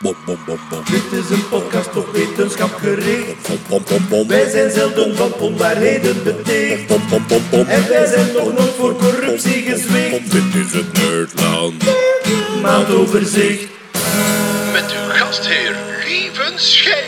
[0.00, 0.82] Bom, bom, bom, bom.
[0.90, 3.48] Dit is een podcast op wetenschap gericht.
[3.48, 4.28] Bom, bom, bom, bom.
[4.28, 6.86] Wij zijn zelden van onwaarheden beticht.
[6.86, 7.66] Bom, bom, bom, bom.
[7.66, 10.30] En wij zijn nog nooit voor corruptie gezwicht.
[10.30, 11.84] Dit is het Nerdland.
[12.62, 13.68] Maandoverzicht.
[14.72, 15.76] Met uw gastheer
[16.06, 17.07] Lieven Scheire.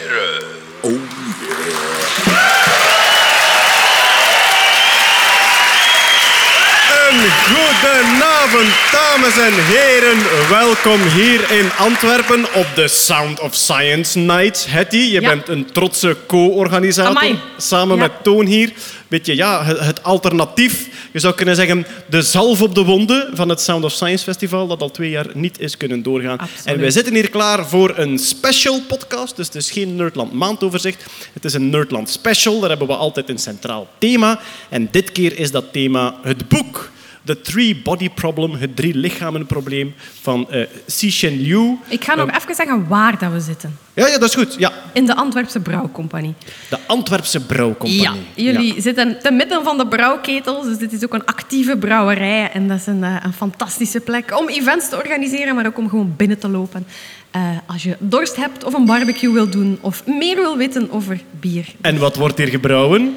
[8.60, 10.48] Goedenavond, dames en heren.
[10.48, 14.66] Welkom hier in Antwerpen op de Sound of Science Night.
[14.68, 15.28] Hetty, je Ja.
[15.28, 17.36] bent een trotse co-organisator.
[17.56, 18.02] Samen Ja.
[18.02, 18.72] met Toon hier.
[19.08, 20.88] Beetje, ja, het, het alternatief.
[21.12, 24.66] Je zou kunnen zeggen de zalf op de wonden van het Sound of Science Festival,
[24.66, 26.38] dat al twee jaar niet is kunnen doorgaan.
[26.38, 26.64] Absoluut.
[26.66, 29.36] En wij zitten hier klaar voor een special podcast.
[29.36, 31.04] Dus het is geen Nerdland maandoverzicht.
[31.32, 32.60] Het is een Nerdland special.
[32.60, 34.40] Daar hebben we altijd een centraal thema.
[34.68, 36.90] En dit keer is dat thema het boek.
[37.30, 41.76] The Three Body Problem, het drie lichamen probleem van eh Cixin Liu.
[41.88, 43.78] Ik ga nog even zeggen waar dat we zitten.
[43.94, 44.54] Ja, ja, dat is goed.
[44.58, 46.34] Ja, In de Antwerpse Brouwcompagnie.
[46.68, 48.02] de Antwerpse Brouwcompagnie.
[48.34, 52.50] Ja, jullie zitten te midden van de brouwketels, dus dit is ook een actieve brouwerij.
[52.52, 55.88] En dat is een, eh, een fantastische plek om events te organiseren, maar ook om
[55.88, 56.86] gewoon binnen te lopen.
[57.30, 61.20] Eh, als je dorst hebt of een barbecue wil doen of meer wil weten over
[61.40, 61.66] bier.
[61.80, 63.16] En wat wordt hier gebrouwen?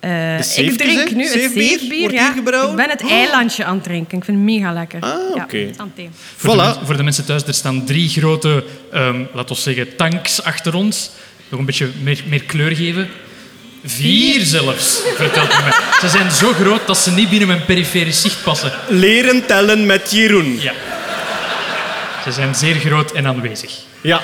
[0.00, 2.12] Eh, ik drink nu het Zeefbier?
[2.12, 2.34] Ja.
[2.36, 2.44] Ik
[2.76, 4.18] ben het eilandje aan het drinken.
[4.18, 5.00] Ik vind het mega lekker.
[5.00, 5.70] Ah, Ja, oké.
[6.36, 6.84] Voor, de Voilà.
[6.86, 11.10] voor de mensen thuis, er staan drie grote, ehm laten we zeggen, tanks achter ons.
[11.48, 13.08] Nog een beetje meer, meer kleur geven.
[13.84, 15.72] Vier zelfs, vertelt mij.
[16.00, 18.72] Ze zijn zo groot dat ze niet binnen mijn periferisch zicht passen.
[18.88, 20.58] Leren tellen met Jeroen.
[20.60, 20.72] Ja.
[22.24, 23.72] Ze zijn zeer groot en aanwezig.
[24.00, 24.20] Ja.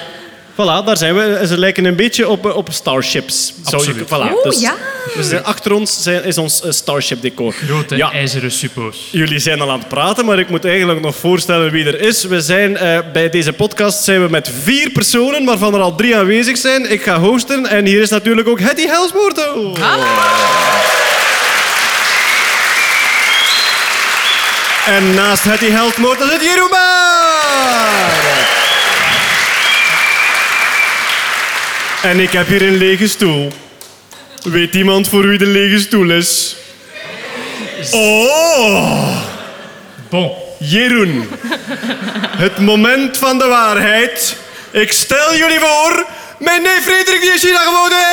[0.57, 1.47] Voilà, daar zijn we.
[1.47, 3.53] Ze lijken een beetje op, eh, op starships.
[3.65, 4.09] Zou je- Absoluut.
[4.09, 4.75] voilà, Oeh, dus- ja.
[5.17, 7.53] dus eh, achter ons zijn, is ons eh, starship decor.
[7.53, 8.12] Grote Ja.
[8.12, 9.09] ijzeren suppo's.
[9.11, 12.25] Jullie zijn al aan het praten, maar ik moet eigenlijk nog voorstellen wie er is.
[12.25, 16.17] We zijn, eh, bij deze podcast zijn we met vier personen, waarvan er al drie
[16.17, 16.91] aanwezig zijn.
[16.91, 19.75] Ik ga hosten en hier is natuurlijk ook Hetty Helsmoorto.
[24.87, 26.69] En naast Hetty Helsmoorto zit Jeroen
[32.06, 33.53] En ik heb hier een lege stoel.
[34.43, 36.56] Weet iemand voor wie de lege stoel is?
[37.91, 39.17] Oh!
[40.09, 40.33] Bon.
[40.59, 41.28] Jeroen,
[42.37, 44.37] het moment van de waarheid.
[44.71, 46.06] Ik stel jullie voor,
[46.39, 48.05] mijn neef Frederik die in China gewoond heeft.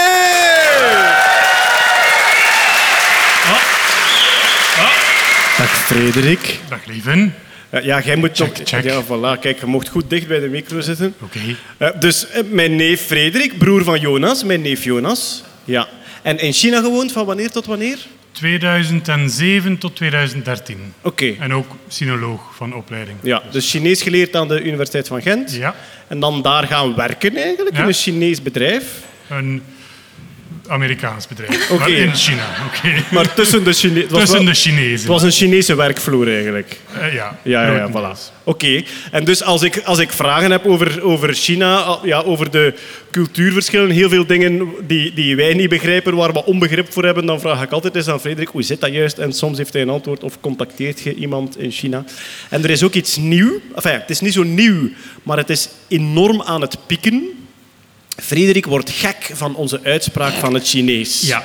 [5.57, 6.59] Dag Frederik.
[6.69, 7.42] Dag lieven.
[7.73, 8.83] Ja, Ja, jij moet Check, check.
[8.83, 9.39] Ja, voilà.
[9.39, 11.13] Kijk, je mocht goed dicht bij de micro zitten.
[11.21, 11.39] Oké.
[11.77, 15.43] Eh, dus eh, mijn neef Frederik, broer van Jonas, mijn neef Jonas.
[15.63, 15.87] Ja.
[16.21, 17.97] En in China gewoond van wanneer tot wanneer?
[18.31, 20.93] 2007 tot 2013.
[21.01, 21.35] Oké.
[21.39, 23.17] En ook sinoloog van opleiding.
[23.21, 25.53] Ja, dus Chinees geleerd aan de Universiteit van Gent.
[25.55, 25.75] Ja,
[26.07, 28.85] En dan daar gaan werken eigenlijk, in een Chinees bedrijf.
[29.29, 29.61] een
[30.67, 31.69] Amerikaans bedrijf.
[31.79, 33.03] Maar in China, oké.
[33.11, 34.09] Maar tussen de Chinezen.
[34.09, 36.79] Tussen de Het was een Chinese werkvloer eigenlijk.
[36.93, 38.33] Eh, ja, Ja, ja, ja voilà.
[38.43, 38.83] Oké.
[39.11, 42.73] En dus als ik, als ik vragen heb over, over China, ja, over de
[43.11, 47.39] cultuurverschillen, heel veel dingen die, die wij niet begrijpen, waar we onbegrip voor hebben, dan
[47.39, 49.17] vraag ik altijd eens aan Frederik, hoe zit dat juist?
[49.17, 52.03] En soms heeft hij een antwoord of contacteert je iemand in China.
[52.49, 53.59] En er is ook iets nieuw.
[53.75, 54.89] Enfin, het is niet zo nieuw,
[55.23, 57.42] maar het is enorm aan het pieken.
[58.21, 61.21] Frederik wordt gek van onze uitspraak van het Chinees.
[61.21, 61.43] Ja.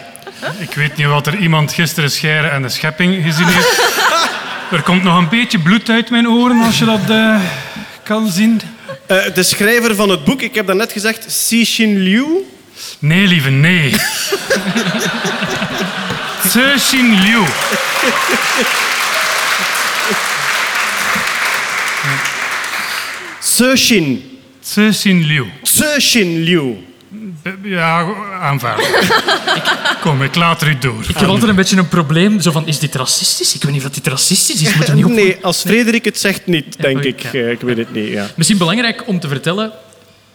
[0.58, 3.82] Ik weet niet wat er iemand gisteren scheren en de schepping gezien heeft.
[4.72, 7.40] er komt nog een beetje bloed uit mijn oren als je dat eh,
[8.02, 8.60] kan zien.
[9.06, 12.26] Eh, de schrijver van het boek, ik heb daarnet gezegd, Cixin Liu.
[12.98, 13.94] Nee, lieve, nee.
[16.48, 17.42] Cixin Liu.
[23.40, 24.27] Cixin.
[24.72, 25.46] Cixin Liu.
[25.62, 26.76] Cixin Liu.
[27.62, 28.88] Ja, aanvaard.
[30.02, 31.02] Kom, ik laat er u door.
[31.08, 32.40] Ik heb altijd een beetje een probleem.
[32.40, 33.54] Zo van, is dit racistisch?
[33.54, 34.74] Ik weet niet of dit racistisch is.
[34.74, 35.10] Moet er niet op...
[35.10, 37.06] Nee, als Frederik het zegt niet, denk oké.
[37.06, 37.22] ik.
[37.24, 38.30] Eh, Ik weet het niet, ja.
[38.36, 39.72] Misschien belangrijk om te vertellen.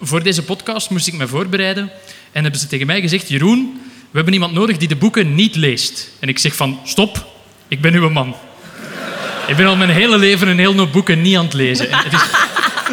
[0.01, 1.91] Voor deze podcast moest ik me voorbereiden.
[2.31, 3.29] En hebben ze tegen mij gezegd...
[3.29, 3.81] Jeroen,
[4.11, 6.09] we hebben iemand nodig die de boeken niet leest.
[6.19, 6.79] En ik zeg van...
[6.83, 7.25] Stop,
[7.67, 8.35] ik ben uw man.
[9.47, 11.89] Ik ben al mijn hele leven een heel hoop boeken niet aan het lezen.
[11.91, 12.21] En het, is,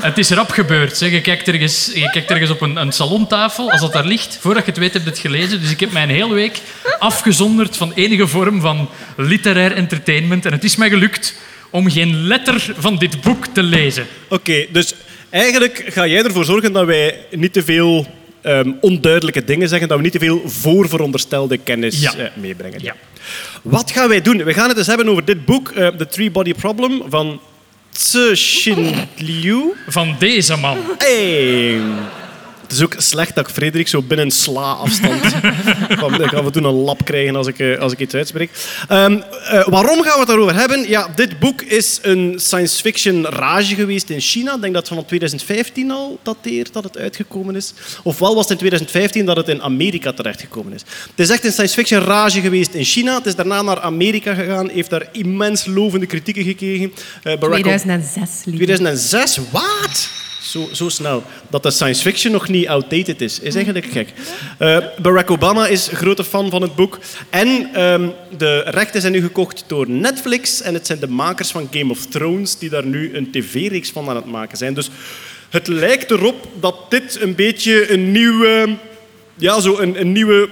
[0.00, 0.96] het is rap gebeurd.
[0.96, 1.10] Zeg.
[1.10, 4.38] Je, kijkt ergens, je kijkt ergens op een, een salontafel, als dat daar ligt.
[4.40, 5.60] Voordat je het weet, heb je het gelezen.
[5.60, 6.60] Dus ik heb mij een hele week
[6.98, 10.46] afgezonderd van enige vorm van literair entertainment.
[10.46, 11.34] En het is mij gelukt
[11.70, 14.06] om geen letter van dit boek te lezen.
[14.28, 14.94] Oké, dus
[15.30, 18.06] eigenlijk ga jij ervoor zorgen dat wij niet te veel
[18.42, 22.14] ehm, onduidelijke dingen zeggen, dat we niet te veel voorveronderstelde kennis Ja.
[22.14, 22.82] eh, meebrengen.
[22.82, 22.94] Ja.
[23.62, 24.44] Wat gaan wij doen?
[24.44, 27.40] We gaan het eens hebben over dit boek, eh, The Three Body Problem, van
[27.92, 29.72] Tse Shin Liu.
[29.86, 30.78] Van deze man.
[30.98, 31.80] Hey.
[32.70, 35.24] Het is ook slecht dat ik Frederik zo binnen sla-afstand...
[36.20, 38.50] ik ga af en toe een lap krijgen als ik, eh, als ik iets uitspreek.
[38.88, 40.88] Ehm, eh, waarom gaan we het daarover hebben?
[40.88, 44.54] Ja, dit boek is een science fiction rage geweest in China.
[44.54, 47.72] Ik denk dat het van 2015 al dateert dat het uitgekomen is.
[48.02, 50.80] Ofwel was het in 2015 dat het in Amerika terechtgekomen is.
[51.10, 53.14] Het is echt een science fiction rage geweest in China.
[53.14, 54.68] Het is daarna naar Amerika gegaan.
[54.68, 56.92] Heeft daar immens lovende kritieken gekregen.
[57.24, 58.64] Obama- 2006, lieve.
[58.64, 60.08] 2006, wat?
[60.50, 61.22] Zo, zo snel.
[61.50, 64.12] Dat de science fiction nog niet outdated is, is eigenlijk gek.
[64.58, 66.98] Eh, Barack Obama is grote fan van het boek.
[67.30, 70.62] En ehm, de rechten zijn nu gekocht door Netflix.
[70.62, 74.08] En het zijn de makers van Game of Thrones die daar nu een tv-reeks van
[74.08, 74.74] aan het maken zijn.
[74.74, 74.90] Dus
[75.50, 78.76] het lijkt erop dat dit een beetje een nieuwe,
[79.36, 80.48] ja, zo een, een nieuwe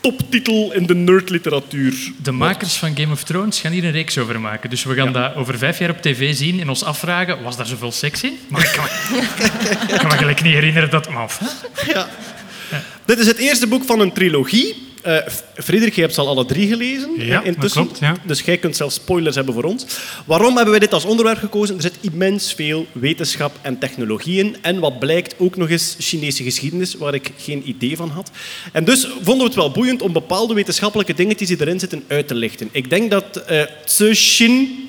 [0.00, 4.40] toptitel in de nerdliteratuur De makers van Game of Thrones gaan hier een reeks over
[4.40, 4.70] maken.
[4.70, 7.66] Dus we gaan dat over vijf jaar op tv zien en ons afvragen, was daar
[7.66, 8.38] zoveel seks in?
[8.48, 9.20] Maar ik kan me,
[9.94, 11.10] ik kan me gelijk niet herinneren dat...
[11.10, 11.38] Maar?
[11.86, 12.08] Ja.
[13.04, 14.87] Dit is het eerste boek van een trilogie.
[15.02, 17.10] Eh, F- Frederik, je hebt ze al alle drie gelezen.
[17.16, 17.82] Ja, eh, intussen.
[17.82, 18.16] dat klopt, ja.
[18.26, 19.86] Dus jij kunt zelfs spoilers hebben voor ons.
[20.26, 21.76] Waarom hebben wij dit als onderwerp gekozen?
[21.76, 24.56] Er zit immens veel wetenschap en technologie in.
[24.62, 28.30] En wat blijkt, ook nog eens Chinese geschiedenis, waar ik geen idee van had.
[28.72, 32.28] En dus vonden we het wel boeiend om bepaalde wetenschappelijke dingetjes die erin zitten uit
[32.28, 32.68] te lichten.
[32.72, 34.88] Ik denk dat eh Tse Shin...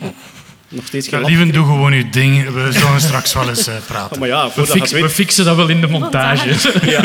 [0.70, 2.50] Nog steeds geen Ja, lieve, doe gewoon je ding.
[2.54, 4.20] We zullen straks wel eens eh, praten.
[4.20, 6.50] Maar ja, We, fix- we fixen dat wel in de montage.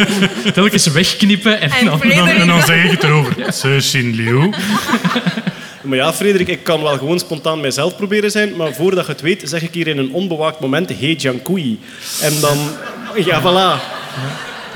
[0.55, 2.03] Telkens wegknippen en, En dan...
[2.03, 2.47] En dan, en Frederik...
[2.47, 3.53] dan zeg ik het erover.
[3.53, 4.51] Ze Xin Liu.
[5.83, 9.21] Maar ja, Frederik, ik kan wel gewoon spontaan mijzelf proberen zijn, maar voordat je het
[9.21, 11.79] weet, zeg ik hier in een onbewaakt moment Hey Jiankui.
[12.21, 12.59] En dan,
[13.25, 13.83] ja, voilà.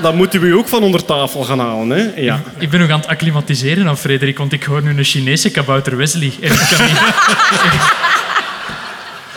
[0.02, 2.20] Dan moeten we u ook van onder tafel gaan halen, hè?
[2.20, 2.42] Ja.
[2.58, 5.96] Ik ben nog aan het acclimatiseren aan Frederik, want ik hoor nu een Chinese kabouter
[5.96, 6.32] Wesley.
[6.40, 6.98] En ik kan niet...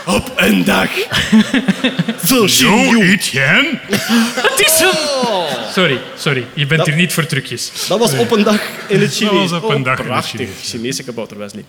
[0.06, 0.90] Op een dag.
[2.26, 2.44] Zo,
[3.00, 3.78] Etienne.
[4.34, 5.70] Het is hem!
[5.72, 6.44] Sorry, sorry.
[6.54, 7.86] Je bent hier niet voor trucjes.
[7.88, 9.50] Dat was op een dag in het Chinees.
[9.50, 10.40] was op een dag in het prachtig.
[10.40, 10.70] Chinees.
[10.70, 11.64] Chinese kabouter Wesley.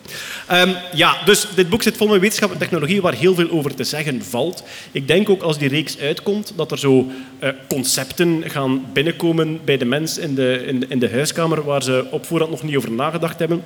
[0.47, 3.75] Ehm, ja, dus dit boek zit vol met wetenschap en technologie waar heel veel over
[3.75, 4.63] te zeggen valt.
[4.91, 9.77] Ik denk ook als die reeks uitkomt dat er zo eh, concepten gaan binnenkomen bij
[9.77, 12.75] de mens in de, in, de, in de huiskamer waar ze op voorhand nog niet
[12.75, 13.63] over nagedacht hebben.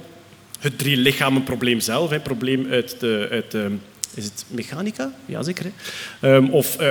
[0.60, 3.28] Het drie lichamen probleem zelf, een probleem uit de...
[3.32, 3.78] Uit de
[4.18, 5.12] is het mechanica?
[5.26, 5.66] Ja, zeker.
[5.66, 6.36] Hè?
[6.36, 6.88] Ehm, of eh,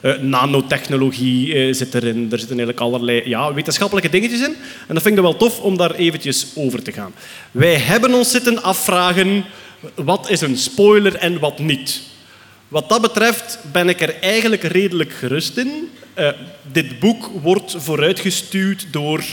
[0.00, 2.22] eh, nanotechnologie eh, zit erin.
[2.30, 4.56] Er zitten eigenlijk allerlei ja, wetenschappelijke dingetjes in.
[4.88, 7.12] En dat vind ik wel tof om daar eventjes over te gaan.
[7.50, 9.44] Wij hebben ons zitten afvragen
[9.94, 12.00] wat is een spoiler en wat niet.
[12.68, 15.88] Wat dat betreft ben ik er eigenlijk redelijk gerust in.
[16.72, 19.24] Dit boek wordt vooruitgestuurd door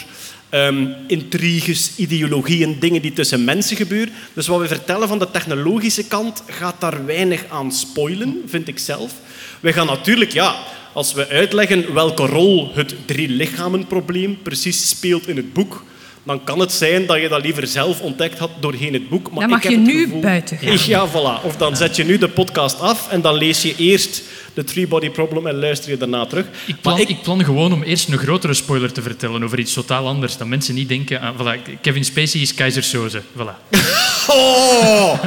[0.50, 4.14] ehm, intriges, ideologieën, dingen die tussen mensen gebeuren.
[4.34, 8.80] Dus wat we vertellen van de technologische kant gaat daar weinig aan spoilen, vind ik
[8.80, 9.14] zelf.
[9.60, 10.56] We gaan natuurlijk, ja,
[10.94, 15.84] als we uitleggen welke rol het drie-lichamen-probleem precies speelt in het boek,
[16.28, 19.32] dan kan het zijn dat je dat liever zelf ontdekt had doorheen het boek.
[19.32, 20.78] Maar Dan mag ik heb je het nu gevoel- buiten gaan.
[20.88, 21.46] Ja, voilà.
[21.46, 24.22] Of dan zet je nu de podcast af en dan lees je eerst
[24.54, 26.46] de Three-Body Problem en luister je daarna terug.
[26.66, 27.22] Ik plan, Maar ik...
[27.22, 30.38] plan gewoon om eerst een grotere spoiler te vertellen over iets totaal anders.
[30.38, 31.34] Dat mensen niet denken aan...
[31.36, 33.22] Voilà, Kevin Spacey is keizersoze.
[33.22, 33.56] Voilà.
[34.30, 35.24] Oh!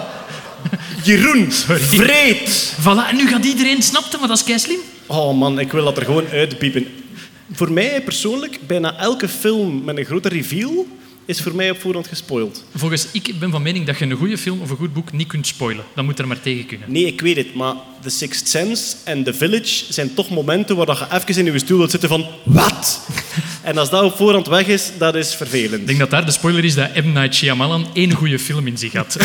[1.05, 2.75] Jeroen, vreed!
[2.81, 4.79] Voilà, en nu gaat iedereen snapte, maar dat is kei slim.
[5.07, 6.87] Oh man, ik wil dat er gewoon uitpiepen.
[7.53, 10.87] Voor mij persoonlijk, bijna elke film met een grote reveal
[11.25, 12.65] is voor mij op voorhand gespoild.
[12.75, 15.27] Volgens ik ben van mening dat je een goede film of een goed boek niet
[15.27, 15.85] kunt spoilen.
[15.95, 16.93] Dan moet er maar tegen kunnen.
[16.93, 20.87] Nee, ik weet het, maar The Sixth Sense en The Village zijn toch momenten waar
[20.87, 22.27] dat je even in je stoel wilt zitten van...
[22.45, 23.01] Wat?
[23.63, 25.81] En als dat op voorhand weg is, dat is vervelend.
[25.81, 27.13] Ik denk dat daar de spoiler is dat M.
[27.13, 29.17] Night Shyamalan één goede film in zich had.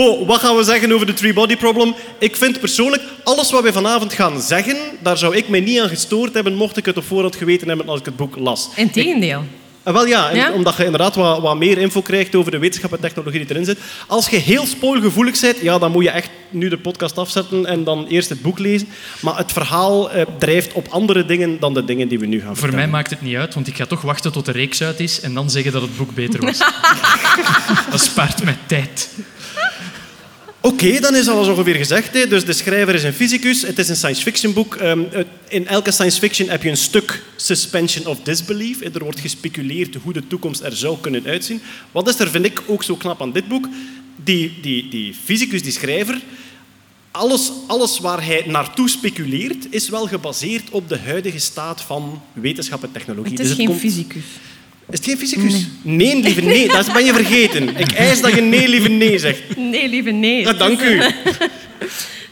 [0.00, 1.94] Bo, wat gaan we zeggen over de three-body problem?
[2.18, 5.88] Ik vind persoonlijk, alles wat wij vanavond gaan zeggen, daar zou ik mij niet aan
[5.88, 8.70] gestoord hebben mocht ik het op voorhand geweten hebben als ik het boek las.
[8.76, 9.44] Integendeel.
[9.82, 13.00] En wel ja, omdat je inderdaad wat, wat meer info krijgt over de wetenschap en
[13.00, 13.78] technologie die erin zit.
[14.06, 17.84] Als je heel spoilgevoelig bent, ja, dan moet je echt nu de podcast afzetten en
[17.84, 18.88] dan eerst het boek lezen.
[19.20, 22.46] Maar het verhaal eh, drijft op andere dingen dan de dingen die we nu gaan
[22.46, 22.78] Voor vertellen.
[22.78, 25.20] mij maakt het niet uit, want ik ga toch wachten tot de reeks uit is
[25.20, 26.58] en dan zeggen dat het boek beter was.
[27.90, 29.08] dat spaart mij tijd.
[30.62, 32.12] Oké, dan is alles ongeveer gezegd.
[32.14, 32.26] Hè.
[32.28, 33.62] Dus de schrijver is een fysicus.
[33.62, 34.74] Het is een science fiction boek.
[34.74, 38.80] Ehm, het- in elke science fiction heb je een stuk suspension of disbelief.
[38.80, 41.60] Er wordt gespeculeerd hoe de toekomst er zou kunnen uitzien.
[41.92, 43.68] Wat is er, vind ik, ook zo knap aan dit boek?
[44.24, 46.20] Die, die, die fysicus, die schrijver,
[47.10, 52.82] alles, alles waar hij naartoe speculeert, is wel gebaseerd op de huidige staat van wetenschap
[52.82, 53.30] en technologie.
[53.32, 54.22] Het Dus is geen komt- fysicus.
[54.90, 55.66] Is het geen fysicus?
[55.82, 56.68] Nee, lieve nee.
[56.68, 57.76] Dat ben je vergeten.
[57.76, 59.56] Ik eis dat je nee, lieve nee zegt.
[59.56, 60.40] Nee, lieve nee.
[60.40, 60.98] Ja, dank u.
[60.98, 61.06] eh,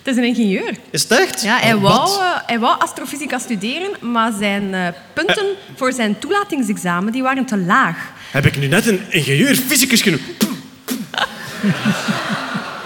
[0.02, 0.70] Het is een ingenieur.
[0.90, 1.42] Is het echt?
[1.42, 5.46] Ja, hij, Oh, wou, eh, hij wou astrofysica studeren, maar zijn eh, punten
[5.76, 7.96] voor zijn toelatingsexamen die waren te laag.
[8.30, 10.22] Heb ik nu net een ingenieur fysicus genoemd?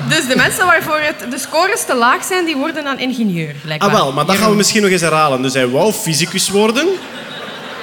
[0.08, 3.54] Dus de mensen waarvoor het, de scores te laag zijn, die worden dan ingenieur.
[3.62, 3.88] Blijkbaar.
[3.88, 5.42] Ah wel, maar dat gaan we misschien nog eens herhalen.
[5.42, 6.86] Dus hij wou fysicus worden.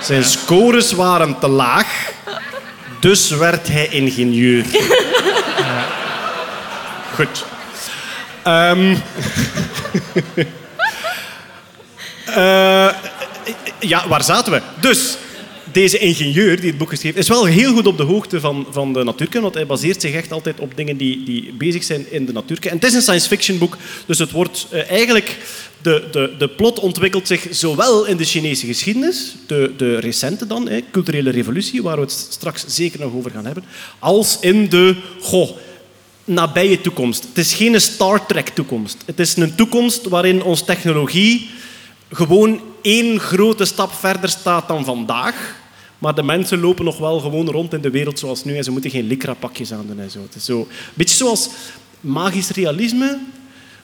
[0.01, 2.11] Zijn scores waren te laag.
[2.99, 4.65] Dus werd hij ingenieur.
[7.15, 7.45] Goed.
[8.43, 8.95] Ehm.
[12.35, 12.89] Eh,
[13.79, 14.61] ja, waar zaten we?
[14.79, 15.17] Dus,
[15.79, 18.93] deze ingenieur die het boek geschreven is wel heel goed op de hoogte van, van
[18.93, 22.25] de natuurkunde, want hij baseert zich echt altijd op dingen die, die bezig zijn in
[22.25, 22.69] de natuurkunde.
[22.69, 25.37] En het is een science fiction boek, dus het wordt eh, eigenlijk...
[25.81, 30.69] De, de, de plot ontwikkelt zich zowel in de Chinese geschiedenis, de, de recente dan,
[30.69, 33.63] hè, culturele revolutie, waar we het straks zeker nog over gaan hebben,
[33.99, 34.95] als in de...
[35.21, 35.49] Goh,
[36.23, 37.23] nabije toekomst.
[37.23, 38.97] Het is geen Star Trek toekomst.
[39.05, 41.49] Het is een toekomst waarin onze technologie
[42.11, 45.58] gewoon één grote stap verder staat dan vandaag.
[45.99, 48.71] Maar de mensen lopen nog wel gewoon rond in de wereld zoals nu en ze
[48.71, 50.21] moeten geen Lycra-pakjes aan doen en zo.
[50.21, 50.59] Het is zo.
[50.59, 51.49] Een beetje zoals
[52.01, 53.19] magisch realisme.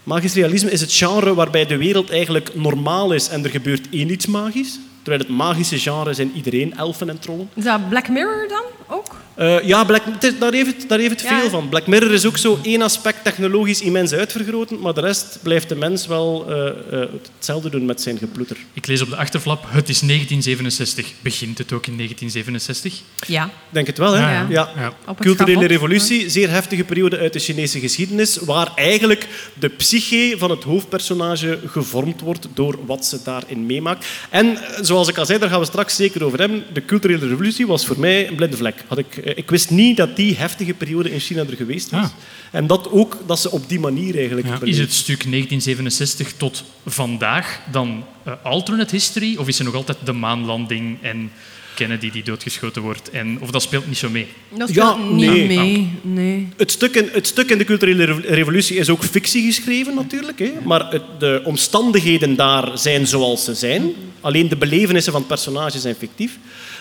[0.04, 4.12] Magisch realisme is het genre waarbij de wereld eigenlijk normaal is en er gebeurt één
[4.12, 4.80] iets magisch.
[5.06, 7.50] Terwijl het magische genre zijn iedereen elfen en trollen.
[7.54, 8.64] Is dat Black Mirror dan
[8.98, 9.16] ook?
[9.36, 11.40] Eh, ja, Black, het is- daar heeft het, daar heeft het Ja.
[11.40, 11.70] veel van.
[11.70, 15.76] Black Mirror is ook zo één aspect technologisch immens uitvergroten, maar de rest blijft de
[15.76, 16.68] mens wel eh,
[17.02, 18.58] eh, hetzelfde doen met zijn geploeter.
[18.74, 21.12] Ik lees op de achterflap, het is 1967.
[21.22, 23.02] Begint het ook in 1967?
[23.28, 23.46] Ja.
[23.46, 24.20] Ik denk het wel, hè?
[24.22, 24.94] Ja, ja.
[25.20, 29.28] Culturele revolutie, zeer heftige periode uit de Chinese geschiedenis, waar eigenlijk
[29.60, 34.06] de psyche van het hoofdpersonage gevormd wordt door wat ze daarin meemaakt.
[34.30, 37.28] En eh, zoals ik al zei, daar gaan we straks zeker over hebben, de culturele
[37.28, 38.84] revolutie was voor mij een blinde vlek.
[38.88, 42.02] Had ik, eh, ik wist niet dat die heftige periode in China er geweest was.
[42.02, 42.10] Ah.
[42.52, 44.48] En dat ook, dat ze op die manier eigenlijk...
[44.48, 44.60] Ja.
[44.62, 49.36] Is het stuk 1967 tot vandaag dan eh, alternate history?
[49.38, 51.32] Of is er nog altijd de maanlanding en
[51.76, 53.10] Kennedy die doodgeschoten wordt?
[53.10, 54.28] En, of dat speelt niet zo mee?
[54.58, 55.48] Dat Ja, speelt niet nee.
[55.48, 55.90] mee.
[56.02, 56.48] Nee.
[56.58, 60.40] Het stuk, in, het stuk in de culturele revo- revolutie is ook fictie geschreven, natuurlijk.
[60.40, 60.52] Hè?
[60.64, 63.92] Maar het, de omstandigheden daar zijn zoals ze zijn.
[64.22, 66.38] Alleen de belevenissen van het personage zijn fictief.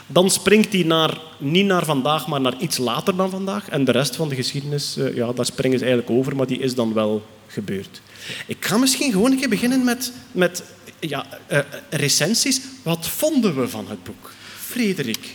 [0.06, 3.68] Dan springt hij naar, niet naar vandaag, maar naar iets later dan vandaag.
[3.68, 6.58] En de rest van de geschiedenis, eh, ja, daar springen ze eigenlijk over, maar die
[6.58, 8.00] is dan wel gebeurd.
[8.46, 10.62] Ik ga misschien gewoon een keer beginnen met, met
[11.00, 11.58] ja, eh,
[11.90, 12.60] recensies.
[12.82, 14.32] Wat vonden we van het boek?
[14.74, 15.34] Frederik,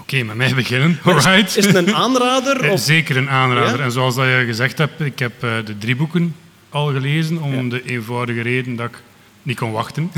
[0.00, 0.98] Oké, met mij beginnen.
[1.02, 1.56] Alright.
[1.56, 2.70] is het een aanrader?
[2.72, 2.80] Of?
[2.80, 3.78] Zeker een aanrader.
[3.78, 3.84] Ja?
[3.84, 6.34] En zoals dat je gezegd hebt, ik heb eh, de drie boeken
[6.68, 8.98] al gelezen, om de eenvoudige reden dat ik
[9.42, 10.10] niet kon wachten.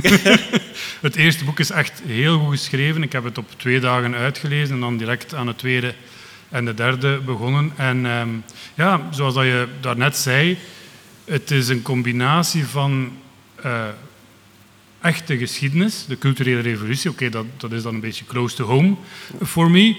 [1.00, 3.02] het eerste boek is echt heel goed geschreven.
[3.02, 5.94] Ik heb het op twee dagen uitgelezen en dan direct aan het tweede
[6.48, 7.72] en de derde begonnen.
[7.76, 8.28] En ehm,
[8.74, 10.58] ja, zoals dat je daarnet zei,
[11.24, 13.12] het is een combinatie van
[13.62, 13.82] eh,
[15.00, 17.10] echte geschiedenis, de culturele revolutie.
[17.10, 18.94] Oké, dat, dat is dan een beetje close to home
[19.40, 19.96] voor me.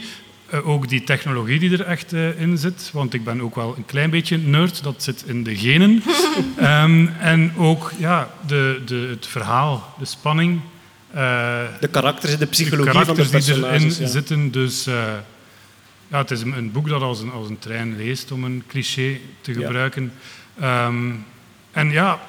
[0.50, 3.74] Eh, ook die technologie die er echt eh, in zit, want ik ben ook wel
[3.77, 6.03] een klein beetje nerd, dat zit in de genen.
[6.58, 10.60] Ehm, en ook ja, de, de, het verhaal, de spanning.
[11.12, 14.08] eh, De karakters en de de psychologie van de karakters die erin ja.
[14.08, 14.51] zitten.
[14.51, 14.94] Dus eh,
[16.08, 19.20] ja, het is een, boek dat als een, als een trein leest, om een cliché
[19.41, 19.60] te Ja.
[19.65, 20.12] gebruiken.
[20.60, 21.12] Ehm,
[21.72, 22.20] en ja,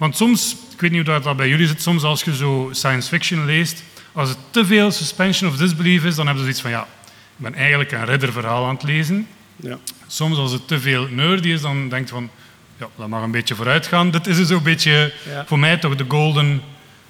[0.00, 3.08] want soms, ik weet niet hoe dat, bij jullie zit, soms als je zo science
[3.08, 6.70] fiction leest, als het te veel suspension of disbelief is, dan heb je zoiets van
[6.70, 6.82] ja,
[7.36, 9.26] ik ben eigenlijk een ridderverhaal aan het lezen.
[9.56, 9.78] Ja.
[10.06, 12.30] Soms als het te veel nerdy is, dan denk je van
[12.78, 14.10] ja, dat mag een beetje vooruit gaan.
[14.10, 15.44] Dit is dus zo'n beetje Ja.
[15.46, 16.62] voor mij toch de golden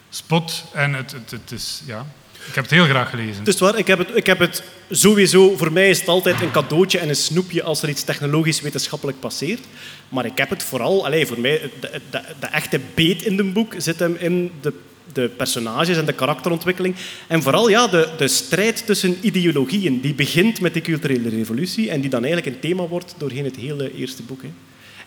[0.08, 0.64] spot.
[0.72, 2.06] En het, het, het is, ja,
[2.48, 3.44] ik heb het heel graag gelezen.
[3.44, 6.50] Is waar, ik heb het, ik heb het sowieso, voor mij is het altijd een
[6.50, 9.60] cadeautje en een snoepje als er iets technologisch-wetenschappelijk passeert.
[10.08, 13.52] Maar ik heb het vooral, allez, voor mij, de, de, de echte beet in een
[13.52, 14.72] boek zit hem in de,
[15.12, 16.94] de personages en de karakterontwikkeling.
[17.26, 22.00] En vooral ja, de, de strijd tussen ideologieën, die begint met de culturele revolutie en
[22.00, 24.42] die dan eigenlijk een thema wordt doorheen het hele eerste boek.
[24.42, 24.48] Hè.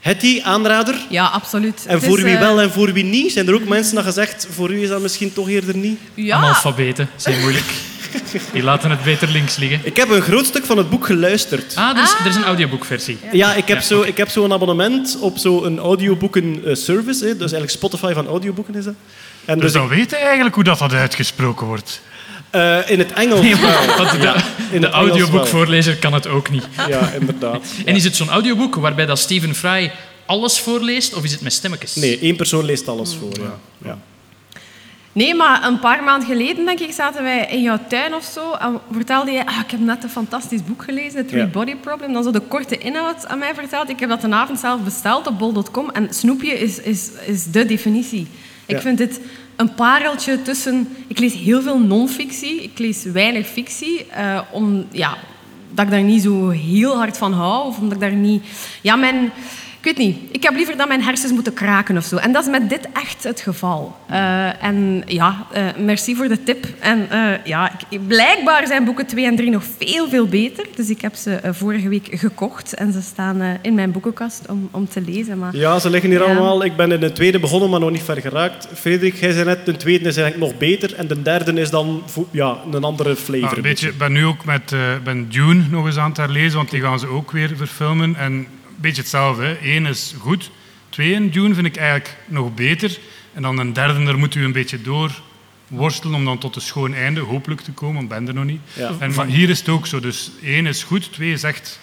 [0.03, 0.95] Hetty, aanrader?
[1.09, 1.85] Ja, absoluut.
[1.87, 3.31] En Het voor is, wie eh, wel en voor wie niet?
[3.31, 5.99] Zijn er ook mensen die gezegd, voor u is dat misschien toch eerder niet?
[6.13, 7.65] Ja, Analfabeten, zijn moeilijk.
[8.53, 9.79] Die laten het beter links liggen.
[9.83, 11.75] Ik heb een groot stuk van het boek geluisterd.
[11.75, 13.17] Ah, er is, er is een audioboekversie.
[13.31, 17.21] Ja, ik heb zo ik heb zo'n abonnement op zo'n audioboeken-service.
[17.21, 18.93] Dus eigenlijk Spotify van audioboeken is dat.
[19.45, 22.01] En dus dus dan weet je eigenlijk hoe dat, dat uitgesproken wordt.
[22.53, 23.95] Eh, in het Engels wel.
[23.97, 24.35] Want de,
[24.71, 26.67] in de audioboekvoorlezer kan het ook niet.
[26.89, 27.65] Ja, inderdaad.
[27.85, 29.91] En is het zo'n audioboek waarbij dat Stephen Fry
[30.25, 31.95] alles voorleest, of is het met stemmetjes?
[31.95, 33.31] Nee, één persoon leest alles voor.
[33.39, 33.59] Ja.
[33.89, 33.97] Ja.
[35.11, 38.51] Nee, maar een paar maanden geleden, denk ik, zaten wij in jouw tuin of zo.
[38.51, 41.47] En vertelde je, ah, ik heb net een fantastisch boek gelezen, The Three Ja.
[41.47, 42.13] Body Problem.
[42.13, 43.89] Dan zo de korte inhoud aan mij verteld.
[43.89, 45.89] Ik heb dat een avond zelf besteld op bol.com.
[45.89, 48.27] En snoepje is, is, is de definitie.
[48.65, 48.81] Ik Ja.
[48.81, 49.19] vind dit
[49.55, 50.87] een pareltje tussen...
[51.07, 52.63] Ik lees heel veel non-fictie.
[52.63, 54.05] Ik lees weinig fictie.
[54.05, 55.17] eh, om, ja,
[55.71, 57.67] dat ik daar niet zo heel hard van hou.
[57.67, 58.43] Of omdat ik daar niet...
[58.81, 59.31] Ja, mijn...
[59.83, 60.17] Ik weet niet.
[60.31, 62.15] Ik heb liever dat mijn hersens moeten kraken of zo.
[62.15, 63.95] En dat is met dit echt het geval.
[64.07, 66.65] Eh, en ja, eh, merci voor de tip.
[66.79, 70.65] En eh, ja, ik- blijkbaar zijn boeken 2 en 3 nog veel, veel beter.
[70.75, 72.73] Dus ik heb ze vorige week gekocht.
[72.73, 75.37] En ze staan eh, in mijn boekenkast om, om te lezen.
[75.39, 76.63] Maar Ja, ze liggen hier allemaal.
[76.65, 78.67] Ik ben in de tweede begonnen, maar nog niet ver geraakt.
[78.73, 80.93] Frederik, jij zei net, de tweede is eigenlijk nog beter.
[80.95, 83.47] En de derde is dan ja, een andere flavor.
[83.49, 86.17] Ah, een beetje, ik ben nu ook met eh, ben Dune nog eens aan het
[86.17, 88.15] herlezen, want die gaan ze ook weer verfilmen.
[88.15, 88.47] En
[88.83, 89.43] beetje hetzelfde.
[89.43, 89.57] Hè.
[89.75, 90.49] Eén is goed.
[90.89, 92.97] Twee in Dune vind ik eigenlijk nog beter.
[93.33, 95.21] En dan een derde, daar moet u een beetje door
[95.67, 98.45] worstelen om dan tot een schoon einde hopelijk te komen, want ik ben er nog
[98.45, 98.61] niet.
[98.73, 98.91] Ja.
[98.99, 99.99] En maar hier is het ook zo.
[99.99, 101.79] Dus één is goed, twee is echt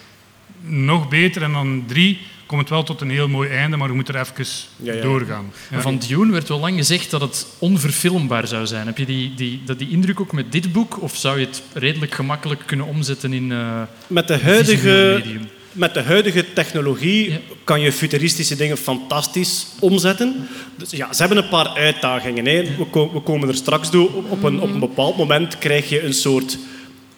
[0.61, 1.43] nog beter.
[1.43, 4.19] En dan drie komt het wel tot een heel mooi einde, maar je moet er
[4.19, 5.01] even Ja, ja.
[5.01, 5.51] doorgaan.
[5.71, 5.81] Ja.
[5.81, 8.85] Van Dune werd wel lang gezegd dat het onverfilmbaar zou zijn.
[8.85, 11.01] Heb je die, die, dat die indruk ook met dit boek?
[11.01, 15.47] Of zou je het redelijk gemakkelijk kunnen omzetten in eh Met de huidige, medium?
[15.71, 17.37] Met de huidige technologie Ja.
[17.63, 20.47] kan je futuristische dingen fantastisch omzetten.
[20.77, 22.45] Dus ja, ze hebben een paar uitdagingen.
[22.45, 22.61] Hè.
[22.77, 24.09] We, ko- we komen er straks door.
[24.29, 26.57] Op- een, op een bepaald moment krijg je een soort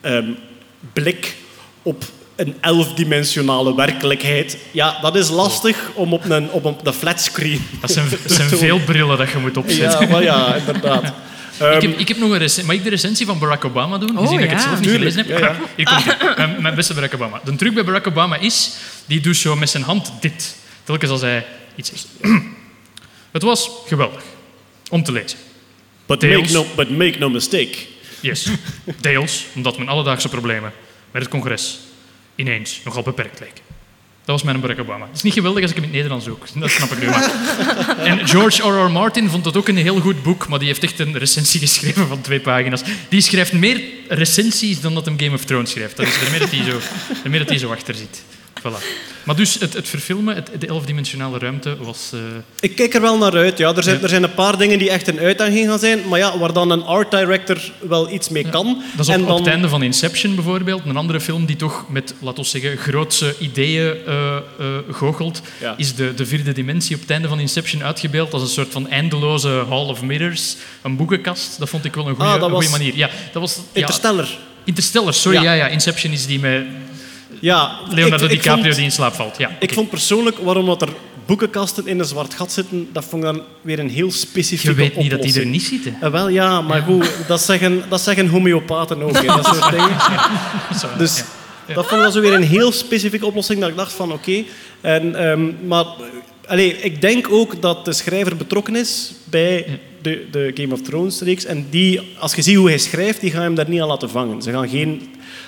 [0.01, 0.27] ehm,
[0.93, 1.35] blik
[1.81, 2.03] op
[2.35, 4.57] een elfdimensionale werkelijkheid.
[4.71, 8.49] Ja, dat is lastig om op een, op een, de flatscreen Dat zijn, dat zijn
[8.49, 9.99] veel brillen dat je moet opzetten.
[10.01, 11.13] Ja, maar ja, inderdaad.
[11.59, 12.63] Ehm, Ik heb, ik heb nog een recensie.
[12.63, 14.17] Mag ik de recensie van Barack Obama doen?
[14.17, 15.39] Oh, Gezien dat ik het zelf niet Tuurlijk, gelezen heb.
[15.39, 15.59] ja, ja.
[15.75, 16.27] Hier komt ie.
[16.47, 17.41] Mijn, mijn beste Barack Obama.
[17.43, 18.71] De truc bij Barack Obama is,
[19.05, 20.55] die doet zo met zijn hand dit.
[20.83, 21.45] Telkens als hij
[21.75, 22.07] iets zegt.
[23.31, 24.23] Het was geweldig
[24.89, 25.37] om te lezen.
[26.05, 26.51] but, deels.
[26.51, 27.77] make no, but make no mistake.
[28.19, 28.47] Yes.
[29.01, 30.71] Deels omdat mijn alledaagse problemen
[31.11, 31.79] met het congres
[32.35, 33.63] ineens nogal beperkt leken.
[34.25, 35.05] Dat was mijn Barack Obama.
[35.05, 36.45] Het is niet geweldig als ik hem in het Nederlands zoek.
[36.55, 37.05] Dat snap ik nu.
[37.05, 37.31] Maar.
[38.09, 38.91] En George R.R.
[38.91, 42.07] Martin vond het ook een heel goed boek, maar die heeft echt een recensie geschreven
[42.07, 42.81] van twee pagina's.
[43.09, 45.97] Die schrijft meer recensies dan dat hem Game of Thrones schrijft.
[45.97, 46.79] Dat is dat hij zo,
[47.37, 48.21] dat hij zo achter zit.
[48.67, 48.83] Voilà.
[49.23, 52.09] Maar dus het, het verfilmen, het, de elfdimensionale ruimte, was...
[52.13, 52.19] eh,
[52.59, 53.57] Ik kijk er wel naar uit.
[53.57, 53.75] Ja.
[53.75, 54.01] Er, zijn, Ja.
[54.03, 56.69] er zijn een paar dingen die echt een uitdaging gaan zijn, maar ja, waar dan
[56.71, 58.81] een art director wel iets mee kan.
[58.95, 61.55] Dat is op, en op dan, het einde van Inception bijvoorbeeld, een andere film die
[61.55, 64.35] toch met, laten we zeggen, grootse ideeën eh,
[64.91, 65.73] goochelt, Ja.
[65.77, 68.89] is de, de vierde dimensie op het einde van Inception uitgebeeld als een soort van
[68.89, 71.59] eindeloze Hall of Mirrors, een boekenkast.
[71.59, 72.95] Dat vond ik wel een goede Ah, was- manier.
[72.95, 74.27] Ja, dat was Interstellar.
[74.63, 75.43] Interstellar, sorry, ja.
[75.43, 75.53] Ja.
[75.53, 76.65] Ja, Inception is die met
[77.43, 79.37] Ja, Leonardo ik- ik DiCaprio vond- die in slaap valt.
[79.37, 80.89] Ja, Ik vond persoonlijk waarom dat er
[81.25, 84.81] boekenkasten in een zwart gat zitten, dat vond ik dan weer een heel specifieke Je
[84.89, 85.51] weet niet dat die er oplossing.
[85.51, 86.01] niet zitten.
[86.01, 89.15] Eh, wel ja, maar goed, dat zeggen, dat zeggen homeopaten ook.
[89.17, 89.89] hè, dat soort dingen.
[90.97, 91.23] Dus
[91.67, 91.73] ja.
[91.73, 94.43] dat vond ik dan zo weer een heel specifieke oplossing dat ik dacht van oké.
[94.81, 95.85] En, ehm, maar
[96.47, 101.21] allee, ik denk ook dat de schrijver betrokken is bij de, de Game of Thrones
[101.21, 101.45] reeks.
[101.45, 104.09] En die, als je ziet hoe hij schrijft, die gaan hem daar niet aan laten
[104.09, 104.41] vangen.
[104.41, 105.01] Ze gaan geen,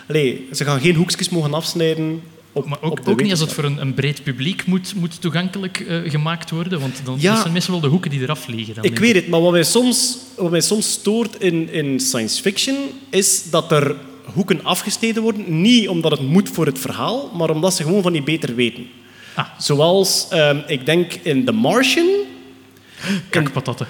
[0.08, 3.54] allee, ze gaan geen hoekjes mogen afsnijden op, Maar op ook, ook niet als het
[3.54, 7.42] voor een, een breed publiek moet, moet toegankelijk eh, gemaakt worden, want dan Ja.
[7.42, 8.76] zijn meestal wel de hoeken die eraf vliegen.
[8.76, 12.42] Dan Ik weet het, maar wat mij soms, wat mij soms stoort in, in science
[12.42, 12.76] fiction
[13.10, 13.96] is dat er
[14.34, 15.62] hoeken afgesneden worden.
[15.62, 18.88] Niet omdat het moet voor het verhaal, maar omdat ze gewoon van die beter weten.
[19.34, 19.46] Ah.
[19.58, 22.08] Zoals, ehm, ik denk in The Martian.
[23.30, 23.88] Kakpatatten.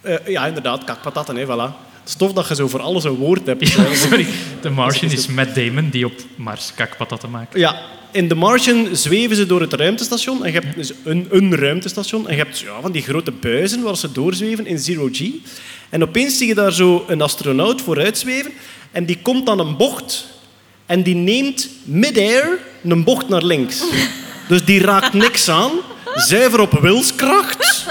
[0.00, 1.72] eh, ja, inderdaad, kakpatatten, hè, voilà.
[2.04, 3.68] Stof dat je zo voor alles een woord hebt.
[3.72, 4.26] Ja, sorry.
[4.60, 7.58] De Martian is Matt Damon die op Mars kakpatatten maakt.
[7.58, 10.44] Ja, in The Martian zweven ze door het ruimtestation.
[10.44, 12.28] En je hebt dus een, een ruimtestation.
[12.28, 15.22] En je hebt ja, van die grote buizen waar ze doorzweven in Zero G.
[15.88, 18.52] En opeens zie je daar zo een astronaut vooruit zweven.
[18.90, 20.26] En die komt dan een bocht.
[20.86, 23.82] En die neemt mid-air een bocht naar links.
[24.48, 25.70] Dus die raakt niks aan.
[26.14, 27.86] Zuiver op wilskracht.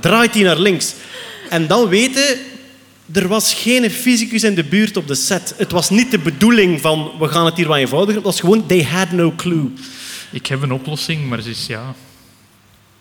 [0.00, 0.94] Draait die naar links.
[1.48, 2.38] En dan weten...
[3.12, 5.54] Er was geen fysicus in de buurt op de set.
[5.56, 8.14] Het was niet de bedoeling van we gaan het hier wat eenvoudiger.
[8.14, 9.70] Het was gewoon they had no clue.
[10.30, 11.94] Ik heb een oplossing, maar het is ja...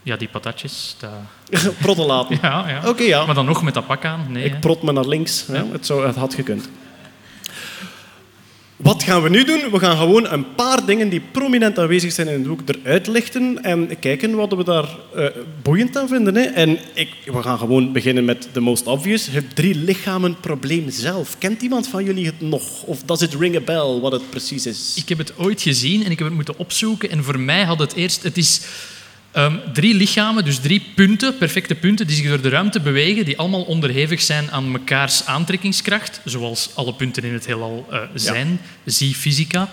[0.04, 0.96] Ja, die patatjes.
[1.00, 1.12] Dat...
[1.82, 2.40] Protten laten.
[2.42, 2.90] Ja, ja.
[2.90, 3.26] Oké, ja.
[3.26, 4.26] Maar dan nog met dat pak aan.
[4.30, 4.56] Nee, hè.
[4.56, 5.46] Ik prot me naar links.
[5.48, 6.70] Ja, het, zou, het had gekund.
[8.82, 9.62] Wat gaan we nu doen?
[9.72, 13.64] We gaan gewoon een paar dingen die prominent aanwezig zijn in het boek eruit lichten
[13.64, 15.26] en kijken wat we daar eh,
[15.62, 16.36] boeiend aan vinden.
[16.36, 16.42] Hè.
[16.42, 19.28] En ik, we gaan gewoon beginnen met the most obvious.
[19.28, 21.38] Het drie lichamen probleem zelf.
[21.38, 22.84] Kent iemand van jullie het nog?
[22.84, 24.94] Of does it ring a bell wat het precies is?
[24.96, 27.10] Ik heb het ooit gezien en ik heb het moeten opzoeken.
[27.10, 28.24] En voor mij had het eerst...
[28.24, 28.62] Het is
[29.32, 33.38] Ehm, drie lichamen, dus drie punten, perfecte punten, die zich door de ruimte bewegen, die
[33.38, 38.60] allemaal onderhevig zijn aan mekaars aantrekkingskracht, zoals alle punten in het heelal eh, zijn.
[38.86, 39.70] Zie fysica.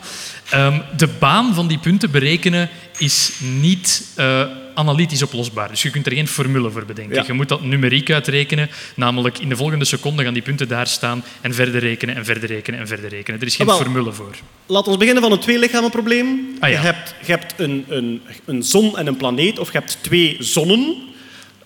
[0.51, 2.68] Ehm, de baan van die punten berekenen
[2.99, 4.42] is niet eh,
[4.79, 5.69] analytisch oplosbaar.
[5.69, 7.14] Dus je kunt er geen formule voor bedenken.
[7.17, 7.25] Ja.
[7.27, 11.25] Je moet dat numeriek uitrekenen, namelijk in de volgende seconde gaan die punten daar staan
[11.41, 13.41] en verder rekenen en verder rekenen en verder rekenen.
[13.41, 13.83] Er is geen Ah, wel.
[13.85, 14.37] formule voor.
[14.67, 16.57] Laten we beginnen van een tweelichamenprobleem.
[16.61, 16.81] Ah, ja.
[16.81, 20.37] Je hebt, je hebt een, een, een zon en een planeet, of je hebt twee
[20.41, 21.07] zonnen.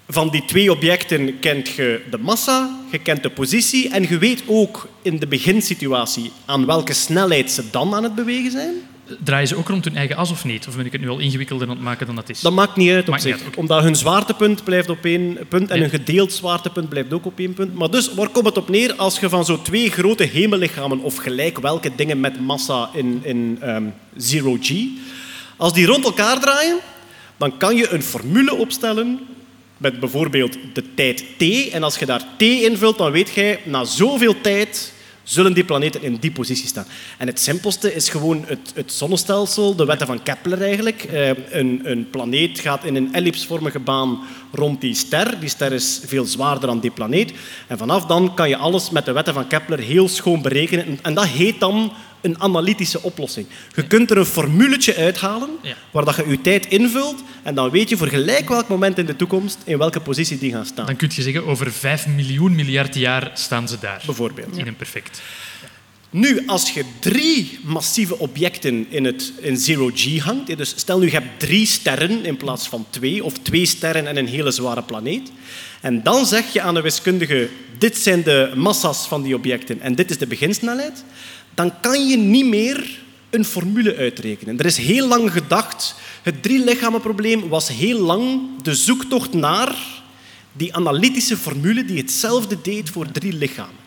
[0.09, 4.43] Van die twee objecten kent je de massa, je kent de positie en je weet
[4.47, 8.75] ook in de beginsituatie aan welke snelheid ze dan aan het bewegen zijn.
[9.25, 10.67] Draaien ze ook rond hun eigen as of niet?
[10.69, 12.41] Of ben ik het nu al ingewikkelder aan het maken dan dat is?
[12.41, 15.71] Dat maakt niet uit op Maakt zich, uit, omdat hun zwaartepunt blijft op één punt
[15.71, 15.83] en Ja.
[15.83, 17.75] hun gedeeld zwaartepunt blijft ook op één punt.
[17.75, 21.17] Maar dus, waar komt het op neer als je van zo twee grote hemellichamen of
[21.17, 23.85] gelijk welke dingen met massa in, in ehm,
[24.17, 24.73] zero G,
[25.57, 26.79] als die rond elkaar draaien,
[27.37, 29.21] dan kan je een formule opstellen
[29.77, 31.71] met bijvoorbeeld de tijd t.
[31.73, 36.03] En als je daar t invult, dan weet jij, na zoveel tijd zullen die planeten
[36.03, 36.87] in die positie staan.
[37.19, 41.03] En het simpelste is gewoon het, het zonnestelsel, de wetten van Kepler eigenlijk.
[41.05, 44.21] Eh, een, een planeet gaat in een ellipsvormige baan
[44.53, 45.41] rond die ster.
[45.41, 47.33] Die ster is veel zwaarder dan die planeet.
[47.67, 50.85] En vanaf dan kan je alles met de wetten van Kepler heel schoon berekenen.
[50.87, 53.47] En- En dat heet dan een analytische oplossing.
[53.75, 55.51] Je kunt er een formuletje uithalen
[55.91, 59.07] waar dat je je tijd invult en dan weet je voor gelijk welk moment in
[59.07, 60.87] de toekomst in welke positie die gaan staan.
[60.87, 64.03] Dan kun je zeggen, over 5 miljoen miljard jaar staan ze daar.
[64.07, 64.57] Bijvoorbeeld.
[64.57, 65.23] In een perfect.
[66.13, 71.05] Nu, als je drie massieve objecten in, het, in zero G hangt, dus stel nu
[71.05, 74.83] je hebt drie sterren in plaats van twee, of twee sterren en een hele zware
[74.83, 75.33] planeet,
[75.81, 79.95] en dan zeg je aan de wiskundige, dit zijn de massa's van die objecten en
[79.95, 81.05] dit is de beginsnelheid,
[81.55, 84.59] dan kan je niet meer een formule uitrekenen.
[84.59, 89.77] Er is heel lang gedacht, het drie-lichamenprobleem was heel lang de zoektocht naar
[90.53, 93.81] die analytische formule die hetzelfde deed voor drie lichamen.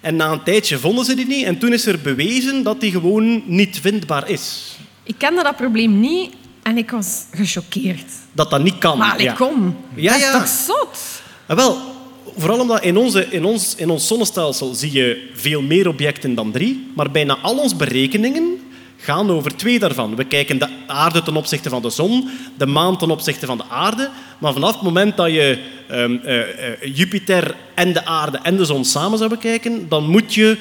[0.00, 2.90] En na een tijdje vonden ze die niet en toen is er bewezen dat die
[2.90, 4.76] gewoon niet vindbaar is.
[5.02, 8.10] Ik kende dat probleem niet en ik was gechoqueerd.
[8.32, 8.98] Dat dat niet kan.
[8.98, 9.32] Maar allee, ja.
[9.32, 9.76] kom.
[9.94, 10.38] Ja, dat is ja.
[10.38, 10.98] toch zot?
[11.46, 11.97] En wel,
[12.38, 16.52] vooral omdat in, onze, in, ons, in ons zonnestelsel zie je veel meer objecten dan
[16.52, 18.58] drie, maar bijna al onze berekeningen
[18.96, 20.16] gaan over twee daarvan.
[20.16, 23.64] We kijken de aarde ten opzichte van de zon, de maan ten opzichte van de
[23.68, 28.56] aarde, maar vanaf het moment dat je ehm, eh, eh, Jupiter en de aarde en
[28.56, 30.56] de zon samen zou bekijken, dan moet je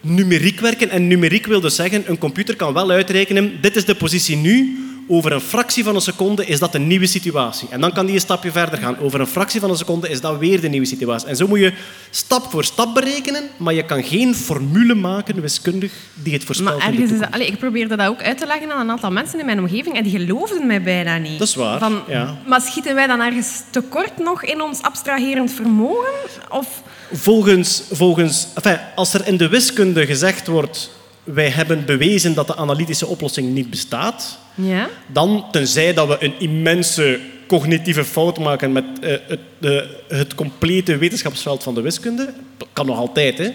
[0.00, 0.90] numeriek werken.
[0.90, 4.87] En numeriek wil dus zeggen, een computer kan wel uitrekenen, dit is de positie nu,
[5.08, 7.68] over een fractie van een seconde is dat een nieuwe situatie.
[7.70, 8.98] En dan kan die een stapje verder gaan.
[8.98, 11.28] Over een fractie van een seconde is dat weer de nieuwe situatie.
[11.28, 11.72] En zo moet je
[12.10, 16.78] stap voor stap berekenen, maar je kan geen formule maken, wiskundig, die het voorspelt.
[16.78, 19.10] Maar ergens is dat, allee, ik probeerde dat ook uit te leggen aan een aantal
[19.10, 21.38] mensen in mijn omgeving en die geloofden mij bijna niet.
[21.38, 22.38] Dat is waar, Van, ja.
[22.46, 26.12] Maar schieten wij dan ergens tekort nog in ons abstraherend vermogen?
[26.48, 30.90] Of Volgens, volgens, enfin, als er in de wiskunde gezegd wordt,
[31.34, 34.88] wij hebben bewezen dat de analytische oplossing niet bestaat, ja?
[35.06, 40.96] dan, tenzij dat we een immense cognitieve fout maken met eh, het, de, het complete
[40.96, 43.50] wetenschapsveld van de wiskunde, dat kan nog altijd, hè.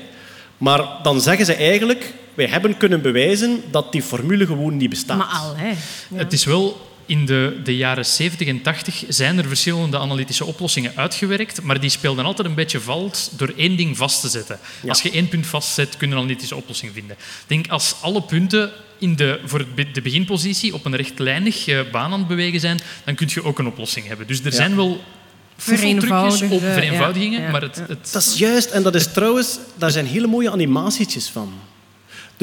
[0.57, 5.17] maar dan zeggen ze eigenlijk, wij hebben kunnen bewijzen dat die formule gewoon niet bestaat.
[5.17, 5.67] Maar al, hè.
[5.67, 5.75] Ja.
[6.15, 10.91] Het is wel in de, de jaren 70 en 80 zijn er verschillende analytische oplossingen
[10.95, 14.59] uitgewerkt, maar die speelden altijd een beetje vals door één ding vast te zetten.
[14.87, 17.15] Als je één punt vastzet, kun je een analytische oplossing vinden.
[17.19, 22.11] Ik denk als alle punten in de, voor de beginpositie op een rechtlijnig eh, baan
[22.11, 24.27] aan het bewegen zijn, dan kun je ook een oplossing hebben.
[24.27, 25.03] Dus er zijn wel
[25.57, 29.91] fuffeltrucjes op vereenvoudigingen, ja, maar het, het, Dat is juist, en dat is trouwens, daar
[29.91, 31.53] zijn hele mooie animatietjes van.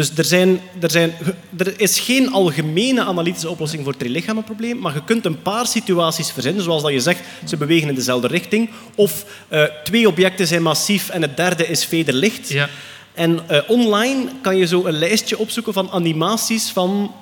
[0.00, 1.12] Dus er, zijn, er, zijn,
[1.56, 6.30] er is geen algemene analytische oplossing voor het drielichamenprobleem, maar je kunt een paar situaties
[6.30, 10.62] verzinnen, zoals dat je zegt, ze bewegen in dezelfde richting, of eh, twee objecten zijn
[10.62, 12.48] massief en het derde is vederlicht.
[12.48, 12.68] Ja.
[13.14, 17.14] En eh, online kan je zo een lijstje opzoeken van animaties van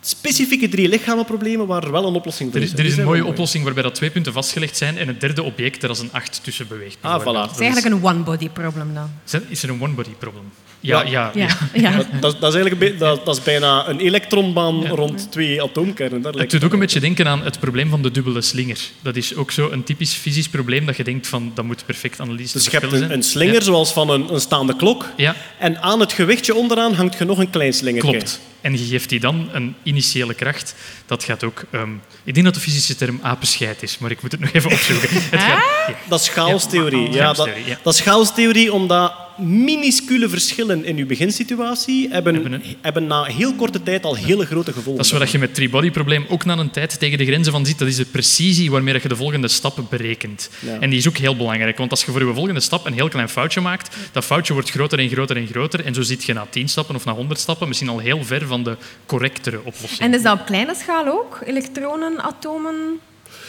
[0.00, 2.72] specifieke drielichamenproblemen waar er wel een oplossing voor Er is.
[2.72, 5.82] er is een mooie oplossing waarbij dat twee punten vastgelegd zijn en het derde object
[5.82, 6.96] er als een acht tussen beweegt.
[7.00, 7.24] Ah, voilà.
[7.24, 9.10] Het is eigenlijk een one-body problem dan.
[9.48, 10.44] Is er een one-body problem?
[10.80, 11.30] Ja, Ja.
[11.34, 11.46] ja.
[11.74, 11.90] Ja.
[11.90, 11.96] ja.
[11.96, 16.22] Dat, dat, dat is eigenlijk dat, dat is bijna een elektronbaan rond twee atoomkernen.
[16.22, 18.78] Daar Het doet ook een beetje denken aan het probleem van de dubbele slinger.
[19.02, 22.20] Dat is ook zo een typisch fysisch probleem dat je denkt van dat moet perfect
[22.20, 23.12] analyse Dus te je hebt een, zijn.
[23.12, 25.04] een slinger zoals van een, een staande klok.
[25.16, 28.10] Ja, En aan het gewichtje onderaan hangt je nog een klein ja slingertje.
[28.10, 28.40] klopt.
[28.60, 30.74] En je geeft die dan een initiële kracht.
[31.06, 31.64] Dat gaat ook...
[31.70, 31.90] ehm,
[32.24, 35.08] ik denk dat de fysische term apenscheid is, maar ik moet het nog even opzoeken.
[35.12, 35.94] Het gaat, ja.
[36.08, 37.10] Dat is chaostheorie.
[37.10, 37.78] Ja, Ja, dat, chaostheorie, ja.
[37.82, 44.04] dat is chaostheorie omdat minuscule verschillen in uw beginsituatie hebben, Hebben na heel korte tijd
[44.04, 44.96] al hele grote gevolgen.
[44.96, 47.78] Dat is waar je met three-body-probleem ook na een tijd tegen de grenzen van zit.
[47.78, 50.50] Dat is de precisie waarmee je de volgende stap berekent.
[50.60, 50.78] Ja.
[50.80, 51.78] En die is ook heel belangrijk.
[51.78, 54.70] Want als je voor je volgende stap een heel klein foutje maakt, dat foutje wordt
[54.70, 55.84] groter en groter en groter.
[55.84, 58.46] En zo zit je na 10 stappen of na 100 stappen misschien al heel ver
[58.46, 60.00] van de correctere oplossing.
[60.00, 61.40] En is dat op kleine schaal ook?
[61.44, 63.00] Elektronen, atomen?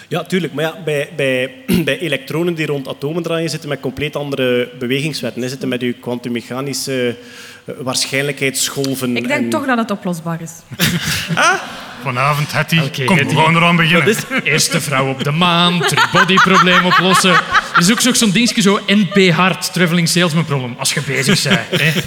[0.10, 0.54] Ja, tuurlijk.
[0.54, 1.52] Maar ja, bij, bij,
[1.86, 5.42] bij elektronen die rond atomen draaien, zitten met compleet andere bewegingswetten.
[5.42, 5.50] hè.
[5.50, 7.16] Zitten met uw kwantummechanische
[7.66, 9.18] eh, waarschijnlijkheidsgolven.
[9.18, 10.52] Ik denk en- toch dat het oplosbaar is.
[12.04, 13.36] Vanavond, Hetty, kom, we Hetty.
[13.36, 14.16] gaan eraan beginnen.
[14.44, 17.32] Eerste vrouw op de maan, three-body-probleem oplossen.
[17.32, 21.44] Er is ook zo- zo'n dingetje, zo NP Hard, Traveling Salesman Problem, als je bezig
[21.44, 21.82] bent.
[21.82, 21.88] Hè.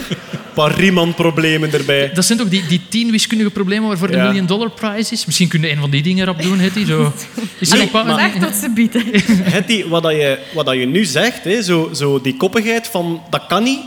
[0.53, 2.11] Een paar Riemann-problemen erbij.
[2.15, 4.27] Dat zijn toch die, die tien wiskundige problemen waarvoor de Ja.
[4.27, 5.27] million dollar prize is?
[5.27, 6.85] Misschien kun je een van die dingen erop doen, Hetty.
[6.85, 7.13] Zo.
[7.59, 9.03] Is paar- zeg tot ze bieden.
[9.57, 13.23] Hetty, wat, dat je, wat dat je nu zegt, hè, zo, zo die koppigheid van
[13.31, 13.81] dat kan niet.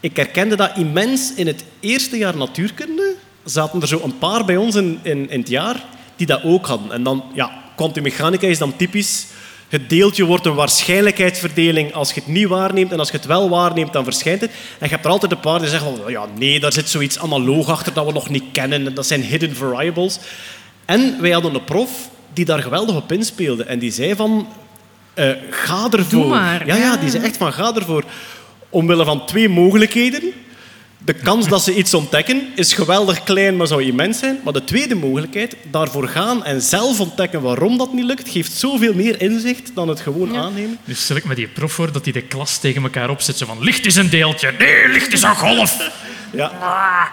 [0.00, 3.13] Ik herkende dat immens in het eerste jaar natuurkunde.
[3.44, 5.84] Zaten er zo een paar bij ons in, in, in het jaar
[6.16, 6.92] die dat ook hadden.
[6.92, 9.26] En dan, ja, kwantummechanica is dan typisch.
[9.68, 12.92] Het deeltje wordt een waarschijnlijkheidsverdeling als je het niet waarneemt.
[12.92, 14.50] En als je het wel waarneemt, dan verschijnt het.
[14.50, 16.10] En je hebt er altijd een paar die zeggen van...
[16.12, 18.94] Ja, nee, daar zit zoiets analoog achter dat we nog niet kennen.
[18.94, 20.18] Dat zijn hidden variables.
[20.84, 21.90] En wij hadden een prof
[22.32, 23.64] die daar geweldig op inspeelde.
[23.64, 24.48] En die zei van...
[25.14, 26.20] eh, ga ervoor.
[26.20, 26.96] Doe maar, Ja, ja, ja.
[26.96, 28.04] die zei echt van ga ervoor.
[28.68, 30.22] Omwille van twee mogelijkheden.
[31.04, 34.38] De kans dat ze iets ontdekken is geweldig klein, maar zou immens zijn.
[34.44, 38.94] Maar de tweede mogelijkheid, daarvoor gaan en zelf ontdekken waarom dat niet lukt, geeft zoveel
[38.94, 40.78] meer inzicht dan het gewoon aannemen.
[40.84, 43.36] Dus stel ik me die prof voor dat hij de klas tegen elkaar opzet.
[43.38, 44.52] Zo van, licht is een deeltje.
[44.58, 45.76] Nee, licht is een golf.
[46.36, 46.52] Ja.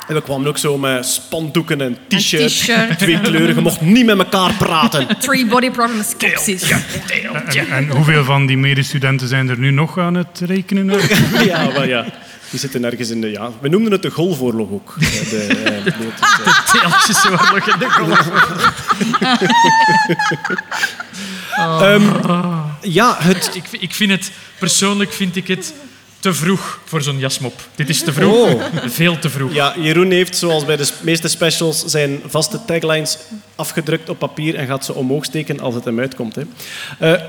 [0.07, 2.59] En we kwamen ook zo met spandoeken en t-shirts.
[2.59, 2.97] t-shirt.
[2.99, 3.55] Twee kleuren.
[3.55, 5.07] Je mocht niet met elkaar praten.
[5.19, 6.73] Three body problem skepsis.
[7.07, 7.61] Deeltje.
[7.61, 10.99] En hoeveel van die medestudenten zijn er nu nog aan het rekenen?
[11.45, 12.05] Ja, maar ja.
[12.51, 13.29] Die zitten ergens in de...
[13.29, 14.95] Ja, we noemden het de golfoorlog ook.
[14.99, 18.29] De, de, eh, nee, het is, eh, Deeltjesoorlog in de golf.
[22.99, 23.51] ja, het...
[23.53, 25.73] Ik, ik vind het, persoonlijk vind ik het
[26.19, 27.61] te vroeg voor zo'n jasmop.
[27.75, 28.53] Dit is te vroeg.
[28.53, 28.63] Oh.
[28.85, 29.53] Veel te vroeg.
[29.53, 33.17] Ja, Jeroen heeft, zoals bij de meeste specials, zijn vaste taglines
[33.55, 36.35] afgedrukt op papier en gaat ze omhoog steken als het hem uitkomt.
[36.35, 36.43] Hè.
[36.99, 37.21] Eh,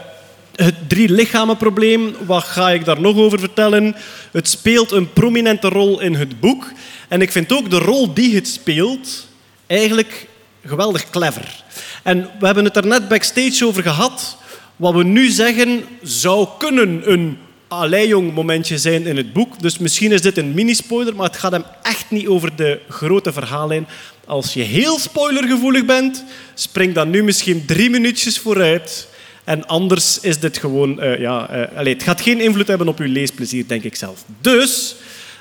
[0.57, 3.97] het drie lichamen probleem, wat ga ik daar nog over vertellen?
[4.33, 6.73] Het speelt een prominente rol in het boek.
[7.09, 9.27] En ik vind ook de rol die het speelt
[9.67, 10.27] eigenlijk
[10.65, 11.63] geweldig clever.
[12.03, 14.37] En we hebben het er net backstage over gehad.
[14.77, 17.39] Wat we nu zeggen zou kunnen een
[17.69, 19.61] Aleijong momentje zijn in het boek.
[19.61, 23.33] Dus misschien is dit een mini-spoiler, maar het gaat hem echt niet over de grote
[23.33, 23.89] verhaallijn.
[24.27, 29.09] Als je heel spoilergevoelig bent, spring dan nu misschien drie minuutjes vooruit.
[29.45, 31.01] En anders is dit gewoon...
[31.01, 34.25] eh, ja, eh, allee, het gaat geen invloed hebben op uw leesplezier, denk ik zelf.
[34.41, 34.95] Dus,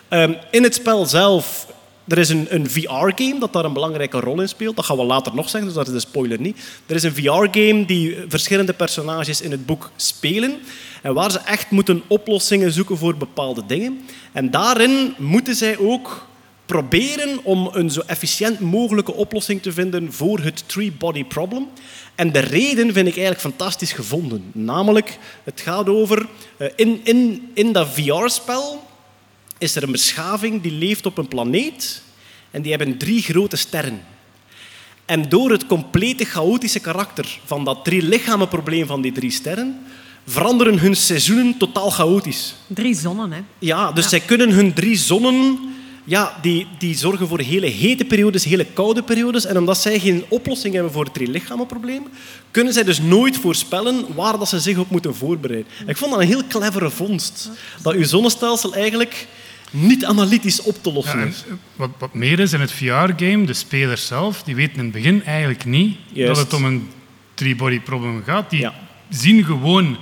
[0.07, 1.69] ehm, in het spel zelf...
[2.07, 4.75] Er is een, een VR-game dat daar een belangrijke rol in speelt.
[4.75, 6.57] Dat gaan we later nog zeggen, dus dat is de spoiler niet.
[6.85, 10.59] Er is een VR-game die verschillende personages in het boek spelen.
[11.01, 14.01] En waar ze echt moeten oplossingen zoeken voor bepaalde dingen.
[14.31, 16.27] En daarin moeten zij ook
[16.71, 21.67] proberen om een zo efficiënt mogelijke oplossing te vinden voor het three-body problem.
[22.15, 24.43] En de reden vind ik eigenlijk fantastisch gevonden.
[24.53, 26.27] Namelijk, het gaat over...
[26.57, 28.87] eh, in, in, in dat VR-spel
[29.57, 32.01] is er een beschaving die leeft op een planeet
[32.51, 34.01] en die hebben drie grote sterren.
[35.05, 39.79] En door het complete chaotische karakter van dat drie lichamenprobleem van die drie sterren,
[40.25, 42.55] veranderen hun seizoenen totaal chaotisch.
[42.67, 43.41] Drie zonnen, hè.
[43.59, 45.59] Ja, dus zij kunnen hun drie zonnen,
[46.03, 49.45] ja, die, die zorgen voor hele hete periodes, hele koude periodes.
[49.45, 52.03] En omdat zij geen oplossing hebben voor het drie lichamenprobleem,
[52.51, 55.71] kunnen zij dus nooit voorspellen waar dat ze zich op moeten voorbereiden.
[55.79, 57.49] En ik vond dat een heel clevere vondst.
[57.81, 59.27] Dat uw zonnestelsel eigenlijk
[59.71, 61.43] niet analytisch op te lossen Ja, is.
[61.75, 65.23] wat, wat meer is in het VR-game, de spelers zelf, die weten in het begin
[65.23, 66.35] eigenlijk niet Juist.
[66.35, 66.89] dat het om een
[67.33, 68.49] three-body problem gaat.
[68.49, 68.73] Die Ja.
[69.09, 69.97] zien gewoon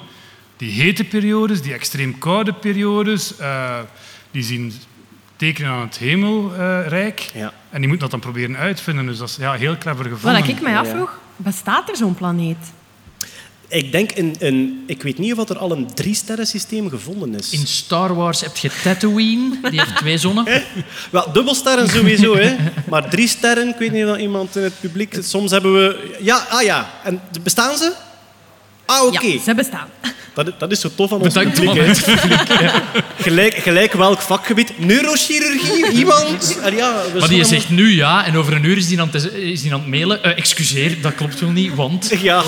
[0.57, 3.79] die hete periodes, die extreem koude periodes, eh,
[4.31, 4.73] die zien
[5.39, 7.29] tekenen aan het hemelrijk.
[7.33, 7.53] Ja.
[7.69, 9.05] En die moeten dat dan proberen uitvinden.
[9.05, 10.39] Dus dat is ja, heel clever gevonden.
[10.39, 12.57] Wat ik mij afvroeg, bestaat er zo'n planeet?
[13.67, 17.51] Ik denk, in, in, ik weet niet of er al een drie-sterren-systeem gevonden is.
[17.51, 20.45] In Star Wars heb je Tatooine, die heeft twee zonnen.
[21.11, 22.55] Wel, dubbelsterren sowieso, hè.
[22.89, 25.17] Maar drie sterren, ik weet niet of iemand in het publiek...
[25.21, 26.17] Soms hebben we...
[26.19, 26.89] Ja, ah ja.
[27.03, 27.93] En bestaan ze?
[28.85, 29.25] Ah, oké.
[29.25, 29.87] Ja, ze bestaan.
[30.33, 31.93] Dat, dat is zo tof aan ons Bedankt, publiek.
[33.21, 34.79] Gelijk, gelijk welk vakgebied.
[34.79, 36.59] Neurochirurgie, iemand?
[36.75, 39.33] Ja, we Maar die zegt nu ja, en over een uur is die aan het,
[39.33, 40.23] is die aan het mailen.
[40.23, 42.11] Eh, excuseer, dat klopt wel niet, want...
[42.21, 42.43] Ja,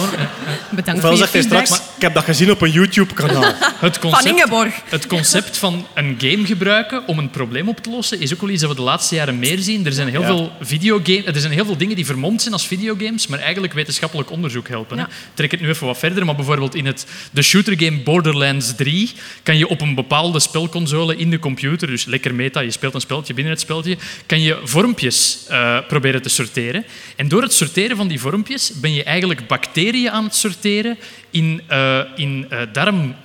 [0.69, 3.43] Bedankt ofwel voor je zegt hij straks, ik heb dat gezien op een YouTube-kanaal.
[3.79, 4.73] Het Van concept, Ingeborg.
[4.89, 8.49] het concept van een game gebruiken om een probleem op te lossen is ook wel
[8.49, 9.85] iets dat we de laatste jaren meer zien.
[9.85, 10.27] Er zijn heel, Ja.
[10.27, 14.31] veel, videogame, er zijn heel veel dingen die vermomd zijn als videogames, maar eigenlijk wetenschappelijk
[14.31, 15.07] onderzoek helpen.
[15.33, 17.41] Trek het nu even wat verder, maar bijvoorbeeld in het, de
[17.71, 19.11] shootergame Borderlands 3
[19.43, 23.01] kan je op een bepaalde spelconsole in de computer, dus lekker meta, je speelt een
[23.01, 26.85] spelletje binnen het spelletje, kan je vormpjes eh, proberen te sorteren.
[27.15, 30.97] En door het sorteren van die vormpjes ben je eigenlijk bacteriën aan het sorteren
[31.29, 33.15] in, eh in eh, darm...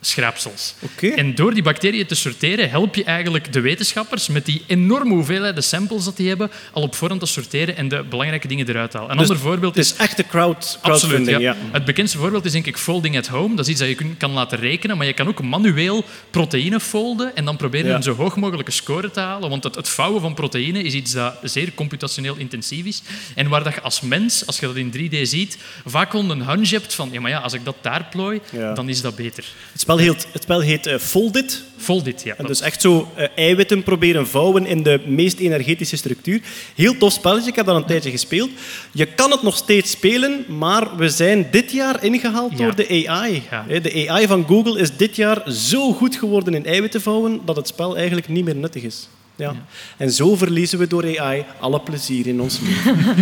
[0.00, 0.74] schraapsels.
[1.16, 5.62] En door die bacteriën te sorteren help je eigenlijk de wetenschappers met die enorme hoeveelheden
[5.62, 8.96] samples dat die hebben al op voorhand te sorteren en de belangrijke dingen eruit te
[8.96, 9.12] halen.
[9.12, 11.40] Een Dus ander voorbeeld Het is is echte crowd, Absoluut, crowdfunding.
[11.40, 11.52] ja.
[11.52, 11.56] ja.
[11.72, 13.54] Het bekendste voorbeeld is denk ik folding at home.
[13.56, 17.36] Dat is iets dat je kan laten rekenen, maar je kan ook manueel proteïne folden
[17.36, 17.96] en dan proberen Ja.
[17.96, 19.50] een zo hoog mogelijke score te halen.
[19.50, 23.02] Want het, het vouwen van proteïne is iets dat zeer computationeel intensief is.
[23.34, 26.42] En waar dat je als mens, als je dat in 3D ziet, vaak gewoon een
[26.46, 28.40] hunch hebt van ja, maar ja, als ik dat daar plooi,
[28.74, 29.44] dan is dat beter.
[29.88, 31.62] Het spel heet, het spel heet eh, Foldit.
[31.76, 32.34] Foldit, ja.
[32.36, 36.40] En dus echt zo eh, eiwitten proberen vouwen in de meest energetische structuur.
[36.74, 38.50] Heel tof spelletje, ik heb dat een tijdje gespeeld.
[38.92, 42.56] Je kan het nog steeds spelen, maar we zijn dit jaar ingehaald Ja.
[42.58, 43.42] door de AI.
[43.50, 43.78] Ja.
[43.78, 47.68] De AI van Google is dit jaar zo goed geworden in eiwitten vouwen dat het
[47.68, 49.08] spel eigenlijk niet meer nuttig is.
[49.36, 49.54] Ja.
[49.96, 52.96] En zo verliezen we door AI alle plezier in ons leven.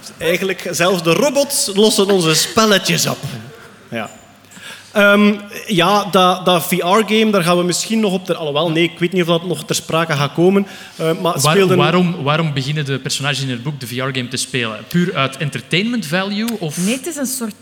[0.00, 3.18] Dus eigenlijk, zelfs de robots lossen onze spelletjes op.
[3.90, 4.10] Ja.
[4.92, 5.34] Ehm,
[5.66, 8.24] ja, dat, dat VR-game, daar gaan we misschien nog op...
[8.24, 10.66] Ter, alhoewel, nee, ik weet niet of dat nog ter sprake gaat komen.
[10.96, 11.76] Eh, maar het Waar- speelde...
[11.76, 14.78] waarom, waarom beginnen de personages in het boek de VR-game te spelen?
[14.88, 16.48] Puur uit entertainment value?
[16.58, 16.76] Of...
[16.76, 17.54] Nee, het is een soort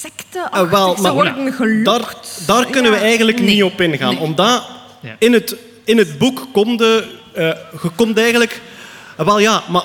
[0.00, 0.50] secte.
[0.50, 1.84] Ah, wel, Ze maar worden gelokt.
[1.84, 2.14] daar,
[2.46, 3.54] daar kunnen we eigenlijk nee.
[3.54, 4.14] niet op ingaan.
[4.14, 4.22] Nee.
[4.22, 4.62] Omdat
[5.00, 5.16] Ja.
[5.18, 7.44] in, het, in het boek komt de, eh,
[7.82, 8.60] je komt eigenlijk...
[9.16, 9.84] ah, wel ja, maar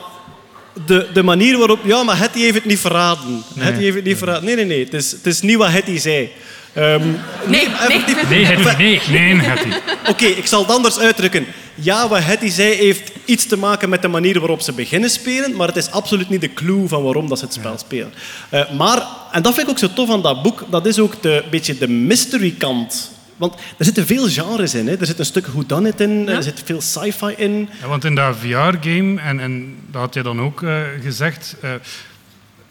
[0.86, 1.80] de, de manier waarop...
[1.84, 3.44] Ja, maar Hetty heeft het niet verraden.
[3.60, 4.44] Hetty heeft het niet verraden.
[4.46, 4.84] Nee, nee, nee.
[4.84, 6.32] Het is, het is niet wat Hetty zei.
[6.74, 7.02] Ehm,
[7.46, 9.02] Nee, effectief- Nee, Hetty, nee.
[9.10, 9.70] Nee, Hetty.
[10.12, 11.46] Oké, ik zal het anders uitdrukken.
[11.76, 15.56] Ja, wat Hetty zei heeft iets te maken met de manier waarop ze beginnen spelen,
[15.56, 18.14] maar het is absoluut niet de clue van waarom dat ze het spel spelen.
[18.50, 21.22] Eh, maar, en dat vind ik ook zo tof aan dat boek, dat is ook
[21.22, 23.12] de beetje de mystery kant.
[23.38, 24.88] Want er zitten veel genres in.
[24.88, 24.96] Hè.
[25.00, 27.70] Er zit een stuk whodunit in, er zit veel sci-fi in.
[27.82, 31.70] Ja, want in dat VR-game, en, en dat had je dan ook eh, gezegd, eh,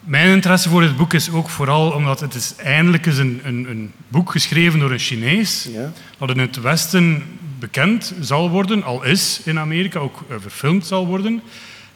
[0.00, 3.66] mijn interesse voor dit boek is ook vooral omdat het is eindelijk eens een, een,
[3.70, 5.92] een boek geschreven door een Chinees, Ja.
[6.18, 7.22] dat in het Westen
[7.58, 11.42] bekend zal worden, al is in Amerika, ook eh, verfilmd zal worden.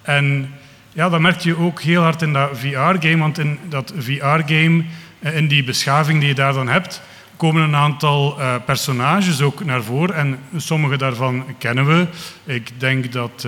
[0.03, 0.51] En
[0.93, 4.85] ja, dat merk je ook heel hard in dat VR-game, want in dat VR-game,
[5.19, 7.01] eh, in die beschaving die je daar dan hebt,
[7.37, 10.15] komen een aantal eh, personages ook naar voren.
[10.15, 12.07] En sommige daarvan kennen we.
[12.45, 13.47] Ik denk dat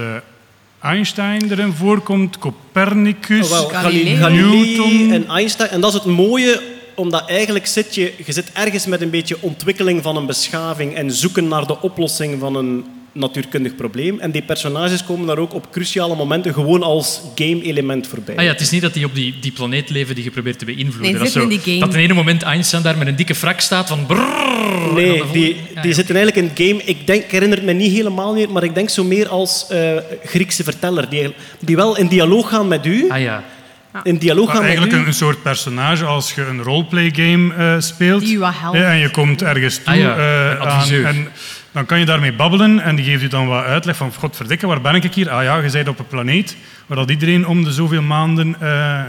[0.85, 3.51] Einstein erin voorkomt, Copernicus.
[3.51, 3.89] Oh,
[4.29, 5.13] Newton.
[5.13, 5.71] en Einstein.
[5.71, 6.61] En dat is het mooie,
[6.95, 11.13] omdat eigenlijk zit je, je zit ergens met een beetje ontwikkeling van een beschaving en
[11.13, 14.21] zoeken naar de oplossing van een natuurkundig probleem.
[14.21, 18.37] En die personages komen daar ook op cruciale momenten gewoon als game-element voorbij.
[18.37, 20.59] Ah ja, het is niet dat die op die, die planeet leven die je probeert
[20.59, 21.13] te beïnvloeden.
[21.13, 21.79] Nee, dat, zo, in die game.
[21.79, 24.93] dat in ene moment Einstein daar met een dikke frak staat van brrrr.
[24.95, 25.97] Nee, die, Ja, die ja.
[25.97, 26.83] zitten eigenlijk in het game.
[26.85, 29.67] Ik, denk, ik herinner het me niet helemaal meer, maar ik denk zo meer als
[29.69, 31.09] eh, Griekse verteller.
[31.09, 33.09] Die, die wel in dialoog gaan met u.
[33.09, 33.45] Ah ja.
[34.03, 34.97] In dialoog gaan met eigenlijk u.
[34.97, 38.21] een, een soort personage als je een roleplay game eh, speelt.
[38.21, 38.79] Die je wat helpt.
[38.79, 41.07] Ja, en je komt ergens toe Ah ja, eh, een adviseur.
[41.07, 41.15] aan.
[41.15, 41.29] En
[41.75, 44.81] dan kan je daarmee babbelen en die geeft je dan wat uitleg van godverdikke, waar
[44.81, 45.31] ben ik hier?
[45.31, 46.57] Ah ja, je bent op een planeet
[46.87, 49.03] waar dat iedereen om de zoveel maanden eh,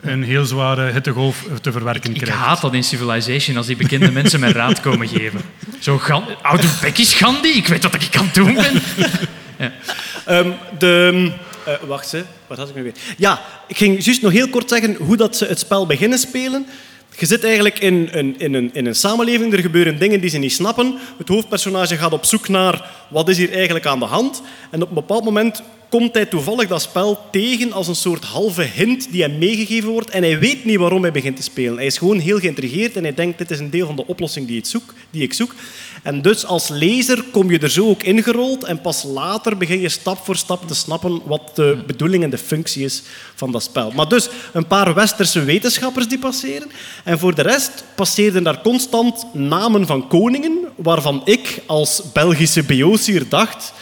[0.00, 2.42] een heel zware hittegolf te verwerken Ik krijgt.
[2.42, 5.40] haat dat in Civilization, als die bekende mensen mij raad komen geven.
[5.78, 6.00] Zo,
[6.42, 8.82] oude bekjes Gandhi, ik weet wat ik aan het doen ben.
[10.26, 11.32] Ehm, de,
[11.64, 12.22] eh, wacht, hè.
[12.46, 12.92] wat had ik nu weer?
[13.16, 16.66] Ja, ik ging juist nog heel kort zeggen hoe dat ze het spel beginnen spelen.
[17.18, 20.38] Je zit eigenlijk in een, in, een, in een samenleving, er gebeuren dingen die ze
[20.38, 20.98] niet snappen.
[21.18, 24.42] Het hoofdpersonage gaat op zoek naar wat is hier eigenlijk aan de hand.
[24.70, 28.62] En op een bepaald moment komt hij toevallig dat spel tegen als een soort halve
[28.62, 30.10] hint die hem meegegeven wordt.
[30.10, 31.76] En hij weet niet waarom hij begint te spelen.
[31.76, 34.46] Hij is gewoon heel geïntrigeerd en hij denkt dit is een deel van de oplossing
[34.46, 34.62] die.
[35.10, 35.54] Die ik zoek.
[36.02, 39.88] En dus als lezer kom je er zo ook ingerold en pas later begin je
[39.88, 43.02] stap voor stap te snappen wat de bedoeling en de functie is
[43.34, 43.90] van dat spel.
[43.90, 46.70] Maar dus een paar westerse wetenschappers die passeren
[47.04, 53.28] en voor de rest passeerden daar constant namen van koningen waarvan ik als Belgische biosier
[53.28, 53.72] dacht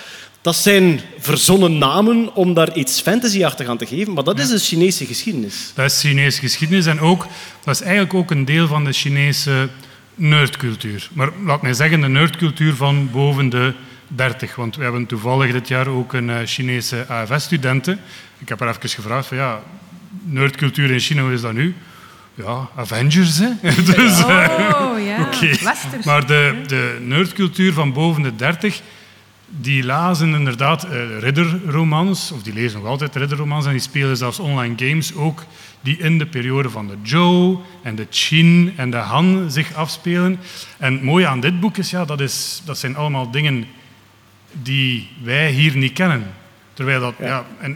[0.43, 4.59] Dat zijn verzonnen namen om daar iets fantasyachtig aan te geven, maar dat is de
[4.59, 5.73] Chinese geschiedenis.
[5.75, 7.27] Dat is Chinese geschiedenis en ook,
[7.65, 9.69] dat is eigenlijk ook een deel van de Chinese
[10.15, 11.09] nerdcultuur.
[11.13, 13.75] Maar laat mij zeggen, de nerdcultuur van boven de
[14.09, 14.55] 30.
[14.55, 18.01] Want we hebben toevallig dit jaar ook een eh, Chinese AFS-studenten.
[18.39, 19.61] Ik heb haar even gevraagd van ja,
[20.23, 21.75] nerdcultuur in China, hoe is dat nu?
[22.35, 23.49] Ja, Avengers, hè?
[23.95, 25.47] dus, eh, Oh ja, Oké.
[25.47, 26.05] westers.
[26.05, 28.81] Maar de, de nerdcultuur van boven de 30,
[29.47, 34.39] die lazen inderdaad eh, ridderromans, of die lezen nog altijd ridderromans, en die spelen zelfs
[34.39, 35.45] online games ook,
[35.81, 40.41] die in de periode van de Zhou en de Qin en de Han zich afspelen.
[40.79, 43.67] En het mooie aan dit boek is, ja, dat, is, dat zijn allemaal dingen
[44.53, 46.27] die wij hier niet kennen.
[46.75, 47.45] Terwijl dat, ja.
[47.61, 47.71] en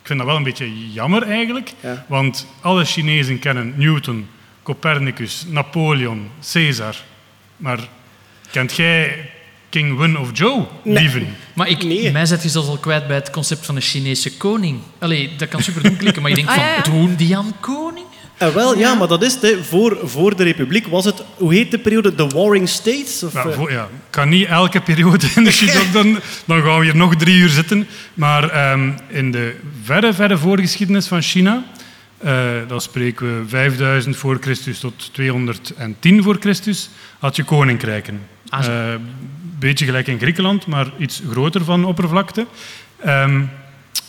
[0.00, 2.04] ik vind dat wel een beetje jammer eigenlijk, Ja.
[2.08, 4.26] want alle Chinezen kennen Newton,
[4.62, 6.96] Copernicus, Napoleon, Caesar.
[7.56, 7.78] Maar
[8.50, 9.30] kent jij
[9.70, 11.26] King Wen of Zhou, lieven?
[11.54, 12.10] Maar ik, Nee.
[12.12, 14.78] mij zet je zelfs al kwijt bij het concept van een Chinese koning.
[14.98, 16.82] Allee, dat kan super dom klinken, maar je denkt Ah, van, ja, ja.
[16.82, 18.06] doen die aan koning?
[18.36, 19.56] En wel, ja, maar dat is het.
[19.62, 22.14] Voor, voor de Republiek was het, hoe heet de periode?
[22.14, 23.22] De Warring States?
[23.22, 26.62] Of, Ja, eh, voor, ja, ik kan niet elke periode in de China, dan, dan
[26.62, 27.86] gaan we hier nog drie uur zitten.
[28.14, 31.64] Maar ehm, in de verre, verre voorgeschiedenis van China,
[32.18, 38.20] eh, dan spreken we 5000 voor Christus tot 210 voor Christus, had je koninkrijken.
[38.48, 38.64] Ah.
[39.60, 42.46] Beetje gelijk in Griekenland, maar iets groter van oppervlakte.
[43.04, 43.42] Ehm,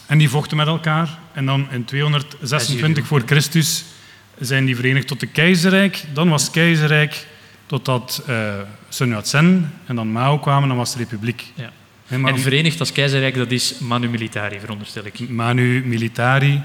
[0.07, 1.17] en die vochten met elkaar.
[1.33, 3.83] En dan in 226 voor Christus
[4.39, 6.03] zijn die verenigd tot een keizerrijk.
[6.13, 7.27] Dan was het keizerrijk
[7.65, 8.53] totdat eh
[8.89, 11.43] Sun Yat-sen en dan Mao kwamen, dan was het republiek.
[11.55, 11.71] Ja.
[12.17, 15.29] Maar En verenigd als keizerrijk, dat is manu militari, veronderstel ik.
[15.29, 16.61] Manu Militari,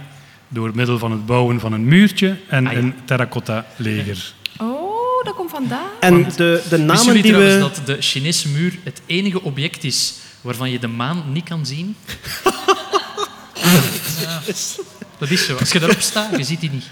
[0.49, 2.79] door middel van het bouwen van een muurtje en Ah, ja.
[2.79, 4.33] een terracotta leger.
[4.59, 4.86] Oh,
[5.25, 5.89] dat komt vandaan.
[6.01, 7.61] en de, de namen die trouwens we...
[7.61, 11.97] dat de Chinese muur het enige object is waarvan je de maan niet kan zien?
[14.21, 14.41] Ja,
[15.19, 15.55] dat is zo.
[15.57, 16.85] Als je daarop staat, je ziet die niet.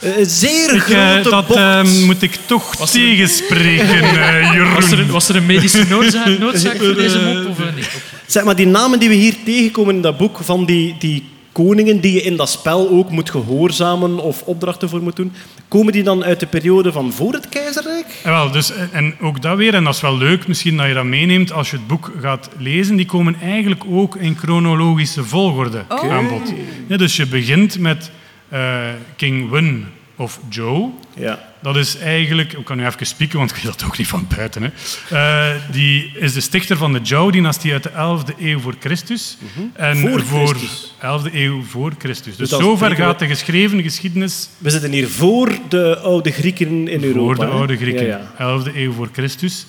[0.00, 1.60] eh, zeer Ik, eh, grote dat bocht.
[1.60, 4.74] eh, moet ik toch Was er- tegenspreken, eh Jeroen.
[4.74, 7.46] Was er, een, was er een medische noodzaak, noodzaak voor deze mop?
[7.50, 7.84] Of eh, niet?
[7.86, 7.96] Oké.
[8.26, 11.28] Zeg maar, die namen die we hier tegenkomen in dat boek, van die, die
[11.62, 15.32] koningen die je in dat spel ook moet gehoorzamen of opdrachten voor moet doen,
[15.68, 18.06] komen die dan uit de periode van voor het keizerrijk?
[18.24, 20.86] Ja, wel, dus, en- en ook dat weer, en dat is wel leuk misschien dat
[20.86, 25.24] je dat meeneemt als je het boek gaat lezen, die komen eigenlijk ook in chronologische
[25.24, 26.12] volgorde Oh.
[26.12, 26.52] aan bod.
[26.86, 28.10] Ja, dus je begint met
[28.48, 28.76] eh,
[29.16, 30.88] King Wen of Zhou.
[31.14, 31.54] Ja.
[31.66, 34.26] Dat is eigenlijk, ik kan nu even spieken, want ik weet dat ook niet van
[34.36, 34.62] buiten.
[34.62, 34.70] Hè.
[35.16, 39.36] Eh, die is de stichter van de Zhou-dynastie uit de 11e eeuw voor Christus.
[39.72, 40.94] En Voor voor Christus.
[41.00, 42.36] 11e eeuw voor Christus.
[42.36, 46.88] Dus dat zover we- gaat de geschreven geschiedenis We zitten hier voor de oude Grieken
[46.88, 47.34] in Europa.
[47.34, 48.44] voor de oude Grieken, Ja, ja.
[48.44, 49.66] 11e eeuw voor Christus.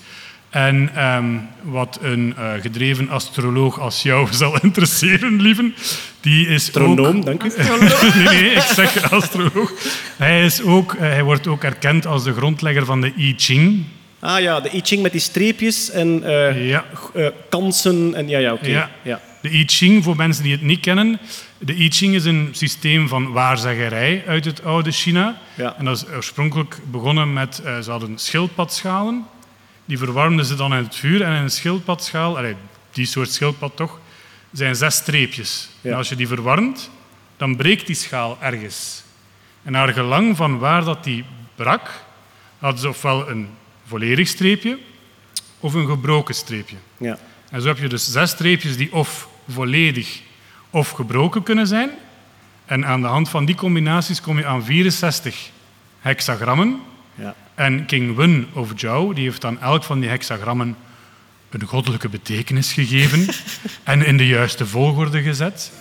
[0.50, 1.26] En ehm,
[1.62, 5.76] wat een eh, gedreven astroloog als jou zal interesseren, lieven,
[6.22, 7.26] die is Astronoom, ook...
[7.26, 7.52] dank u.
[8.16, 9.72] nee, nee, ik zeg astroloog.
[10.18, 13.84] Hij, is ook, eh, hij wordt ook erkend als de grondlegger van de I Ching.
[14.20, 16.86] Ah ja, de I Ching met die streepjes en eh, Ja.
[17.50, 18.14] kansen.
[18.16, 18.68] En, ja, ja, oké.
[18.70, 18.90] Ja.
[19.02, 19.22] Ja.
[19.42, 21.20] De I Ching, voor mensen die het niet kennen,
[21.58, 25.38] de I Ching is een systeem van waarzeggerij uit het oude China.
[25.56, 25.76] Ja.
[25.78, 29.26] En dat is oorspronkelijk begonnen met, ze hadden schildpadschalen,
[29.88, 31.22] die verwarmden ze dan in het vuur.
[31.22, 32.56] En in een schildpadschaal, allee,
[32.92, 34.00] die soort schildpad toch,
[34.52, 35.70] zijn zes streepjes.
[35.82, 35.92] Ja.
[35.92, 36.90] En als je die verwarmt,
[37.38, 39.04] dan breekt die schaal ergens.
[39.64, 41.26] En naar gelang van waar dat die
[41.56, 41.90] brak,
[42.60, 43.50] hadden ze ofwel een
[43.86, 44.78] volledig streepje
[45.60, 46.76] of een gebroken streepje.
[46.98, 47.18] Ja.
[47.50, 50.22] En zo heb je dus zes streepjes die of volledig
[50.70, 51.90] of gebroken kunnen zijn.
[52.66, 55.50] En aan de hand van die combinaties kom je aan 64
[56.00, 56.82] hexagrammen.
[57.16, 57.36] Ja.
[57.58, 60.76] En King Wen of Zhou die heeft aan elk van die hexagrammen
[61.50, 63.28] een goddelijke betekenis gegeven
[63.84, 65.72] en in de juiste volgorde gezet.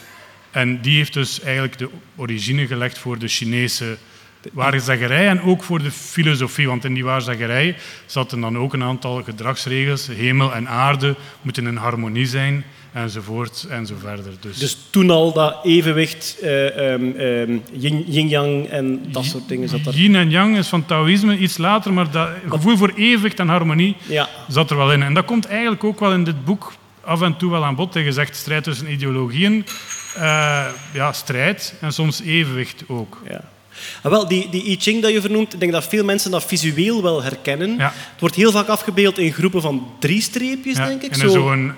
[0.50, 3.96] En die heeft dus eigenlijk de origine gelegd voor de Chinese
[4.52, 6.66] waarzeggerij en ook voor de filosofie.
[6.66, 10.06] Want in die waarzeggerij zaten dan ook een aantal gedragsregels.
[10.06, 12.64] Hemel en aarde moeten in harmonie zijn,
[13.02, 14.32] enzovoort en zo verder.
[14.40, 19.68] Dus, Dus toen al dat evenwicht, eh, ehm, ehm, yin- yin-yang en dat soort dingen
[19.68, 19.94] zat er.
[19.94, 23.96] Yin en yang is van Taoïsme iets later, maar dat gevoel voor evenwicht en harmonie
[24.08, 24.28] Ja.
[24.48, 25.02] zat er wel in.
[25.02, 27.94] En dat komt eigenlijk ook wel in dit boek af en toe wel aan bod.
[27.94, 29.64] Je zegt strijd tussen ideologieën.
[30.16, 33.22] Eh, ja, strijd en soms evenwicht ook.
[33.28, 33.40] Ja.
[34.02, 36.44] Ah, wel, die, die I Ching dat je vernoemt, ik denk dat veel mensen dat
[36.44, 37.76] visueel wel herkennen.
[37.76, 37.92] Ja.
[38.10, 41.10] Het wordt heel vaak afgebeeld in groepen van drie streepjes, Ja, denk ik.
[41.12, 41.72] en Zo, zo'n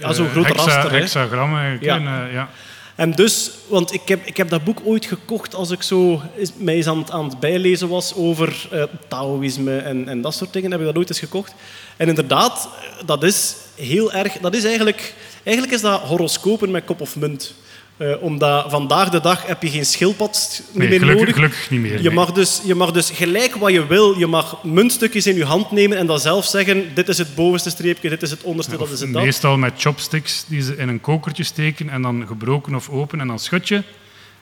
[0.00, 0.90] ja, zo'n grote hexa- raster.
[0.90, 0.98] hè.
[0.98, 1.84] hexagram eigenlijk.
[1.84, 1.96] Ja.
[1.96, 2.48] En, eh, ja.
[2.94, 6.22] En dus, want ik heb, ik heb dat boek ooit gekocht als ik zo
[6.56, 10.52] mij eens aan, het- aan het bijlezen was over eh Taoïsme en, en dat soort
[10.52, 10.70] dingen.
[10.70, 11.54] Heb ik dat ooit eens gekocht.
[11.96, 12.68] En inderdaad,
[13.06, 14.32] dat is heel erg...
[14.40, 17.54] Dat is eigenlijk, eigenlijk is dat horoscopen met kop of munt.
[18.02, 21.34] Eh, omdat vandaag de dag heb je geen schildpad Nee, meer gelukkig, nodig.
[21.34, 21.96] gelukkig niet meer.
[21.96, 22.10] Je nee.
[22.10, 24.18] mag, dus, je mag dus gelijk wat je wil.
[24.18, 27.70] Je mag muntstukjes in je hand nemen en dan zelf zeggen: dit is het bovenste
[27.70, 29.22] streepje, dit is het onderste, dat is het dat.
[29.22, 33.26] Meestal met chopsticks die ze in een kokertje steken en dan gebroken of open en
[33.26, 33.82] dan schud je.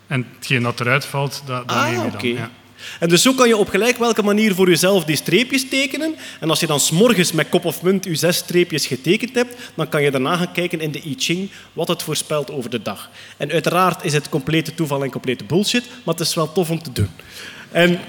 [0.07, 2.29] En hetgeen dat eruit valt, dat, dat neem Ah, je dan.
[2.29, 2.51] Ja.
[3.01, 6.15] En dus zo kan je op gelijk welke manier voor jezelf die streepjes tekenen.
[6.41, 9.89] En als je dan s'morgens met kop of munt je zes streepjes getekend hebt, dan
[9.89, 13.11] kan je daarna gaan kijken in de I Ching wat het voorspelt over de dag.
[13.37, 16.83] En uiteraard is het complete toeval en complete bullshit, maar het is wel tof om
[16.83, 17.11] te doen.
[17.71, 18.01] En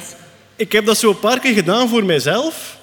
[0.55, 2.79] ik heb dat zo een paar keer gedaan voor mijzelf.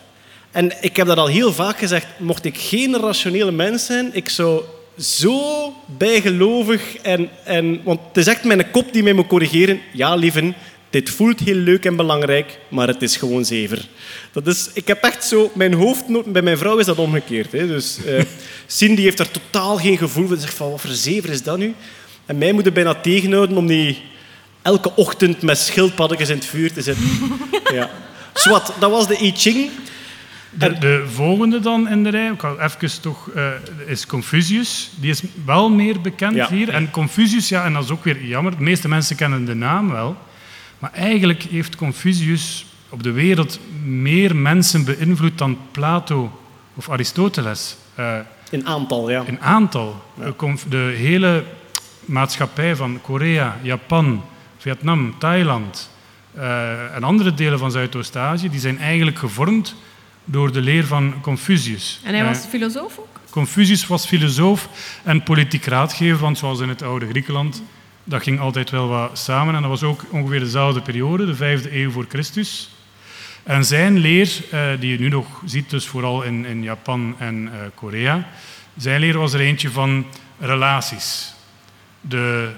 [0.50, 4.28] En ik heb dat al heel vaak gezegd, mocht ik geen rationele mens zijn, ik
[4.28, 4.62] zou
[4.98, 7.80] zo bijgelovig en, en...
[7.84, 9.80] Want het is echt mijn kop die mij moet corrigeren.
[9.92, 10.54] Ja, lieven,
[10.90, 13.88] dit voelt heel leuk en belangrijk, maar het is gewoon zever.
[14.32, 15.50] Dat is, ik heb echt zo...
[15.54, 16.32] Mijn hoofdnoot...
[16.32, 17.52] Bij mijn vrouw is dat omgekeerd.
[17.52, 17.66] Hè.
[17.66, 18.24] Dus eh
[18.66, 20.36] Cindy heeft daar totaal geen gevoel voor.
[20.36, 21.74] Ze zegt van, wat voor zever is dat nu?
[22.26, 24.02] En mij moet het bijna tegenhouden om die
[24.62, 27.04] elke ochtend met schildpaddetjes in het vuur te zetten.
[27.72, 27.90] ja.
[28.34, 29.70] Zwat, dat was de I Ching.
[30.50, 33.46] De, de volgende dan in de rij, ik had even toch, eh,
[33.86, 34.90] is Confucius.
[35.00, 36.48] Die is wel meer bekend Ja.
[36.48, 36.68] hier.
[36.68, 39.90] En Confucius, ja, en dat is ook weer jammer, de meeste mensen kennen de naam
[39.90, 40.16] wel.
[40.78, 46.40] Maar eigenlijk heeft Confucius op de wereld meer mensen beïnvloed dan Plato
[46.74, 47.76] of Aristoteles.
[47.94, 48.18] Eh,
[48.50, 49.22] In aantal, ja.
[49.26, 50.02] in aantal.
[50.68, 51.44] De hele
[52.04, 54.22] maatschappij van Korea, Japan,
[54.58, 55.90] Vietnam, Thailand
[56.34, 59.74] eh, en andere delen van Zuidoost-Azië, die zijn eigenlijk gevormd
[60.24, 62.00] door de leer van Confucius.
[62.04, 63.06] En hij was Eh, filosoof ook?
[63.30, 64.68] Confucius was filosoof
[65.04, 67.62] en politiek raadgever, want zoals in het oude Griekenland,
[68.08, 69.54] dat ging altijd wel wat samen.
[69.54, 72.70] En dat was ook ongeveer dezelfde periode, de vijfde eeuw voor Christus.
[73.42, 77.50] En zijn leer, eh, die je nu nog ziet, dus vooral in, in Japan en
[77.52, 78.28] eh, Korea,
[78.76, 80.06] zijn leer was er eentje van
[80.38, 81.34] relaties.
[82.00, 82.50] De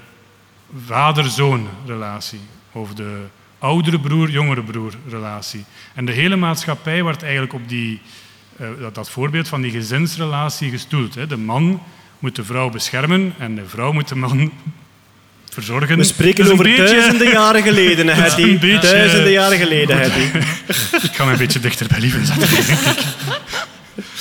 [0.86, 2.40] vader-zoon relatie,
[2.72, 3.24] of de
[3.58, 5.64] oudere broer-jongere broer relatie.
[5.94, 8.00] En de hele maatschappij werd eigenlijk op die,
[8.56, 11.28] eh, dat, voorbeeld van die gezinsrelatie gestoeld.
[11.28, 11.82] De man
[12.18, 14.52] moet de vrouw beschermen en de vrouw moet de man
[15.50, 15.96] verzorgen.
[15.96, 18.42] We spreken Dus over beetje- duizenden jaren geleden, Hetty.
[18.42, 20.38] een beetje- Duizenden jaren geleden, Hetty.
[21.06, 22.48] Ik ga me een beetje dichter bij Lieven zetten.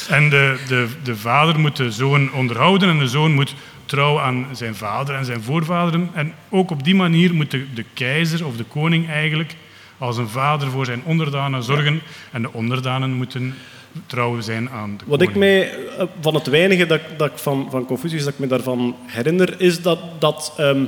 [0.10, 3.54] En de, de, de vader moet de zoon onderhouden en de zoon moet
[3.86, 6.10] trouw aan zijn vader en zijn voorvaderen.
[6.14, 9.56] En ook op die manier moet de, de keizer of de koning eigenlijk
[9.98, 12.02] als een vader voor zijn onderdanen zorgen.
[12.32, 13.56] En de onderdanen moeten
[14.06, 17.68] trouw zijn aan de Wat ik mij, eh, van het weinige dat, dat ik van,
[17.72, 20.84] van Confucius dat ik me daarvan herinner, is dat, dat ehm,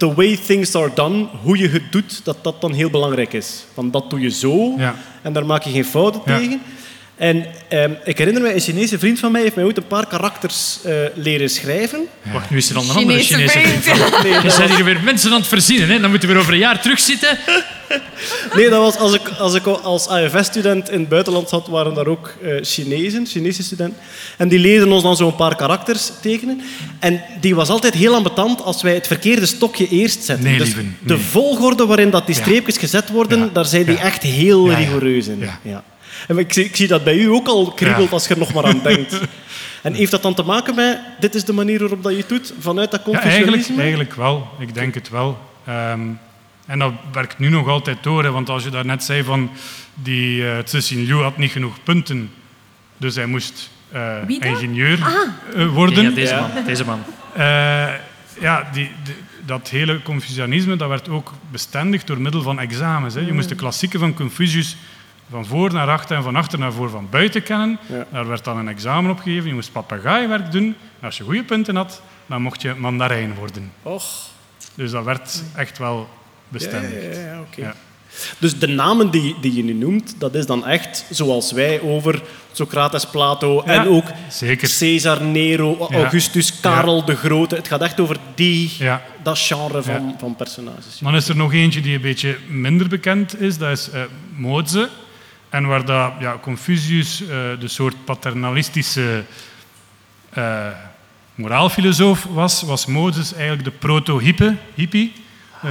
[0.00, 3.64] the way things are done, hoe je het doet, dat dat dan heel belangrijk is.
[3.74, 4.94] Van dat doe je zo Ja.
[5.22, 6.60] en daar maak je geen fouten tegen.
[7.20, 10.06] En ehm, ik herinner mij, een Chinese vriend van mij heeft mij ooit een paar
[10.06, 12.00] karakters eh, leren schrijven.
[12.32, 13.82] Wacht, nu is er dan een andere Chinese vriend.
[13.82, 14.22] vriend.
[14.22, 15.88] Nee, Je zijn hier weer mensen aan het verzinnen.
[15.88, 16.00] Hè?
[16.00, 17.38] Dan moeten we weer over een jaar terugzitten.
[18.54, 22.06] nee, dat was als ik als, ik als AFS-student in het buitenland zat, waren daar
[22.06, 23.98] ook eh, Chinezen, Chinese studenten.
[24.36, 26.60] En die leerden ons dan zo'n paar karakters tekenen.
[26.98, 30.44] En die was altijd heel ambetant als wij het verkeerde stokje eerst zetten.
[30.44, 33.48] Nee, dus lieve, de volgorde waarin dat die streepjes gezet worden, Ja.
[33.52, 34.02] daar zijn die Ja.
[34.02, 34.78] echt heel Ja, ja.
[34.78, 35.48] rigoureus in.
[35.62, 35.82] Ja.
[36.28, 38.10] En ik zie, ik zie dat bij u ook al kriebelt Ja.
[38.12, 39.20] als je er nog maar aan denkt.
[39.82, 42.28] En heeft dat dan te maken met, dit is de manier waarop dat je het
[42.28, 43.80] doet, vanuit dat Ja, eigenlijk, confucianisme?
[43.82, 44.48] eigenlijk wel.
[44.58, 45.38] Ik denk het wel.
[45.66, 46.00] Ehm,
[46.66, 48.22] en dat werkt nu nog altijd door.
[48.24, 49.50] Hè, want als je daarnet zei van
[49.94, 52.30] die uh, Liu had niet genoeg punten,
[52.96, 54.98] dus hij moest eh, ingenieur
[55.56, 56.04] eh, worden.
[56.04, 56.50] Ja, deze man.
[56.66, 57.02] Deze man.
[57.34, 57.42] Eh,
[58.40, 59.14] ja, die, die-
[59.46, 63.14] dat hele Confucianisme dat werd ook bestendigd door middel van examens.
[63.14, 63.20] Hè.
[63.20, 64.76] Je moest de klassieken van Confucius
[65.30, 67.78] van voor naar achter en van achter naar voor van buiten kennen.
[67.86, 68.06] Ja.
[68.12, 69.48] Daar werd dan een examen opgegeven.
[69.48, 70.64] Je moest papegaaiwerk doen.
[71.00, 73.72] En als je goede punten had, dan mocht je mandarijn worden.
[73.82, 74.04] Och.
[74.74, 76.06] Dus dat werd echt wel Ja,
[76.48, 77.16] bestendigd.
[77.16, 77.74] ja, ja.
[78.38, 82.22] Dus de namen die, die je nu noemt, dat is dan echt zoals wij over
[82.52, 84.70] Socrates, Plato en ook zeker.
[84.78, 85.88] Caesar, Nero.
[85.90, 87.54] Augustus, Karel de Grote.
[87.54, 88.72] Het gaat echt over die,
[89.22, 90.98] dat genre van, van personages.
[91.00, 93.58] Dan is er nog eentje die een beetje minder bekend is.
[93.58, 94.02] Dat is eh
[94.36, 94.88] Moze.
[95.50, 97.28] En waar dat, ja, Confucius, eh,
[97.58, 99.24] de soort paternalistische
[100.30, 100.66] eh,
[101.34, 105.12] moraalfilosoof was, was Mozes eigenlijk de proto-hippie,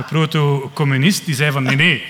[0.07, 1.25] proto-communist.
[1.25, 2.03] Die zei van nee, nee,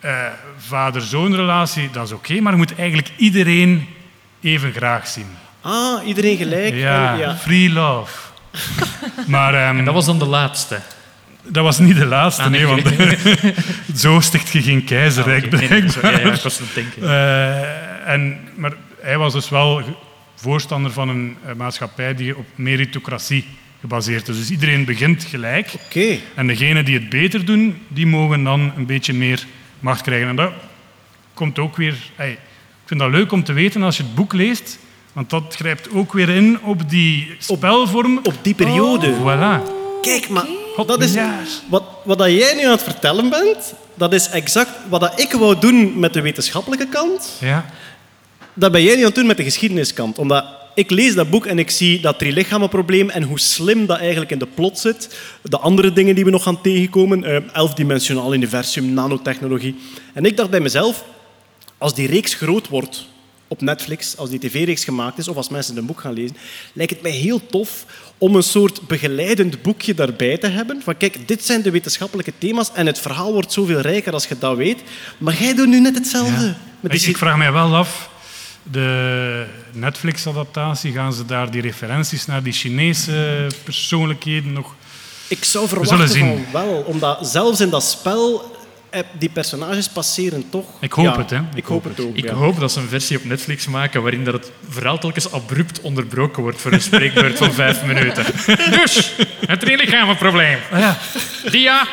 [0.00, 0.26] eh,
[0.56, 3.88] vader-zoon-relatie, dat is oké, maar je moet eigenlijk iedereen
[4.40, 5.26] even graag zien.
[5.60, 6.74] Ah, iedereen gelijk.
[6.74, 7.36] Ja.
[7.36, 8.26] free love.
[9.26, 10.80] Maar ehm, En dat was dan de laatste.
[11.48, 12.82] Dat was niet de laatste, Ah, nee, nee.
[12.82, 12.82] want
[13.94, 15.56] zo sticht je geen keizerrijk, Ah, oké.
[15.68, 15.92] Nee, nee, blijkbaar.
[15.92, 17.02] sorry, ja, ja, ik was aan het denken.
[17.02, 19.82] Eh, en, maar hij was dus wel
[20.34, 23.44] voorstander van een eh, maatschappij die op meritocratie
[23.80, 24.36] gebaseerd is.
[24.36, 25.74] Dus iedereen begint gelijk.
[25.84, 26.18] Oké.
[26.34, 29.46] En degenen die het beter doen, die mogen dan een beetje meer
[29.80, 30.28] macht krijgen.
[30.28, 30.52] En dat
[31.34, 31.94] komt ook weer...
[32.16, 32.38] ey, ik
[32.84, 34.78] vind dat leuk om te weten als je het boek leest,
[35.12, 38.18] want dat grijpt ook weer in op die spelvorm.
[38.22, 39.14] Op die periode.
[39.14, 39.70] Voilà.
[40.02, 40.44] Kijk, maar
[40.78, 41.14] God, dat is,
[41.68, 45.32] wat, wat dat jij nu aan het vertellen bent, dat is exact wat dat ik
[45.32, 47.36] wou doen met de wetenschappelijke kant.
[47.40, 47.66] Ja.
[48.54, 50.18] Dat ben jij nu aan het doen met de geschiedeniskant.
[50.18, 54.30] Omdat ik lees dat boek en ik zie dat drie-lichamen-probleem en hoe slim dat eigenlijk
[54.30, 55.18] in de plot zit.
[55.42, 59.76] De andere dingen die we nog gaan tegenkomen, eh, elfdimensionaal universum, nanotechnologie.
[60.14, 61.04] En ik dacht bij mezelf,
[61.78, 63.06] als die reeks groot wordt
[63.48, 66.36] op Netflix, als die tv-reeks gemaakt is, of als mensen een boek gaan lezen,
[66.72, 67.84] lijkt het mij heel tof
[68.18, 70.80] om een soort begeleidend boekje daarbij te hebben.
[70.84, 74.38] Van kijk, dit zijn de wetenschappelijke thema's en het verhaal wordt zoveel rijker als je
[74.38, 74.82] dat weet.
[75.18, 76.54] Maar jij doet nu net hetzelfde.
[76.80, 78.10] Met die Ik, vraag mij wel af,
[78.62, 84.74] de Netflix-adaptatie, gaan ze daar die referenties naar die Chinese persoonlijkheden nog...
[85.28, 86.46] Ik zou zullen verwachten zien.
[86.52, 88.56] van wel, omdat zelfs in dat spel
[89.18, 90.66] die personages passeren toch.
[90.80, 91.40] Ik hoop Ja, het, hè.
[91.54, 92.16] Ik, hoop het ook.
[92.16, 92.34] Ik ja.
[92.34, 96.42] hoop dat ze een versie op Netflix maken waarin dat het verhaal telkens abrupt onderbroken
[96.42, 98.24] wordt voor een spreekbeurt van vijf minuten.
[98.70, 99.14] Dus,
[99.46, 100.58] het drielicamenprobleem.
[100.72, 100.96] Ah, ja.
[101.50, 101.86] Dia.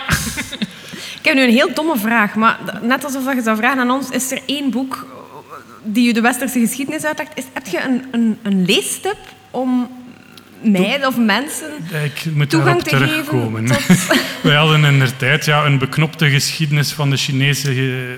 [1.20, 4.10] Ik heb nu een heel domme vraag, maar net alsof je zou vragen aan ons,
[4.10, 5.06] is er één boek
[5.84, 7.32] die je de westerse geschiedenis uitlegt?
[7.34, 9.18] Is, heb je een, een, een leestip
[9.52, 9.90] om
[10.62, 11.68] mij of mensen
[12.04, 13.66] Ik moet toegang daarop te geven terugkomen.
[13.66, 13.82] tot...
[14.44, 17.70] Wij hadden in de tijd ja, een beknopte geschiedenis van de Chinese...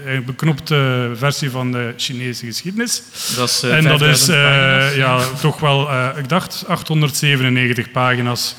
[0.06, 3.04] Een beknopte versie van de Chinese geschiedenis.
[3.36, 7.92] Dat is eh, en dat is 5000 eh, ja, toch wel, eh, ik dacht, 897
[7.92, 8.56] pagina's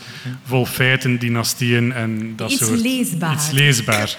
[0.46, 2.80] vol feiten, dynastieën en dat Iets soort...
[2.80, 3.32] leesbaar.
[3.34, 4.16] Iets leesbaar.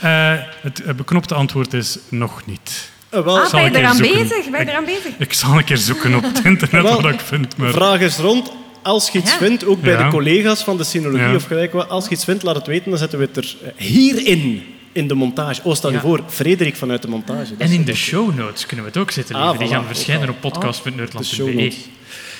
[0.00, 0.32] Eh,
[0.62, 2.90] het beknopte antwoord is nog niet.
[3.10, 4.28] Wel, Ah, zal ben je eraan bezig?
[4.50, 5.10] Ben je Ik- eraan bezig?
[5.18, 7.56] Ik zal een keer zoeken op het internet Wel, wat ik vind.
[7.56, 7.72] Maar...
[7.72, 8.52] Vraag eens rond.
[8.82, 9.38] Als je iets Ja.
[9.38, 10.04] vindt, ook bij Ja.
[10.04, 11.34] de collega's van de sinologie Ja.
[11.34, 13.56] of gelijk wat, als je iets vindt, laat het weten, dan zetten we het er
[13.64, 14.62] eh, hierin
[14.92, 15.60] in de montage.
[15.64, 16.02] Oh, stel je Ja.
[16.02, 17.50] voor, Frederik vanuit de montage.
[17.56, 19.34] Dat En in de show notes kunnen we het ook zetten.
[19.34, 19.58] Ah.
[19.58, 21.72] Die gaan verschijnen op show podcast.nerdland.be.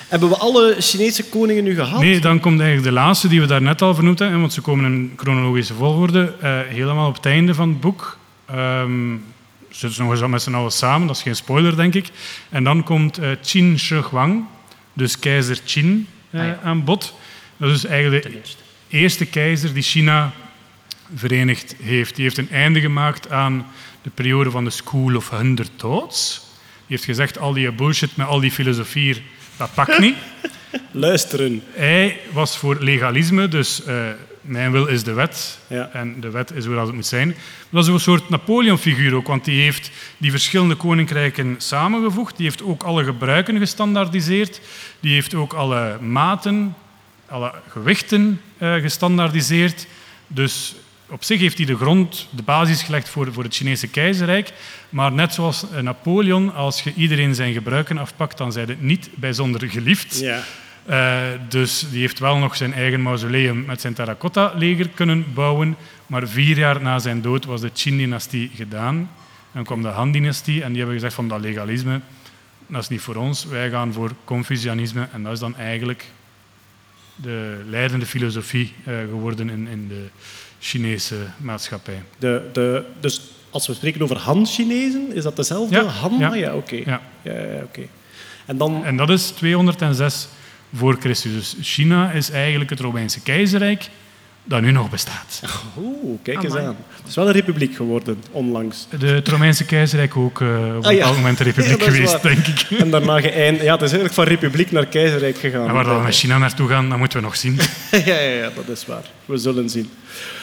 [0.09, 2.01] Hebben we alle Chinese koningen nu gehad?
[2.01, 4.85] Nee, dan komt eigenlijk de laatste die we daarnet al vernoemd hebben, want ze komen
[4.93, 8.19] in chronologische volgorde, eh, helemaal op het einde van het boek.
[8.47, 9.17] Ehm
[9.71, 12.07] zitten ze nog eens met z'n allen samen, dat is geen spoiler, denk ik.
[12.49, 14.45] En dan komt eh, Qin Shi Huang,
[14.93, 16.59] dus keizer Qin, Ah, ja.
[16.63, 17.15] aan bod.
[17.57, 18.43] Dat is eigenlijk de
[18.89, 19.27] eerste.
[19.27, 20.33] keizer die China
[21.15, 22.15] verenigd heeft.
[22.15, 23.67] Die heeft een einde gemaakt aan
[24.03, 26.41] de periode van de School of Hundred Thoughts.
[26.87, 29.23] Die heeft gezegd, al die bullshit met al die filosofie, hier,
[29.57, 30.17] dat pakt niet.
[30.91, 31.63] Luisteren.
[31.73, 34.09] Hij was voor legalisme, dus eh,
[34.41, 35.59] mijn wil is de wet.
[35.67, 35.91] Ja.
[35.93, 37.35] En de wet is hoe dat het moet zijn.
[37.71, 42.37] Dat is een soort Napoleon-figuur ook, want die heeft die verschillende koninkrijken samengevoegd.
[42.37, 44.61] Die heeft ook alle gebruiken gestandaardiseerd.
[45.01, 46.75] Die heeft ook alle maten,
[47.27, 49.87] alle gewichten eh, gestandaardiseerd.
[50.27, 50.75] Dus
[51.09, 54.53] op zich heeft hij de grond, de basis gelegd voor, voor het Chinese keizerrijk.
[54.89, 59.69] Maar net zoals Napoleon, als je iedereen zijn gebruiken afpakt, dan zijn het niet bijzonder
[59.69, 60.19] geliefd.
[60.21, 60.43] Ja.
[60.87, 65.77] Eh, dus die heeft wel nog zijn eigen mausoleum met zijn terracotta-leger kunnen bouwen.
[66.07, 69.11] Maar vier jaar na zijn dood was de Qin-dynastie gedaan.
[69.53, 72.01] Dan kwam de Han-dynastie en die hebben gezegd van dat legalisme,
[72.67, 73.45] dat is niet voor ons.
[73.45, 76.05] Wij gaan voor Confucianisme en dat is dan eigenlijk
[77.15, 80.07] de leidende filosofie eh, geworden in, in de
[80.61, 82.03] Chinese maatschappij.
[82.19, 85.75] De, de, dus als we spreken over Han-Chinezen, is dat dezelfde?
[85.77, 86.17] Ja, Han?
[86.19, 86.29] ja.
[86.29, 86.77] Ah, ja, oké.
[86.85, 87.01] Ja.
[87.23, 87.65] Ja.
[88.47, 88.85] En dan...
[88.85, 90.29] En dat is 206
[90.75, 91.33] voor Christus.
[91.33, 93.89] Dus China is eigenlijk het Romeinse keizerrijk
[94.45, 95.43] dat nu nog bestaat.
[95.79, 96.77] Oeh, kijk eens aan.
[96.97, 98.87] Het is wel een republiek geworden, onlangs.
[98.99, 101.13] De, het Romeinse keizerrijk ook eh, op een Ah, ja.
[101.13, 102.23] moment een republiek geweest, waar.
[102.23, 102.79] denk ik.
[102.79, 103.61] En daarna geëind...
[103.61, 105.69] Ja, het is eigenlijk van republiek naar keizerrijk gegaan.
[105.69, 107.55] En waar dat we met China naartoe gaan, dat moeten we nog zien.
[107.91, 109.05] ja, ja, ja, dat is waar.
[109.25, 109.91] We zullen zien.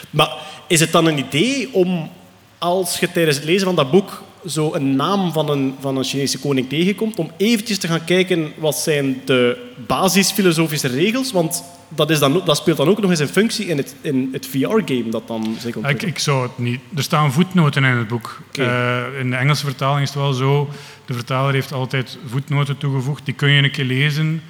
[0.10, 0.30] Maar
[0.68, 2.12] is het dan een idee om,
[2.58, 6.04] als je tijdens het lezen van dat boek zo een naam van een, van een
[6.04, 11.32] Chinese koning tegenkomt, om eventjes te gaan kijken wat zijn de basisfilosofische regels?
[11.32, 14.30] Want dat, is dan, dat speelt dan ook nog eens een functie in het, in
[14.32, 16.12] het VR-game dat dan zich ik, ontwikkelt.
[16.12, 16.80] ik zou het niet...
[16.96, 18.42] Er staan voetnoten in het boek.
[18.54, 20.70] Eh, in de Engelse vertaling is het wel zo...
[21.06, 23.26] De vertaler heeft altijd voetnoten toegevoegd.
[23.26, 24.42] Die kun je een keer lezen.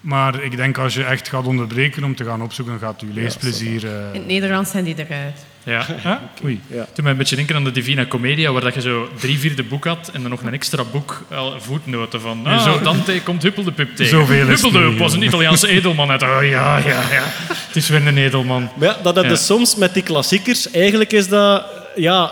[0.00, 3.86] Maar ik denk als je echt gaat onderbreken om te gaan opzoeken, gaat je leesplezier...
[3.86, 5.46] eh, In het Nederlands zijn die eruit.
[5.64, 5.86] Ja.
[6.04, 6.60] ah, Oei.
[6.92, 9.62] Toen mij een beetje denken aan de Divina Commedia, waar dat je zo drie vierde
[9.62, 12.46] boek had en dan nog een extra boek, al voetnoten van.
[12.46, 14.18] Ah, zo- Dante komt Huppel de Pup tegen.
[14.18, 15.26] Zoveel is het Huppel de niet, Pup was een ja.
[15.26, 16.22] Italiaanse edelman uit.
[16.22, 17.24] Oh ja, ja, ja.
[17.66, 18.68] Het is weer een edelman.
[18.76, 19.36] Maar ja, dat heb je Ja.
[19.36, 20.70] soms met die klassiekers.
[20.70, 21.64] Eigenlijk is dat
[21.96, 22.30] ja,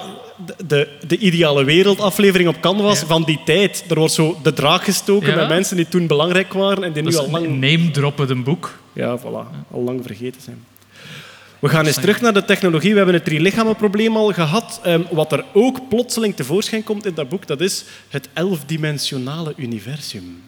[0.67, 3.07] de, de ideale wereldaflevering op Canvas Ja.
[3.07, 3.85] van die tijd.
[3.89, 5.37] Er wordt zo de draak gestoken Ja.
[5.37, 8.79] met mensen die toen belangrijk waren en die nu al lang, name droppen een boek.
[8.93, 10.65] ja, voilà, al lang vergeten zijn.
[11.63, 12.91] We gaan eens terug naar de technologie.
[12.91, 14.81] We hebben het drie-lichamen-probleem al gehad.
[14.83, 20.43] Ehm, wat er ook plotseling tevoorschijn komt in dat boek, dat is het elfdimensionale universum.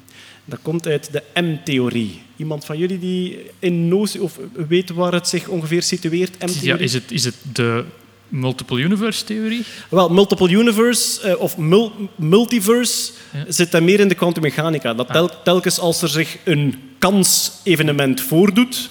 [0.44, 2.22] Dat komt uit de M-theorie.
[2.36, 4.38] Iemand van jullie die in notie, of
[4.68, 6.36] weet waar het zich ongeveer situeert?
[6.38, 6.84] Ja, M-theorie?
[6.84, 7.84] is, het, is het de
[8.28, 9.64] multiple universe theorie?
[9.90, 13.44] Wel, multiple universe eh, of mul- multiverse Ja.
[13.48, 14.94] zit dan meer in de kwantummechanica.
[14.94, 18.90] Dat tel- telkens als er zich een kans-evenement voordoet,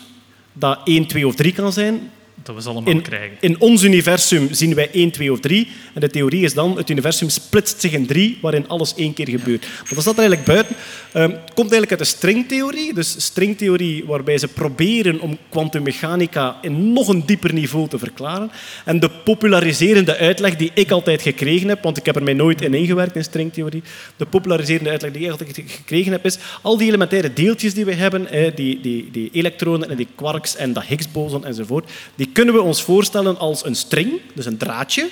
[0.53, 2.11] dat 1, 2 of 3 kan zijn.
[2.43, 3.37] Dat we ze allemaal In, krijgen.
[3.39, 5.67] in ons universum zien wij 1, 2 of 3.
[5.93, 9.29] En de theorie is dan, het universum splitst zich in drie, waarin alles één keer
[9.29, 9.61] gebeurt.
[9.61, 10.75] Maar dat staat er eigenlijk buiten.
[11.11, 12.93] Ehm, het komt eigenlijk uit de stringtheorie.
[12.93, 18.51] Dus stringtheorie waarbij ze proberen om kwantummechanica in nog een dieper niveau te verklaren.
[18.85, 22.61] En de populariserende uitleg die ik altijd gekregen heb, want ik heb er mij nooit
[22.61, 23.83] in ingewerkt in stringtheorie,
[24.15, 27.93] de populariserende uitleg die ik altijd gekregen heb, is al die elementaire deeltjes die we
[27.93, 32.61] hebben, die, die, die elektronen en die quarks en dat Higgs-boson enzovoort, die kunnen we
[32.61, 35.09] ons voorstellen als een string, dus een draadje,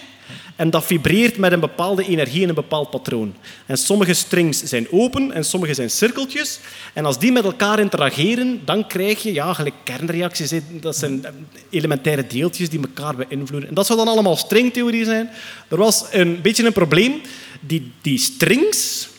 [0.55, 3.33] en dat vibreert met een bepaalde energie in een bepaald patroon.
[3.65, 6.59] En sommige strings zijn open en sommige zijn cirkeltjes.
[6.93, 10.51] En als die met elkaar interageren, dan krijg je ja, gelijk kernreacties.
[10.81, 11.25] Dat zijn
[11.69, 13.69] elementaire deeltjes die elkaar beïnvloeden.
[13.69, 15.29] En dat zou dan allemaal stringtheorie zijn.
[15.67, 17.21] Er was een beetje een probleem.
[17.59, 19.09] Die, die strings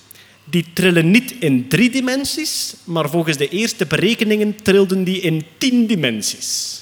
[0.45, 5.87] die trillen niet in drie dimensies, maar volgens de eerste berekeningen trilden die in tien
[5.87, 6.82] dimensies.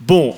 [0.00, 0.34] Bon,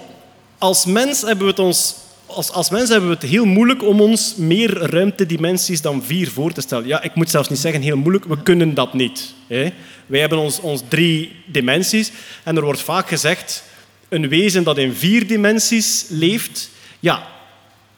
[0.58, 1.94] als mens hebben we het ons
[2.34, 6.52] als, als mens hebben we het heel moeilijk om ons meer ruimtedimensies dan vier voor
[6.52, 6.86] te stellen.
[6.86, 9.34] Ja, ik moet zelfs niet zeggen heel moeilijk, we kunnen dat niet.
[9.46, 9.72] Hè.
[10.06, 13.64] Wij hebben ons, ons drie dimensies en er wordt vaak gezegd,
[14.08, 17.26] een wezen dat in vier dimensies leeft, ja,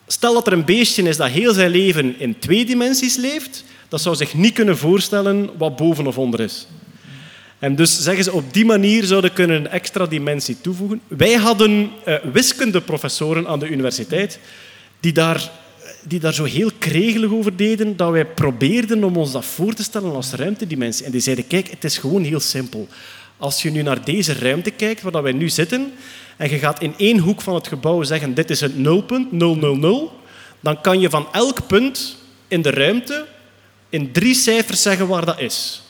[0.07, 4.01] stel dat er een beestje is dat heel zijn leven in twee dimensies leeft, dat
[4.01, 6.67] zou zich niet kunnen voorstellen wat boven of onder is.
[7.63, 11.01] En dus zeggen ze, op die manier zouden kunnen een extra dimensie toevoegen.
[11.07, 14.39] Wij hadden eh, wiskundeprofessoren aan de universiteit
[14.99, 15.51] die daar,
[16.03, 19.83] die daar zo heel kregelig over deden dat wij probeerden om ons dat voor te
[19.83, 21.05] stellen als ruimtedimensie.
[21.05, 22.87] En die zeiden, kijk, het is gewoon heel simpel.
[23.37, 25.91] Als je nu naar deze ruimte kijkt, waar wij nu zitten,
[26.37, 30.11] en je gaat in één hoek van het gebouw zeggen, dit is het nulpunt, 000,
[30.59, 33.25] dan kan je van elk punt in de ruimte
[33.89, 35.82] in drie cijfers zeggen waar dat is.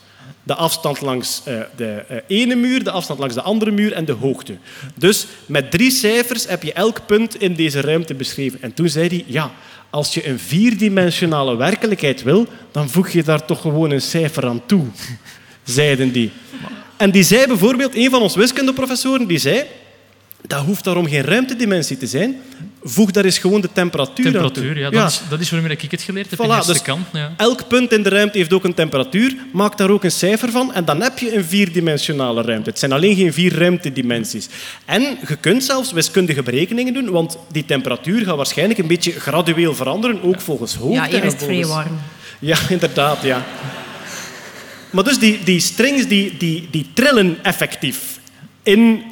[0.43, 4.05] De afstand langs eh, de eh, ene muur, de afstand langs de andere muur en
[4.05, 4.57] de hoogte.
[4.95, 8.61] Dus met drie cijfers heb je elk punt in deze ruimte beschreven.
[8.61, 9.51] En toen zei hij, ja,
[9.89, 14.65] als je een vierdimensionale werkelijkheid wil, dan voeg je daar toch gewoon een cijfer aan
[14.65, 14.85] toe,
[15.63, 16.31] zeiden die.
[16.97, 19.63] En die zei bijvoorbeeld, een van onze wiskundeprofessoren, die zei,
[20.41, 22.41] dat hoeft daarom geen ruimtedimensie te zijn.
[22.85, 24.81] Voeg daar eens gewoon de temperatuur, aan Temperatuur, toe.
[24.81, 27.07] ja, dat, Is, dat is waarom ik het geleerd heb in de eerste dus kant.
[27.13, 27.33] Ja.
[27.37, 29.35] Elk punt in de ruimte heeft ook een temperatuur.
[29.53, 32.69] Maak daar ook een cijfer van en dan heb je een vierdimensionale ruimte.
[32.69, 34.49] Het zijn alleen geen vier ruimtedimensies.
[34.85, 39.75] En je kunt zelfs wiskundige berekeningen doen, want die temperatuur gaat waarschijnlijk een beetje gradueel
[39.75, 40.93] veranderen, ook volgens hoogte.
[40.93, 41.99] Ja, is het vrij warm.
[42.39, 43.45] Ja, inderdaad, ja.
[44.89, 48.19] Maar dus die, die strings die, die, die trillen effectief
[48.63, 49.03] in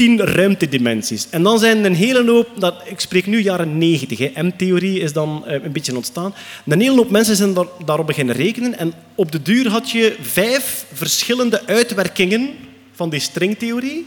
[0.00, 1.26] tien ruimtedimensies.
[1.30, 5.12] En dan zijn een hele hoop, dat, ik spreek nu jaren negentig, hè, M-theorie is
[5.12, 6.34] dan eh, een beetje ontstaan.
[6.66, 10.16] Een hele hoop mensen zijn daar, daarop beginnen rekenen en op de duur had je
[10.20, 12.50] vijf verschillende uitwerkingen
[12.92, 14.06] van die stringtheorie.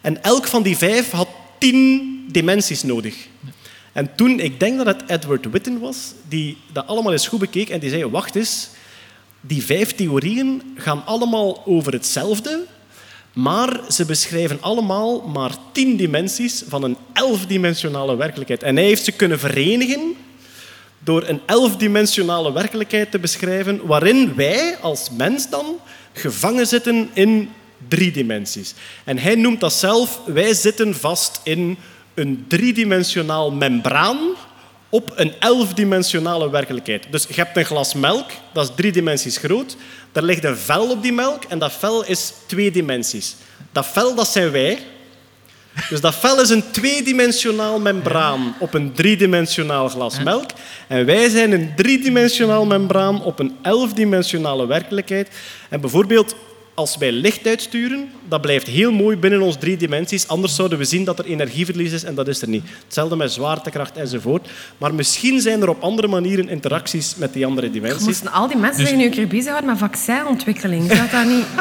[0.00, 1.28] En elk van die vijf had
[1.58, 3.14] tien dimensies nodig.
[3.92, 7.68] En toen, ik denk dat het Edward Witten was, die dat allemaal eens goed bekeek
[7.68, 8.68] en die zei, wacht eens,
[9.40, 12.66] die vijf theorieën gaan allemaal over hetzelfde,
[13.38, 18.62] maar ze beschrijven allemaal maar tien dimensies van een elfdimensionale werkelijkheid.
[18.62, 20.16] En hij heeft ze kunnen verenigen
[20.98, 25.76] door een elfdimensionale werkelijkheid te beschrijven waarin wij als mens dan
[26.12, 27.50] gevangen zitten in
[27.88, 28.74] drie dimensies.
[29.04, 31.78] En hij noemt dat zelf, wij zitten vast in
[32.14, 34.18] een driedimensionaal membraan
[34.88, 37.06] op een elfdimensionale werkelijkheid.
[37.10, 39.76] Dus je hebt een glas melk, dat is drie dimensies groot.
[40.12, 43.36] Daar ligt een vel op die melk en dat vel is twee dimensies.
[43.72, 44.78] Dat vel, dat zijn wij.
[45.88, 50.50] Dus dat vel is een tweedimensionaal membraan op een driedimensionaal glas melk.
[50.86, 55.28] En wij zijn een driedimensionaal membraan op een elfdimensionale werkelijkheid.
[55.68, 56.34] En bijvoorbeeld,
[56.78, 60.28] als wij licht uitsturen, dat blijft heel mooi binnen ons drie dimensies.
[60.28, 62.64] Anders zouden we zien dat er energieverlies is en dat is er niet.
[62.84, 64.48] Hetzelfde met zwaartekracht enzovoort.
[64.78, 68.04] Maar misschien zijn er op andere manieren interacties met die andere dimensies.
[68.04, 70.90] Moesten al die mensen zich nu een keer bezighouden met vaccinontwikkeling?
[70.92, 71.46] Zou dat niet...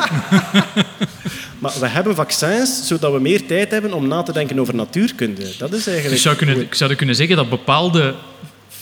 [1.59, 5.41] Maar we hebben vaccins zodat we meer tijd hebben om na te denken over natuurkunde.
[5.57, 6.09] Dat is eigenlijk...
[6.09, 8.15] Dus zou kunnen, ik zou kunnen zeggen dat bepaalde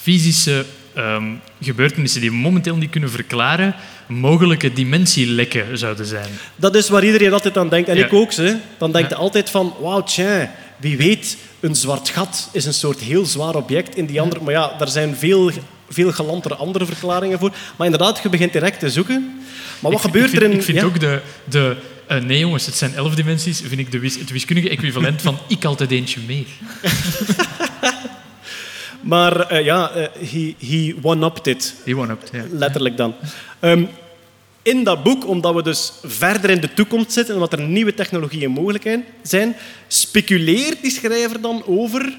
[0.02, 1.24] fysische ehm,
[1.62, 3.76] gebeurtenissen die we momenteel niet kunnen verklaren,
[4.08, 6.30] mogelijke dimensielekken zouden zijn.
[6.56, 7.90] Dat is waar iedereen altijd aan denkt.
[7.90, 8.06] En Ja.
[8.06, 8.34] ik ook.
[8.34, 8.54] Hè.
[8.78, 9.20] Dan denk je Ja.
[9.22, 13.96] altijd van, wauw, tja, wie weet, een zwart gat is een soort heel zwaar object
[13.96, 14.44] in die andere...
[14.44, 15.52] Maar ja, daar zijn veel,
[15.90, 17.52] veel galantere andere verklaringen voor.
[17.78, 19.40] Maar inderdaad, je begint direct te zoeken.
[19.80, 20.58] Maar wat Ik- gebeurt ik vind, er in...
[20.58, 20.84] Ik vind ja?
[20.86, 21.22] ook de...
[21.50, 21.76] de
[22.08, 23.62] eh, nee jongens, het zijn elf dimensies.
[23.66, 26.46] Vind ik de het wiskundige equivalent van ik altijd eentje meer.
[29.06, 31.76] Maar eh, ja, eh, he, he one-upped it.
[31.84, 32.44] Die one-upped, ja.
[32.52, 33.14] Letterlijk dan.
[33.60, 33.86] Ehm,
[34.62, 37.94] in dat boek, omdat we dus verder in de toekomst zitten en omdat er nieuwe
[37.94, 39.56] technologieën mogelijk zijn,
[39.88, 42.18] speculeert die schrijver dan over...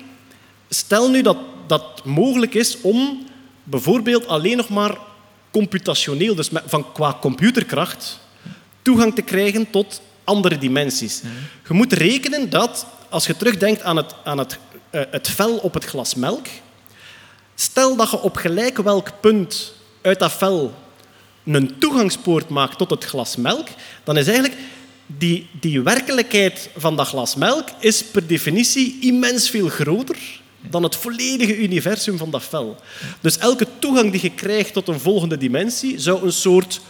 [0.69, 3.27] Stel nu dat dat mogelijk is om
[3.65, 4.97] bijvoorbeeld alleen nog maar
[5.51, 8.21] computationeel, dus met, van qua computerkracht,
[8.83, 11.23] toegang te krijgen tot andere dimensies.
[11.69, 14.59] Je moet rekenen dat, als je terugdenkt aan het, aan het,
[14.91, 16.47] eh, het vel op het glas melk,
[17.59, 20.75] Stel dat je op gelijk welk punt uit dat vel
[21.45, 23.69] een toegangspoort maakt tot het glas melk,
[24.05, 24.59] dan is eigenlijk
[25.07, 30.17] die, die werkelijkheid van dat glas melk is per definitie immens veel groter
[30.61, 32.77] dan het volledige universum van dat vel.
[33.21, 36.81] Dus elke toegang die je krijgt tot een volgende dimensie zou een soort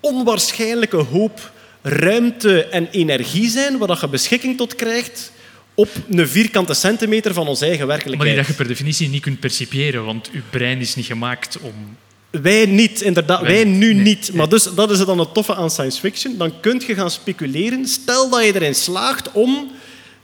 [0.00, 1.52] onwaarschijnlijke hoop
[1.82, 5.32] ruimte en energie zijn waar je beschikking tot krijgt
[5.76, 8.34] op een vierkante centimeter van onze eigen Maar werkelijkheid.
[8.34, 11.96] die dat je per definitie niet kunt percipiëren, want je brein is niet gemaakt om...
[12.30, 13.40] Wij niet, inderdaad.
[13.40, 14.32] Wij, Wij nu nee, niet.
[14.32, 16.36] Maar dus, dat is dan het toffe aan science fiction.
[16.36, 17.86] Dan kun je gaan speculeren.
[17.86, 19.70] Stel dat je erin slaagt om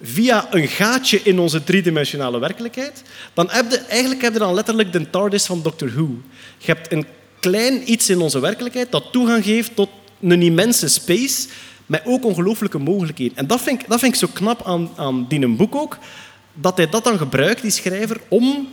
[0.03, 3.03] via een gaatje in onze driedimensionale werkelijkheid,
[3.35, 6.19] dan heb je eigenlijk heb je dan letterlijk de TARDIS van Doctor Who.
[6.59, 7.07] Je hebt een
[7.41, 9.89] klein iets in onze werkelijkheid dat toegang geeft tot
[10.21, 11.47] een immense space
[11.93, 13.37] met ook ongelooflijke mogelijkheden.
[13.37, 15.99] En dat vind ik, dat vind ik zo knap aan, aan die boek ook,
[16.55, 18.69] dat hij dat dan gebruikt, die schrijver, om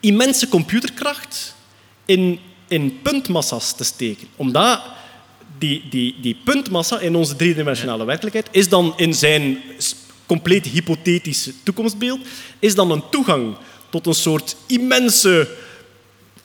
[0.00, 1.54] immense computerkracht
[2.04, 4.26] in, in puntmassa's te steken.
[4.36, 4.82] Omdat
[5.58, 9.58] die, die, die puntmassa in onze driedimensionale werkelijkheid is dan in zijn
[10.26, 12.20] compleet hypothetische toekomstbeeld
[12.58, 13.56] is dan een toegang
[13.90, 15.48] tot een soort immense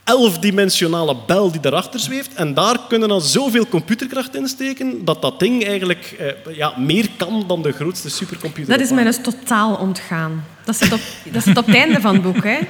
[0.07, 2.33] elfdimensionale bel die daarachter zweeft.
[2.33, 7.09] En daar kunnen dan zoveel computerkracht in steken dat dat ding eigenlijk eh, ja, meer
[7.17, 8.73] kan dan de grootste supercomputer.
[8.73, 10.45] Dat is mij dus totaal ontgaan.
[10.63, 10.99] Dat zit op,
[11.31, 12.43] dat zit op het einde van het boek.
[12.43, 12.57] Hè.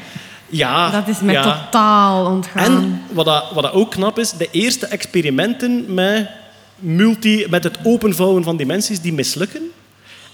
[0.49, 1.63] Ja, Dat is mij ja.
[1.63, 2.63] totaal ontgaan.
[2.63, 6.29] En wat, dat, wat dat ook knap is, de eerste experimenten met,
[6.75, 9.61] multi, met het openvouwen van dimensies, die mislukken.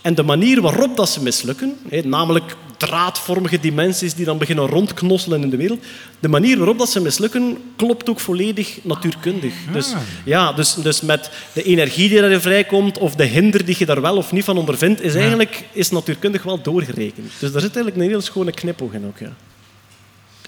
[0.01, 5.50] En de manier waarop dat ze mislukken, namelijk draadvormige dimensies die dan beginnen rondknosselen in
[5.50, 5.84] de wereld,
[6.20, 9.54] de manier waarop dat ze mislukken, klopt ook volledig natuurkundig.
[9.72, 9.94] Dus,
[10.26, 14.02] ja, dus, dus met de energie die erin vrijkomt, of de hinder die je daar
[14.02, 17.32] wel of niet van ondervindt, is eigenlijk is natuurkundig wel doorgerekend.
[17.40, 19.20] Dus daar zit eigenlijk een heel schone knipoog in ook.
[19.20, 19.34] Ja.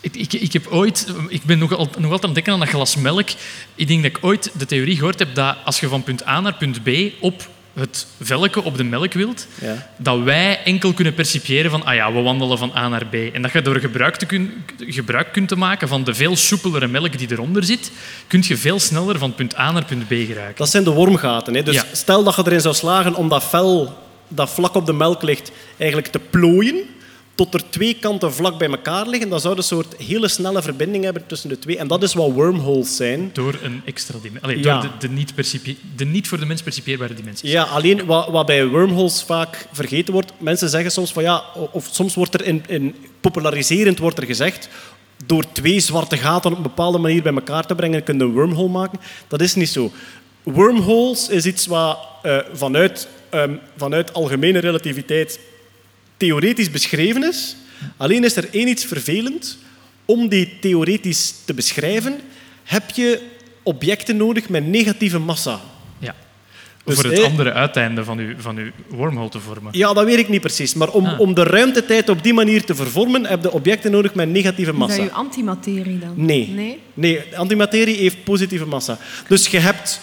[0.02, 2.60] Ik, ik, ik, heb ooit, ik ben nog, al, nog altijd aan het denken aan
[2.60, 3.30] dat glas melk.
[3.76, 6.42] Ik denk dat ik ooit de theorie gehoord heb dat als je van punt A
[6.42, 9.92] naar punt B op het velken op de melk wilt, Ja.
[9.98, 13.14] dat wij enkel kunnen percipiëren van, ah ja, we wandelen van A naar B.
[13.34, 16.88] En dat je door gebruik, te kun, gebruik kunt te maken van de veel soepelere
[16.88, 17.92] melk die eronder zit,
[18.28, 20.56] kun je veel sneller van punt A naar punt B geraken.
[20.56, 21.54] Dat zijn de wormgaten.
[21.56, 21.64] Hè.
[21.64, 21.84] Dus Ja.
[21.92, 23.98] stel dat je erin zou slagen om dat vel
[24.28, 26.76] dat vlak op de melk ligt eigenlijk te plooien,
[27.36, 30.62] tot er twee kanten vlak bij elkaar liggen, dan zou je een soort hele snelle
[30.62, 31.78] verbinding hebben tussen de twee.
[31.78, 33.30] En dat is wat wormholes zijn.
[33.34, 34.64] Door een extra dimensie.
[34.64, 34.82] Ja.
[34.82, 37.52] Door de, de, niet percipie- de niet voor de mens percipieerbare dimensies.
[37.52, 41.88] Ja, alleen wat, wat bij wormholes vaak vergeten wordt, mensen zeggen soms van ja, of
[41.92, 44.70] soms wordt er in, in populariserend wordt er gezegd,
[45.26, 48.32] door twee zwarte gaten op een bepaalde manier bij elkaar te brengen, kun je een
[48.32, 49.00] wormhole maken.
[49.28, 49.92] Dat is niet zo.
[50.44, 55.40] Wormholes is iets wat eh, vanuit, ehm, vanuit algemene relativiteit
[56.18, 57.56] theoretisch beschreven is.
[57.98, 59.58] Alleen is er één iets vervelend.
[60.06, 62.20] Om die theoretisch te beschrijven,
[62.64, 63.22] heb je
[63.64, 65.60] objecten nodig met negatieve massa.
[66.00, 66.16] Ja.
[66.84, 69.78] Dus, voor het eh, andere uiteinde van uw, van uw wormhole te vormen.
[69.78, 70.74] Ja, dat weet ik niet precies.
[70.74, 71.20] Maar om, Ah.
[71.20, 74.78] om de ruimtetijd op die manier te vervormen, heb je objecten nodig met negatieve Is
[74.78, 75.04] dat massa.
[75.04, 76.14] je antimaterie dan?
[76.16, 76.48] Nee.
[76.48, 76.80] Nee?
[76.94, 78.98] Nee, antimaterie heeft positieve massa.
[79.28, 80.00] Dus je hebt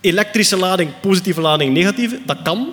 [0.00, 2.18] elektrische lading, positieve lading, negatieve.
[2.26, 2.68] Dat kan.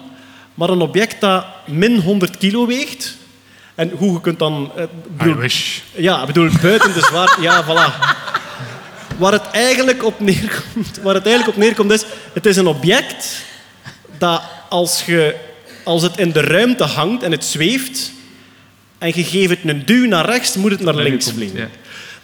[0.54, 3.16] Maar een object dat min 100 kilo weegt...
[3.76, 4.72] En hoe je kunt dan...
[4.76, 4.88] eh, I
[5.18, 5.80] bedoel- wish.
[5.96, 7.38] ja, ik bedoel, buiten de zwaar...
[7.42, 8.12] Ja, voilà.
[9.18, 12.04] Waar het, eigenlijk op neerkomt, waar het eigenlijk op neerkomt is...
[12.34, 13.44] Het is een object
[14.18, 15.36] dat als, je,
[15.84, 18.12] als het in de ruimte hangt en het zweeft
[18.98, 21.60] en je geeft het een duw naar rechts, moet het naar links vliegen.
[21.60, 21.68] ja.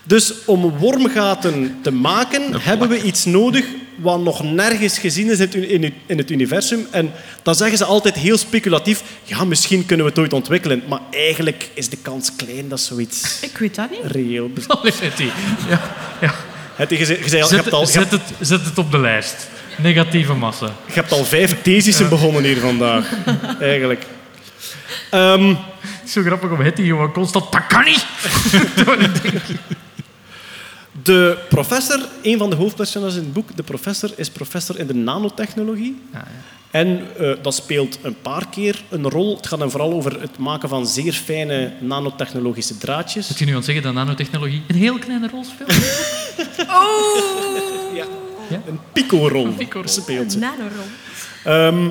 [0.04, 5.93] Dus om wormgaten te maken, hebben we iets nodig wat nog nergens gezien is in
[6.18, 6.88] het, universum.
[6.91, 7.12] En
[7.43, 10.82] dan zeggen ze altijd heel speculatief, ja, misschien kunnen we het ooit ontwikkelen.
[10.88, 14.00] Maar eigenlijk is de kans klein dat zoiets Ik weet dat niet.
[14.04, 14.84] reëel bestaat.
[15.70, 15.82] Ja,
[16.22, 16.34] ja.
[16.76, 19.47] Het- Je, zei- je, zei hebt al, je, zet, het, zet het op de lijst.
[19.78, 20.66] Negatieve massa.
[20.66, 23.06] je hebt al vijf thesissen begonnen hier vandaag.
[23.60, 24.06] Eigenlijk.
[25.10, 25.47] Ehm,
[25.80, 27.52] Het is zo grappig om Hetty gewoon constant...
[27.52, 28.06] Dat kan niet!
[31.10, 34.93] De professor, een van de hoofdpersonages in het boek, de professor is professor in de
[34.93, 36.01] nanotechnologie.
[36.72, 39.36] En eh, dat speelt een paar keer een rol.
[39.36, 43.30] Het gaat dan vooral over het maken van zeer fijne nanotechnologische draadjes.
[43.30, 45.74] Moet je nu aan zeggen dat nanotechnologie een heel kleine rol speelt?
[48.49, 48.62] Ja.
[48.68, 49.88] Een pico-rol pico-rol.
[49.88, 50.38] speelt ze.
[50.38, 50.86] Nanorol.
[51.43, 51.89] Ehm,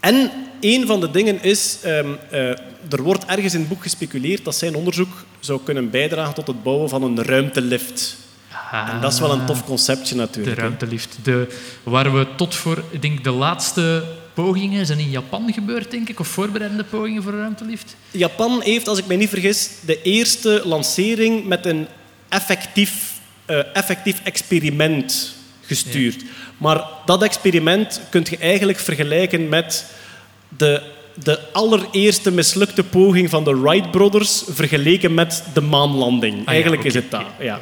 [0.00, 0.30] en
[0.64, 2.48] een van de dingen is, ehm, eh,
[2.90, 6.62] er wordt ergens in het boek gespeculeerd dat zijn onderzoek zou kunnen bijdragen tot het
[6.62, 8.16] bouwen van een ruimtelift.
[8.72, 10.56] En dat is wel een tof conceptje De natuurlijk.
[10.56, 10.62] hè.
[10.62, 11.18] ruimtelift.
[11.22, 11.48] De,
[11.82, 14.04] waar we tot voor, ik denk, de laatste
[14.34, 17.96] pogingen zijn in Japan gebeurd, denk ik, of voorbereidende pogingen voor een ruimtelift.
[18.10, 21.86] Japan heeft, als ik mij niet vergis, de eerste lancering met een
[22.28, 23.12] effectief,
[23.44, 26.24] eh, effectief experiment gestuurd.
[26.58, 29.84] Maar dat experiment kun je eigenlijk vergelijken met
[30.56, 30.82] de,
[31.14, 36.38] de allereerste mislukte poging van de Wright Brothers vergeleken met de maanlanding.
[36.38, 37.24] ja, eigenlijk is het dat.
[37.38, 37.60] Ja.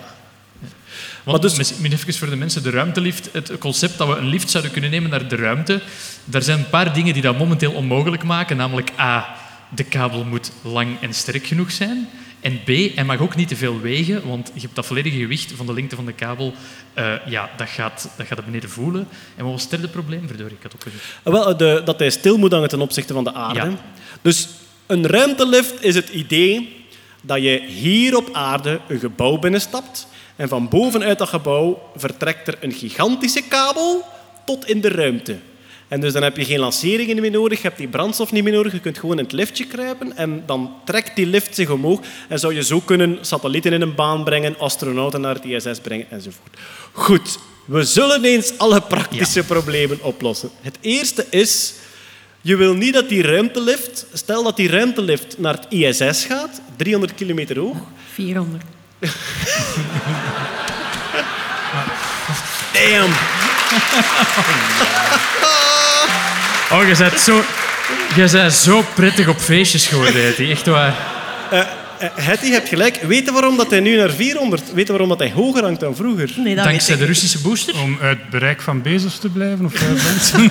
[1.23, 4.51] Want dus- misschien even voor de mensen, de ruimtelift, het concept dat we een lift
[4.51, 5.81] zouden kunnen nemen naar de ruimte,
[6.25, 8.57] daar zijn een paar dingen die dat momenteel onmogelijk maken.
[8.57, 9.37] Namelijk A,
[9.75, 12.09] de kabel moet lang en sterk genoeg zijn.
[12.43, 15.53] En B, hij mag ook niet te veel wegen, want je hebt dat volledige gewicht
[15.53, 16.53] van de lengte van de kabel,
[16.95, 19.09] eh, ja, dat gaat, dat gaat het beneden voelen.
[19.37, 20.27] En wat was het derde probleem?
[20.27, 21.05] Verdorie, ik had opgezocht.
[21.23, 23.61] Eh, Wel, de, dat hij stil moet hangen ten opzichte van de aarde.
[23.61, 23.77] Ja.
[24.23, 24.49] Dus
[24.87, 26.85] een ruimtelift is het idee
[27.21, 32.57] dat je hier op aarde een gebouw binnenstapt en van bovenuit dat gebouw vertrekt er
[32.61, 34.05] een gigantische kabel
[34.45, 35.39] tot in de ruimte.
[35.93, 38.53] En dus dan heb je geen lanceringen meer nodig, je hebt die brandstof niet meer
[38.53, 42.01] nodig, je kunt gewoon in het liftje kruipen en dan trekt die lift zich omhoog
[42.29, 46.11] en zou je zo kunnen satellieten in een baan brengen, astronauten naar het ISS brengen
[46.11, 46.59] enzovoort.
[46.93, 50.51] Goed, we zullen eens alle praktische problemen oplossen.
[50.61, 51.75] Het eerste is,
[52.41, 57.15] je wil niet dat die ruimtelift, stel dat die ruimtelift naar het ISS gaat, 300
[57.15, 57.77] kilometer hoog,
[58.13, 58.65] 400.
[62.73, 63.13] damn,
[66.73, 67.37] Oh, je bent zo,
[68.15, 70.51] je bent zo prettig op feestjes geworden, Hetty.
[70.51, 70.97] Echt waar.
[71.51, 71.61] Eh,
[71.99, 73.01] Hetty, je hebt gelijk.
[73.03, 75.81] Weet je waarom dat hij nu naar 400, weet je waarom dat hij hoger hangt
[75.81, 76.33] dan vroeger?
[76.37, 77.81] Nee, dat Dankzij de Russische booster.
[77.81, 79.65] Om uit bereik van Bezos te blijven?
[79.65, 80.51] Of uit mensen?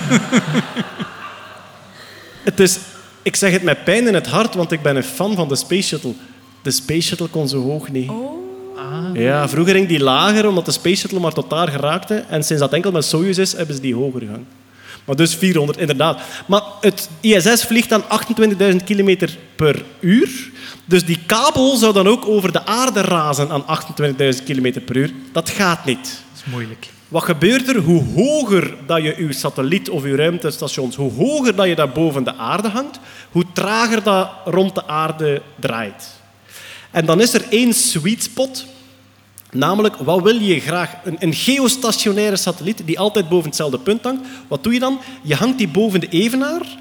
[2.42, 2.78] Het is,
[3.22, 5.56] ik zeg het met pijn in het hart, want ik ben een fan van de
[5.56, 6.14] Space Shuttle.
[6.62, 8.10] De Space Shuttle kon zo hoog niet.
[9.12, 12.24] Ja, vroeger ging die lager, omdat de Space Shuttle maar tot daar geraakte.
[12.28, 14.46] En sinds dat enkel met Soyuz is, hebben ze die hoger gegaan.
[15.04, 16.20] Maar dus 400, inderdaad.
[16.46, 20.50] Maar het ISS vliegt aan 28.000 km per uur.
[20.84, 25.12] Dus die kabel zou dan ook over de aarde razen aan 28.000 km per uur.
[25.32, 26.22] Dat gaat niet.
[26.32, 26.88] Dat is moeilijk.
[27.08, 27.76] Wat gebeurt er?
[27.76, 32.24] Hoe hoger dat je je satelliet of je ruimtestations, hoe hoger dat je dat boven
[32.24, 32.98] de aarde hangt,
[33.30, 36.08] hoe trager dat rond de aarde draait.
[36.90, 38.66] En dan is er één sweet spot,
[39.52, 40.94] namelijk wat wil je graag?
[41.04, 44.26] Een, een geostationaire satelliet die altijd boven hetzelfde punt hangt.
[44.48, 45.00] Wat doe je dan?
[45.22, 46.78] Je hangt die boven de evenaar,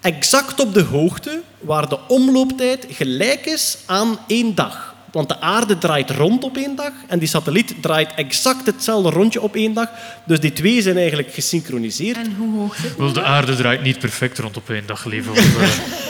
[0.00, 4.91] exact op de hoogte waar de omlooptijd gelijk is aan één dag.
[5.12, 9.40] Want de aarde draait rond op één dag en die satelliet draait exact hetzelfde rondje
[9.40, 9.88] op één dag.
[10.26, 12.16] Dus die twee zijn eigenlijk gesynchroniseerd.
[12.16, 15.28] En hoe hoog zit Wel, de aarde draait niet perfect rond op één dag, lieve.
[15.32, 15.38] want,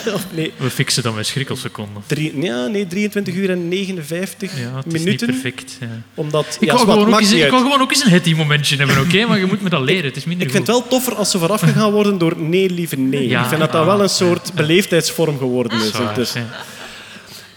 [0.07, 2.03] eh, Of nee, we fixen dat met schrikkelseconden.
[2.07, 5.29] drie, ja, nee, 23 uur en 59 Ja, het is minuten.
[5.31, 5.77] niet perfect.
[5.81, 5.87] Ja.
[6.15, 7.51] Omdat, Ik, ja, zwart, gewoon ook eens, niet ik uit.
[7.53, 9.25] wou gewoon ook eens een hetty-momentje hebben, oké?
[9.27, 10.05] Maar je moet me dat leren.
[10.05, 12.71] Het is minder Ik vind het wel toffer als ze vooraf gegaan worden door nee,
[12.71, 13.29] lieve nee.
[13.29, 13.43] Ja.
[13.43, 15.89] Ik vind dat dat wel een soort beleefdheidsvorm geworden is.
[15.89, 16.47] Zwaar, intussen.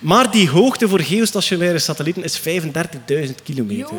[0.06, 3.98] Maar die hoogte voor geostationaire satellieten is 35.000 kilometer.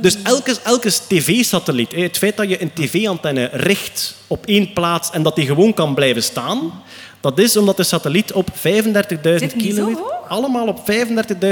[0.00, 5.10] Dus elke, elke tv-satelliet, hè, het feit dat je een tv-antenne richt op één plaats
[5.10, 6.82] en dat die gewoon kan blijven staan,
[7.34, 10.02] dat is omdat de satelliet op 35.000 Zit niet zo kilometer...
[10.28, 10.78] Allemaal op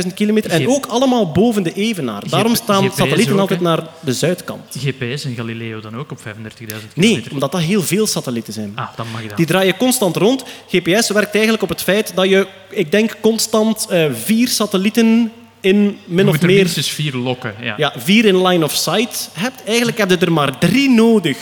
[0.05, 2.22] 35.000 kilometer en ook allemaal boven de evenaar.
[2.29, 4.77] Daarom staan GPS satellieten ook, altijd naar de zuidkant.
[4.79, 6.25] GPS en Galileo dan ook op 35.000
[6.62, 7.33] Nee, kilometer?
[7.33, 8.72] omdat dat heel veel satellieten zijn.
[8.75, 9.37] Ah, dan mag je dat.
[9.37, 10.45] Die draaien constant rond.
[10.68, 15.77] GPS werkt eigenlijk op het feit dat je, ik denk, constant eh, vier satellieten in
[15.83, 16.57] Je min moet of er meer...
[16.57, 17.55] minstens vier lokken.
[17.61, 17.75] Ja.
[17.77, 19.62] Ja, vier in line of sight hebt.
[19.64, 21.39] Eigenlijk heb je er maar drie nodig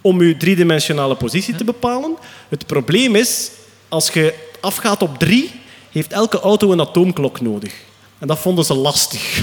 [0.00, 2.16] om je driedimensionale positie te bepalen.
[2.48, 3.50] Het probleem is,
[3.88, 5.50] als je afgaat op drie,
[5.90, 7.72] heeft elke auto een atoomklok nodig.
[8.18, 9.38] En dat vonden ze lastig.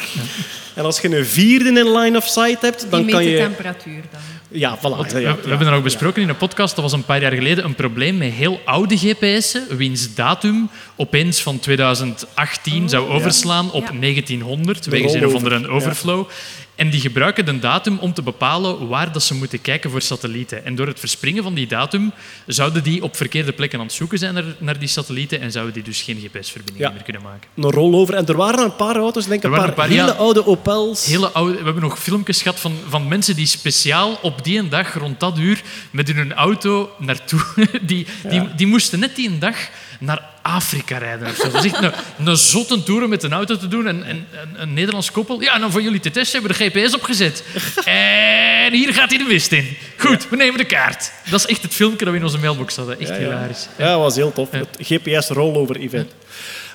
[0.74, 3.30] en als je een vierde in line of sight hebt, Die dan meet kan de
[3.30, 3.36] je...
[3.36, 4.20] temperatuur dan.
[4.48, 5.12] Ja, voilà.
[5.12, 7.32] We, Ja, we hebben er ook besproken in een podcast, dat was een paar jaar
[7.32, 13.84] geleden, een probleem met heel oude GPS'en, wiens datum opeens van 2018 zou overslaan op
[13.92, 13.98] Ja.
[14.00, 16.28] 1900, wegens een of andere overflow.
[16.74, 20.64] En die gebruiken de datum om te bepalen waar dat ze moeten kijken voor satellieten.
[20.64, 22.12] En door het verspringen van die datum
[22.46, 25.74] zouden die op verkeerde plekken aan het zoeken zijn naar, naar die satellieten en zouden
[25.74, 26.94] die dus geen GPS-verbindingen Ja.
[26.94, 27.48] meer kunnen maken.
[27.54, 28.14] Een rollover.
[28.14, 30.18] En er waren een paar auto's, denk ik, een paar, waren een paar, hele ja.
[30.18, 31.06] oude Opels.
[31.06, 34.94] Hele oude, we hebben nog filmpjes gehad van, van mensen die speciaal op die dag,
[34.94, 37.40] rond dat uur, met hun auto naartoe...
[37.82, 39.56] Die, die, die moesten net die dag
[40.02, 41.28] naar Afrika rijden.
[41.28, 41.50] Of zo.
[41.50, 41.92] Dat is echt een,
[42.26, 43.86] een zotte tour met een auto te doen.
[43.86, 45.40] En, en, en een Nederlands koppel.
[45.40, 47.44] Ja, en dan voor jullie te testen hebben we de GPS opgezet.
[47.84, 49.76] En hier gaat hij de mist in.
[49.96, 51.12] Goed, we nemen de kaart.
[51.30, 53.00] Dat is echt het filmpje dat we in onze mailbox hadden.
[53.00, 53.68] Echt hilarisch.
[53.78, 54.50] Ja, dat was heel tof.
[54.50, 56.12] Het GPS-rollover-event.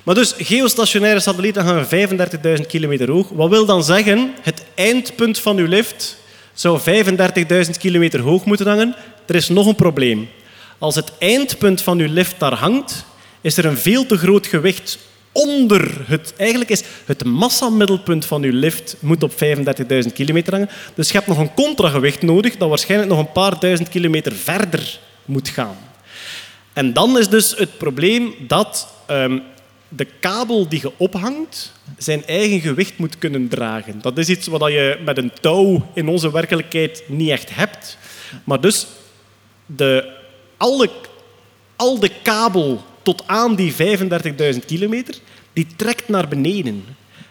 [0.03, 3.29] Maar dus, geostationaire satellieten gaan 35.000 kilometer hoog.
[3.29, 6.17] Wat wil dan zeggen, het eindpunt van uw lift
[6.53, 8.95] zou 35.000 kilometer hoog moeten hangen.
[9.25, 10.29] Er is nog een probleem.
[10.77, 13.05] Als het eindpunt van uw lift daar hangt,
[13.41, 14.97] is er een veel te groot gewicht
[15.31, 16.33] onder het...
[16.37, 20.69] Eigenlijk is het massamiddelpunt van uw lift moet op 35.000 kilometer hangen.
[20.95, 24.99] Dus je hebt nog een contragewicht nodig dat waarschijnlijk nog een paar duizend kilometer verder
[25.25, 25.77] moet gaan.
[26.73, 29.39] En dan is dus het probleem dat ehm,
[29.89, 34.01] de kabel die je ophangt zijn eigen gewicht moet kunnen dragen.
[34.01, 37.97] Dat is iets wat je met een touw in onze werkelijkheid niet echt hebt.
[38.43, 38.87] Maar dus
[39.65, 40.13] de,
[40.57, 40.89] alle,
[41.75, 45.15] al de kabel tot aan die 35.000 kilometer,
[45.53, 46.83] die trekt naar beneden.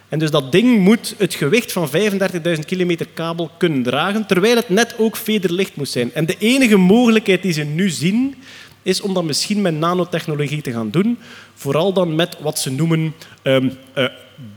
[0.09, 4.69] En dus dat ding moet het gewicht van 35.000 kilometer kabel kunnen dragen, terwijl het
[4.69, 6.15] net ook vederlicht moet zijn.
[6.15, 8.35] En de enige mogelijkheid die ze nu zien,
[8.83, 11.19] is om dat misschien met nanotechnologie te gaan doen.
[11.55, 14.05] Vooral dan met wat ze noemen ehm eh,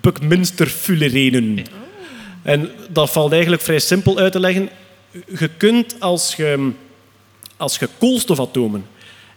[0.01, 1.65] Buckminster-fullerenen.
[2.41, 4.69] En dat valt eigenlijk vrij simpel uit te leggen.
[5.39, 6.71] Je kunt als je,
[7.57, 8.85] als je koolstofatomen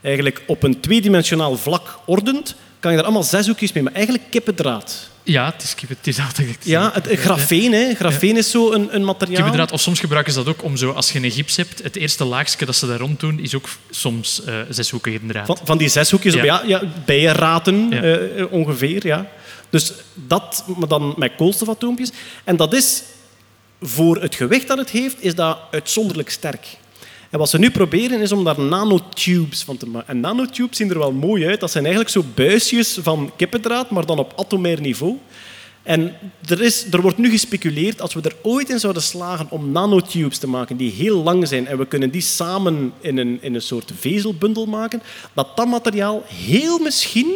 [0.02, 4.24] eigenlijk op een tweedimensionaal vlak ordent, kan je er allemaal zes hoekjes mee, maar eigenlijk
[4.30, 5.10] kippendraad.
[5.24, 6.56] Ja, het is, het is altijd...
[6.62, 7.94] Ja, het, grafeen, hè.
[7.94, 9.36] grafeen is zo een, een materiaal.
[9.36, 11.96] Kippendraad, of soms gebruiken ze dat ook om zo, als je een gips hebt, het
[11.96, 15.46] eerste laagje dat ze daar rond doen, is ook soms eh zeshoekige draad.
[15.46, 16.62] Van, van die zes hoekjes, op, Ja.
[16.66, 18.02] ja, ja, bijenraten Ja.
[18.02, 19.06] eh, ongeveer.
[19.06, 19.26] Ja.
[19.70, 22.10] Dus dat, maar dan met koolstofatoompjes.
[22.44, 23.02] En dat is,
[23.80, 26.66] voor het gewicht dat het heeft, is dat uitzonderlijk sterk.
[27.32, 30.08] En wat ze nu proberen, is om daar nanotubes van te maken.
[30.08, 31.60] En nanotubes zien er wel mooi uit.
[31.60, 35.16] Dat zijn eigenlijk zo buisjes van kippendraad, maar dan op atomair niveau.
[35.82, 36.14] En
[36.48, 40.38] er, is, er wordt nu gespeculeerd, als we er ooit in zouden slagen om nanotubes
[40.38, 43.62] te maken die heel lang zijn en we kunnen die samen in een, in een
[43.62, 45.02] soort vezelbundel maken,
[45.32, 47.34] dat dat materiaal heel misschien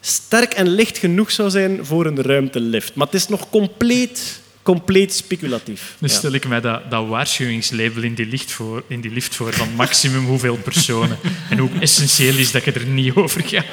[0.00, 2.94] sterk en licht genoeg zou zijn voor een ruimtelift.
[2.94, 4.40] Maar het is nog compleet,
[4.74, 5.94] compleet speculatief.
[5.98, 6.18] Dus Ja.
[6.18, 9.68] stel ik mij dat, dat waarschuwingslabel in die, lift voor, in die lift voor van
[9.74, 11.18] maximum hoeveel personen.
[11.50, 13.64] En hoe essentieel is dat je er niet over gaat.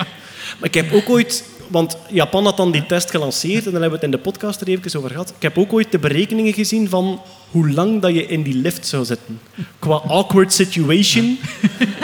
[0.59, 1.43] Maar ik heb ook ooit...
[1.67, 4.61] Want Japan had dan die test gelanceerd en dan hebben we het in de podcast
[4.61, 5.29] er even over gehad.
[5.29, 7.21] Ik heb ook ooit de berekeningen gezien van
[7.51, 9.39] hoe lang dat je in die lift zou zitten.
[9.79, 11.39] Qua awkward situation.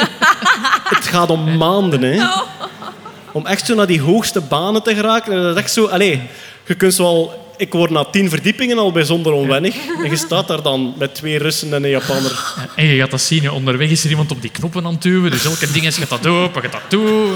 [0.96, 2.26] het gaat om maanden, hè.
[3.32, 5.34] Om echt zo naar die hoogste banen te geraken.
[5.34, 5.86] En dat is echt zo...
[5.86, 6.20] Allez,
[6.66, 7.43] je kunt al...
[7.58, 9.76] Ik word na tien verdiepingen al bijzonder onwennig.
[10.04, 12.54] En je staat daar dan met twee Russen en een Japanner.
[12.76, 15.32] En je gaat dat zien, onderweg is er iemand op die knoppen aan het duwen.
[15.32, 17.32] Dus elke ding is, gaat dat open, gaat dat toe.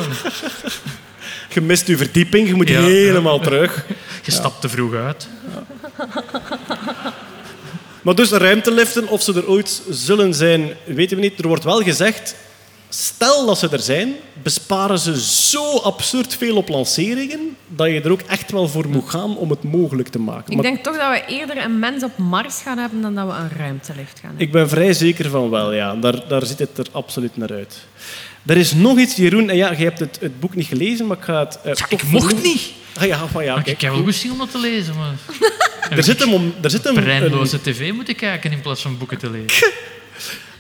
[1.54, 2.82] Je mist je verdieping, je moet Ja.
[2.82, 3.86] helemaal terug.
[4.24, 5.28] Je stapt te vroeg uit.
[8.02, 11.40] Maar dus ruimteliften, of ze er ooit zullen zijn, weten we niet.
[11.40, 12.36] Er wordt wel gezegd,
[13.00, 18.12] stel dat ze er zijn, besparen ze zo absurd veel op lanceringen, dat je er
[18.12, 20.48] ook echt wel voor moet gaan om het mogelijk te maken.
[20.50, 23.26] Ik Maar denk toch dat we eerder een mens op Mars gaan hebben dan dat
[23.28, 24.46] we een ruimtelift gaan hebben.
[24.46, 25.96] ik ben vrij zeker van wel, ja.
[25.96, 27.78] Daar, daar ziet het er absoluut naar uit.
[28.46, 31.18] Er is nog iets, Jeroen, en ja, je hebt het, het boek niet gelezen, maar
[31.18, 31.60] ik ga het...
[31.64, 32.72] eh, Ja, ik mocht niet.
[32.98, 35.14] Ah, ja, maar ja, Maar ik heb wel goesting om dat te lezen, maar...
[35.98, 38.98] Er zit een, mom- er zit een, een, Breinloze tv moeten kijken in plaats van
[38.98, 39.72] boeken te lezen.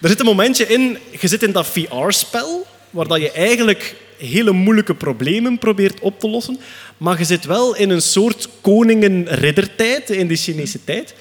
[0.02, 4.52] Er zit een momentje in, je zit in dat VR-spel, waar dat je eigenlijk hele
[4.52, 6.60] moeilijke problemen probeert op te lossen,
[6.98, 11.14] maar je zit wel in een soort koningen-riddertijd, in de Chinese tijd.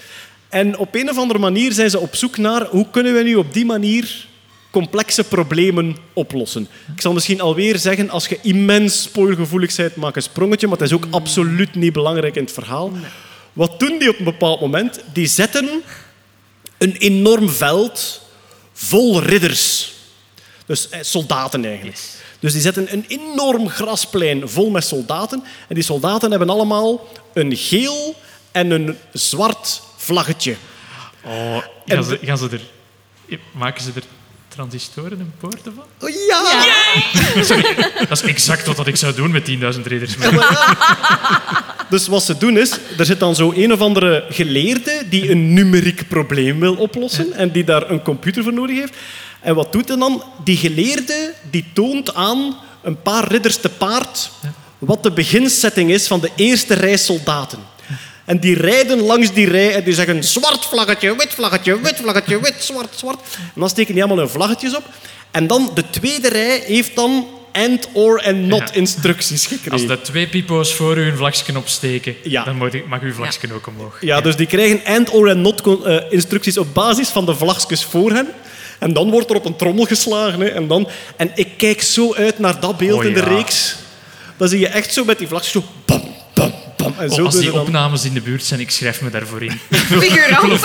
[0.49, 3.35] En op een of andere manier zijn ze op zoek naar hoe kunnen we nu
[3.35, 4.27] op die manier
[4.71, 6.69] complexe problemen oplossen.
[6.95, 10.87] Ik zal misschien alweer zeggen, als je immens spoilgevoelig bent, maak een sprongetje, maar het
[10.87, 12.93] is ook absoluut niet belangrijk in het verhaal.
[13.53, 15.01] Wat doen die op een bepaald moment?
[15.13, 15.83] Die zetten
[16.79, 18.26] een enorm veld
[18.77, 19.93] vol ridders.
[20.67, 21.99] Dus eh, soldaten eigenlijk.
[22.41, 25.45] Dus die zetten een enorm grasplein vol met soldaten.
[25.69, 28.15] En die soldaten hebben allemaal een geel
[28.53, 30.57] en een zwart vlaggetje.
[31.25, 32.61] Oh, En gaan ze, gaan ze er...
[33.53, 34.03] Maken ze er
[34.57, 35.85] transistoren en poorten van?
[36.01, 36.65] Oh, ja!
[38.09, 40.17] Dat is exact wat ik zou doen met 10.000 ridders.
[41.91, 45.53] Dus wat ze doen is, er zit dan zo een of andere geleerde die een
[45.53, 48.95] numeriek probleem wil oplossen en die daar een computer voor nodig heeft.
[49.41, 50.23] En wat doet hij dan?
[50.45, 54.31] Die geleerde die toont aan een paar ridders te paard
[54.79, 57.59] wat de beginsetting is van de eerste rij soldaten.
[58.27, 62.41] En die rijden langs die rij en die zeggen zwart vlaggetje, wit vlaggetje, wit vlaggetje,
[62.41, 63.19] wit, zwart, zwart.
[63.55, 64.83] En dan steken die allemaal hun vlaggetjes op.
[65.31, 68.73] En dan de tweede rij heeft dan and, or en not Ja.
[68.73, 69.73] instructies gekregen.
[69.73, 72.45] Als de twee pipo's voor u een vlagje opsteken, Ja.
[72.45, 73.97] dan mag, mag uw vlagje ook omhoog.
[74.01, 77.85] Ja, dus die krijgen and, or en not eh, instructies op basis van de vlagjes
[77.85, 78.29] voor hen.
[78.79, 80.41] En dan wordt er op een trommel geslagen.
[80.41, 80.47] Hè.
[80.49, 83.27] En, dan, en ik kijk zo uit naar dat beeld Oh, in de ja.
[83.27, 83.77] reeks.
[84.37, 85.63] Dan zie je echt zo met die vlagjes zo...
[85.85, 86.15] Bam,
[86.77, 89.43] bam, Oh, zo als die dan- opnames in de buurt zijn, ik schrijf me daarvoor
[89.43, 89.53] in.
[90.01, 90.43] Figurant.
[90.43, 90.59] Wil een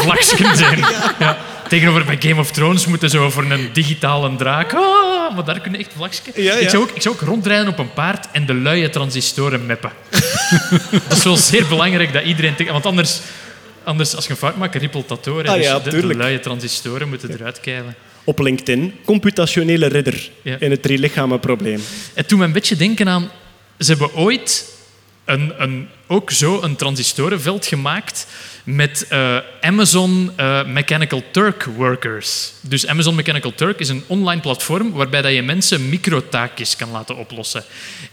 [0.57, 0.79] zijn.
[1.19, 1.37] Ja.
[1.67, 4.73] Tegenover bij Game of Thrones moeten zo voor een digitale draak.
[4.73, 6.35] Ah, maar daar kunnen echt.
[6.35, 6.53] Ja, ja.
[6.59, 9.91] Ik, zou ook, ik zou ook rondrijden op een paard en de luie transistoren meppen.
[11.07, 12.55] dat is wel zeer belangrijk dat iedereen...
[12.55, 13.19] te- Want anders,
[13.83, 15.47] anders, als je een fout maakt, rippelt dat door.
[15.47, 17.95] Ah, dus de, luie transistoren moeten eruit keilen.
[18.23, 20.55] Op LinkedIn, computationele ridder Ja.
[20.59, 21.81] in het drie-lichamen-probleem.
[22.13, 23.29] Het doet me een beetje denken aan...
[23.79, 24.65] Ze hebben ooit
[26.07, 28.27] ook zo een transistorenveld gemaakt
[28.63, 32.53] met eh, Amazon eh, Mechanical Turk Workers.
[32.61, 37.17] Dus Amazon Mechanical Turk is een online platform waarbij dat je mensen microtaakjes kan laten
[37.17, 37.63] oplossen.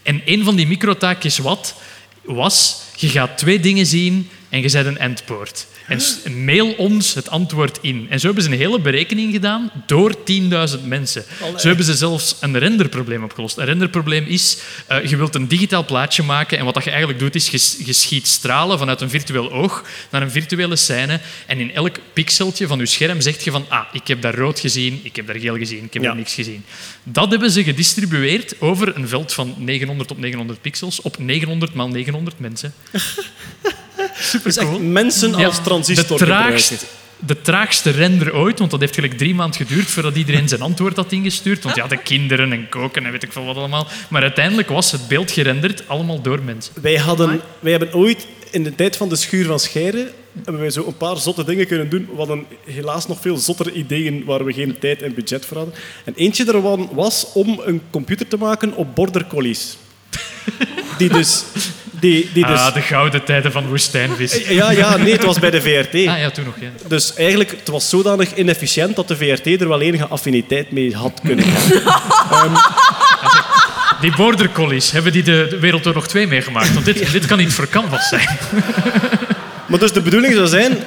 [0.03, 1.75] En een van die microtaakjes wat,
[2.23, 5.67] was, je gaat twee dingen zien en je zet een endpoort.
[5.89, 8.07] En mail ons het antwoord in.
[8.11, 11.25] En zo hebben ze een hele berekening gedaan door 10.000 mensen.
[11.57, 13.57] Zo hebben ze zelfs een renderprobleem opgelost.
[13.57, 17.21] Een renderprobleem is, eh, je wilt een digitaal plaatje maken en wat dat je eigenlijk
[17.21, 17.49] doet is,
[17.85, 22.67] je, schiet stralen vanuit een virtueel oog naar een virtuele scène en in elk pixeltje
[22.67, 25.39] van je scherm zeg je van ah, ik heb daar rood gezien, ik heb daar
[25.39, 26.09] geel gezien, ik heb Ja.
[26.09, 26.65] daar niks gezien.
[27.03, 31.89] Dat hebben ze gedistribueerd over een veld van 900 op 900 pixels op 900 maal
[31.89, 32.75] 900 mensen.
[34.19, 34.79] Super Dus cool.
[34.81, 36.97] mensen als Ja, transistor de, traagst, gebruiken.
[37.27, 40.97] de traagste render ooit, want dat heeft gelijk drie maanden geduurd voordat iedereen zijn antwoord
[40.97, 41.63] had ingestuurd.
[41.63, 43.87] Want ja, de kinderen en koken en weet ik veel wat allemaal.
[44.09, 46.73] Maar uiteindelijk was het beeld gerenderd allemaal door mensen.
[46.83, 50.11] Wij, hadden, wij hebben ooit in de tijd van de schuur van Scheire
[50.45, 52.09] hebben wij zo een paar zotte dingen kunnen doen.
[52.11, 55.75] We hadden helaas nog veel zottere ideeën waar we geen tijd en budget voor hadden.
[56.05, 59.77] En eentje daarvan was om een computer te maken op border collies.
[60.99, 61.45] Die dus...
[62.01, 64.49] Die, die dus Ah, de gouden tijden van woestijnvis.
[64.49, 65.95] ja, ja, nee, het was bij de VRT.
[65.95, 66.55] Ah ja, toen nog.
[66.61, 66.69] Ja.
[66.87, 71.21] Dus eigenlijk, het was zodanig inefficiënt dat de VRT er wel enige affiniteit mee had
[71.25, 72.61] kunnen hebben.
[74.01, 76.73] Die border collies, hebben die de, de Wereldoorlog 2 meegemaakt?
[76.73, 78.29] Want dit, dit kan niet voor canvas zijn.
[79.69, 80.79] Maar dus de bedoeling zou zijn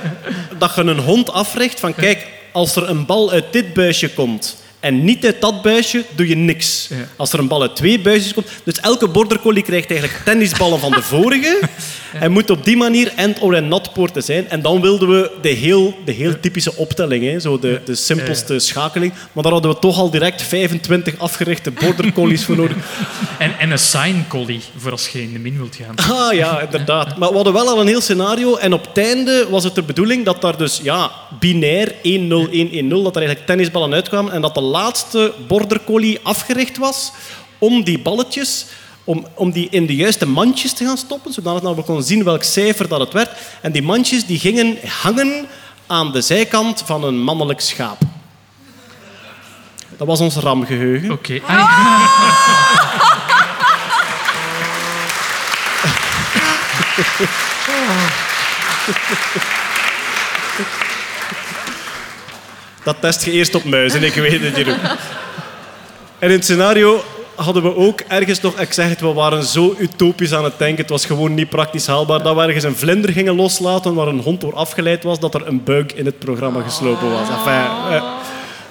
[0.58, 4.61] dat je een hond africht van kijk, als er een bal uit dit buisje komt
[4.82, 6.88] en niet uit dat buisje, doe je niks.
[6.90, 6.96] Ja.
[7.16, 8.48] Als er een bal uit twee buisjes komt...
[8.64, 11.60] Dus elke border collie krijgt eigenlijk tennisballen van de vorige
[12.20, 14.50] en moet op die manier end or en not poorten zijn.
[14.50, 18.60] En dan wilden we de heel, de heel typische optelling, hè, zo de, de simpelste
[18.60, 19.14] schakeling.
[19.32, 22.78] Maar daar hadden we toch al direct 25 afgerichte border collies voor nodig.
[23.38, 25.96] En, en een sign collie, voor als je in de min wilt gaan.
[25.96, 27.18] Ah ja, inderdaad.
[27.18, 28.56] Maar we hadden wel al een heel scenario.
[28.56, 31.94] En op het einde was het de bedoeling dat daar dus ja, binair 1-0-1-1-0,
[32.88, 34.34] dat er eigenlijk tennisballen uitkwamen.
[34.34, 37.12] En dat de laatste border collie afgericht was
[37.58, 38.66] om die balletjes
[39.04, 42.44] om, om die in de juiste mandjes te gaan stoppen, zodat we konden zien welk
[42.44, 43.38] cijfer dat het werd.
[43.62, 45.48] En die mandjes die gingen hangen
[45.88, 48.00] aan de zijkant van een mannelijk schaap.
[49.98, 51.12] Dat was ons ramgeheugen.
[51.12, 51.40] Oké.
[51.46, 52.10] Ah,
[62.84, 64.80] Dat test je eerst op muizen, ik weet het, Jeroen.
[66.20, 67.04] En in het scenario
[67.36, 68.60] hadden we ook ergens nog...
[68.60, 70.82] Ik zeg het, we waren zo utopisch aan het denken.
[70.82, 72.24] Het was gewoon niet praktisch haalbaar.
[72.24, 75.48] Dat we ergens een vlinder gingen loslaten waar een hond door afgeleid was, dat er
[75.48, 77.30] een buik in het programma geslopen was.
[77.30, 78.04] Enfin, eh,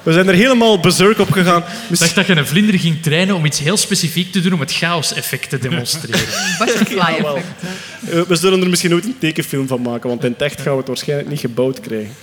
[0.03, 1.63] we zijn er helemaal berserk op gegaan.
[1.89, 4.59] Ik dacht dat je een vlinder ging trainen om iets heel specifiek te doen om
[4.59, 6.19] het chaos-effect te demonstreren.
[6.59, 7.35] Butterfly Ja, wel.
[7.35, 7.61] effect.
[7.61, 8.19] hè.
[8.19, 10.71] Eh, we zullen er misschien ooit een tekenfilm van maken, want in het echt gaan
[10.71, 12.13] we het waarschijnlijk niet gebouwd krijgen.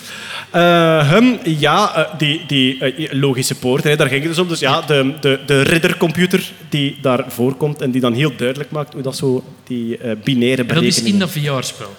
[0.50, 4.48] Eh, hem, ja, eh, die, die logische poort, hè, daar ging het dus om.
[4.48, 8.92] Dus ja, de, de, de riddercomputer die daar voorkomt en die dan heel duidelijk maakt
[8.92, 11.12] hoe dat zo die binaire En dat is berekeningen...
[11.12, 11.96] in dat VR-spel.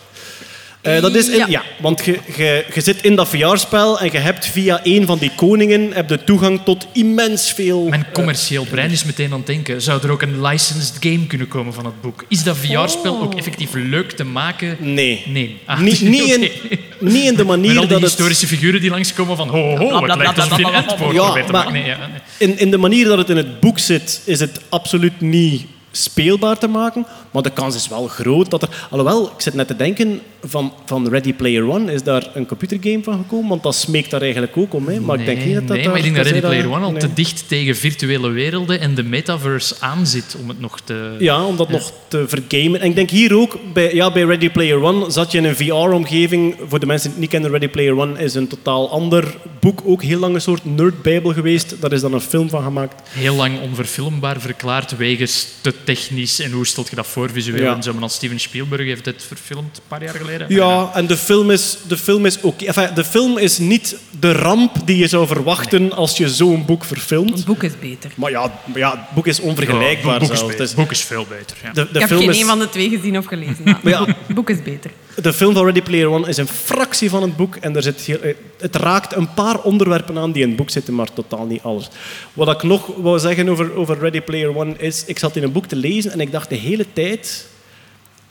[0.81, 1.45] Eh, dat is in, ja.
[1.47, 1.63] Ja.
[1.79, 5.31] want je, je, je zit in dat VR-spel en je hebt via een van die
[5.35, 7.87] koningen heb de toegang tot immens veel...
[7.87, 9.81] Mijn commercieel brein is meteen aan het denken.
[9.81, 12.25] Zou er ook een licensed game kunnen komen van het boek?
[12.27, 14.77] Is dat VR-spel ook effectief leuk te maken?
[14.79, 15.23] Nee.
[15.27, 15.57] Nee.
[15.65, 16.51] Ah, Niet, niet, in,
[16.99, 18.09] niet in de Met manier al die dat het...
[18.09, 20.71] historische figuren die langskomen van ho, ho, ho, bla, het bla, lijkt alsof je een
[20.71, 21.73] Ja, probeert te maken.
[21.73, 22.49] Nee, ja, nee.
[22.49, 26.57] In, in de manier dat het in het boek zit, is het absoluut niet speelbaar
[26.57, 27.05] te maken.
[27.31, 28.87] Maar de kans is wel groot dat er...
[28.89, 33.03] Alhoewel, ik zit net te denken, van, van Ready Player One is daar een computergame
[33.03, 33.49] van gekomen.
[33.49, 34.87] Want dat smeekt daar eigenlijk ook om.
[34.87, 34.99] Hè.
[34.99, 36.91] Maar ik denk niet dat dat nee, maar ik denk dat Ready Player One al
[36.91, 36.99] nee.
[36.99, 41.15] te dicht tegen virtuele werelden en de metaverse aanzit om het nog te...
[41.19, 42.81] Ja, om dat nog te vergamen.
[42.81, 45.55] En ik denk hier ook, bij, ja, bij Ready Player One zat je in een
[45.55, 46.55] VR-omgeving.
[46.67, 49.81] Voor de mensen die het niet kennen, Ready Player One is een totaal ander boek.
[49.85, 51.81] Ook heel lang een soort nerdbijbel geweest.
[51.81, 53.09] Daar is dan een film van gemaakt.
[53.09, 57.75] Heel lang onverfilmbaar verklaard wegens te technisch en hoe stelt je dat voor visueel Ja.
[57.75, 57.91] en zo.
[57.91, 60.45] Maar dan Steven Spielberg heeft het verfilmd een paar jaar geleden.
[60.49, 62.65] Ja, en de film is, de film is oké.
[62.65, 66.83] Enfin, de film is niet de ramp die je zou verwachten als je zo'n boek
[66.83, 67.29] verfilmt.
[67.35, 68.11] Het boek is beter.
[68.15, 70.41] Maar ja, maar ja, het boek is onvergelijkbaar Het boek, is.
[70.41, 71.57] Het is- boek is veel beter.
[71.63, 71.71] Ja.
[71.73, 73.55] de, de, ik heb film geen is, een van de twee gezien of gelezen.
[73.63, 74.05] Maar Maar ja.
[74.05, 74.91] het boek is beter.
[75.21, 77.55] de film van Ready Player One is een fractie van het boek.
[77.55, 78.17] En er zit heel,
[78.59, 81.89] het raakt een paar onderwerpen aan die in het boek zitten, maar totaal niet alles.
[82.33, 85.03] Wat ik nog wou zeggen over, over Ready Player One is...
[85.05, 87.08] Ik zat in een boek te lezen en ik dacht de hele tijd...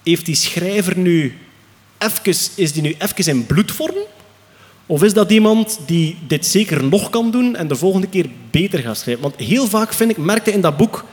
[0.02, 1.38] Heeft die schrijver nu...
[1.98, 3.96] Even, is die nu even in bloedvorm?
[4.86, 8.78] Of is dat iemand die dit zeker nog kan doen en de volgende keer beter
[8.78, 9.22] gaat schrijven?
[9.22, 11.05] Want heel vaak vind ik, merkte in dat boek...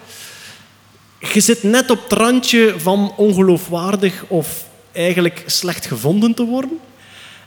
[1.34, 6.80] Je zit net op het randje van ongeloofwaardig of eigenlijk slecht gevonden te worden.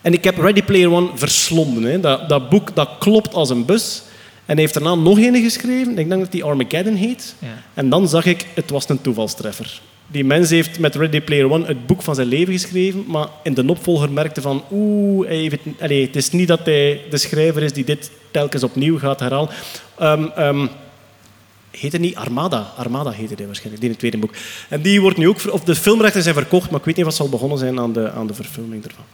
[0.00, 1.82] En ik heb Ready Player One verslonden.
[1.82, 2.00] Hè.
[2.00, 4.02] Dat, dat boek dat klopt als een bus.
[4.46, 5.98] En hij heeft daarna nog een geschreven.
[5.98, 7.34] Ik denk dat die Armageddon heet.
[7.38, 7.62] Ja.
[7.74, 9.80] En dan zag ik, het was een toevalstreffer.
[10.10, 13.54] Die mens heeft met Ready Player One het boek van zijn leven geschreven, maar in
[13.54, 17.18] de opvolger merkte van, oeh, hij heeft het, allee, het is niet dat hij de
[17.18, 19.48] schrijver is die dit telkens opnieuw gaat herhalen.
[19.98, 20.66] Ehm ehm,
[21.70, 22.72] heet het niet Armada?
[22.76, 24.34] Armada heette hij waarschijnlijk, die in het tweede boek.
[24.68, 27.14] En die wordt nu ook, of de filmrechten zijn verkocht, maar ik weet niet wat
[27.14, 29.04] zal begonnen zijn aan de, aan de verfilming ervan.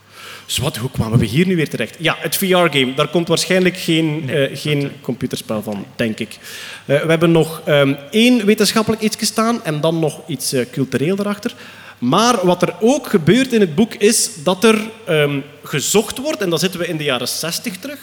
[0.46, 1.96] Dus wat, hoe kwamen we hier nu weer terecht?
[1.98, 2.94] Ja, het VR-game.
[2.94, 6.38] Daar komt waarschijnlijk geen, eh, geen computerspel van, denk ik.
[6.84, 11.18] Eh, we hebben nog ehm, één wetenschappelijk iets staan en dan nog iets eh, cultureel
[11.18, 11.54] erachter.
[11.98, 16.50] Maar wat er ook gebeurt in het boek is dat er ehm, gezocht wordt, en
[16.50, 17.98] dan zitten we in de jaren 60 terug,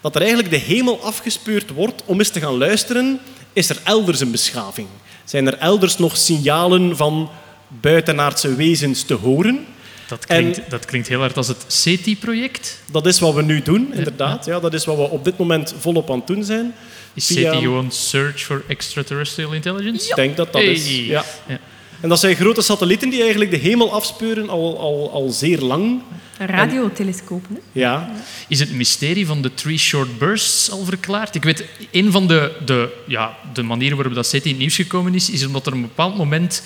[0.00, 3.20] dat er eigenlijk de hemel afgespeurd wordt om eens te gaan luisteren,
[3.52, 4.88] is er elders een beschaving?
[5.24, 7.30] Zijn er elders nog signalen van
[7.68, 9.66] buitenaardse wezens te horen?
[10.08, 12.80] Dat, En- klinkt, dat klinkt heel hard als het SETI-project.
[12.90, 14.44] Dat is wat we nu doen, inderdaad.
[14.46, 16.74] Ja, dat is wat we op dit moment volop aan het doen zijn.
[17.14, 20.08] Is Via- SETI gewoon Search for Extraterrestrial Intelligence?
[20.08, 20.72] Ik denk dat dat Hey.
[20.72, 20.88] is.
[20.96, 21.24] Ja.
[21.46, 21.58] Ja.
[22.00, 26.00] En dat zijn grote satellieten die eigenlijk de hemel afspeuren al, al, al zeer lang.
[26.38, 27.54] Radiotelescopen.
[27.72, 27.80] hè?
[27.80, 28.10] Ja.
[28.48, 31.34] Is het mysterie van de Three Short Bursts al verklaard?
[31.34, 34.74] Ik weet, een van de, de, ja, de manieren waarop dat SETI in het nieuws
[34.76, 36.62] gekomen is, is omdat er op een bepaald moment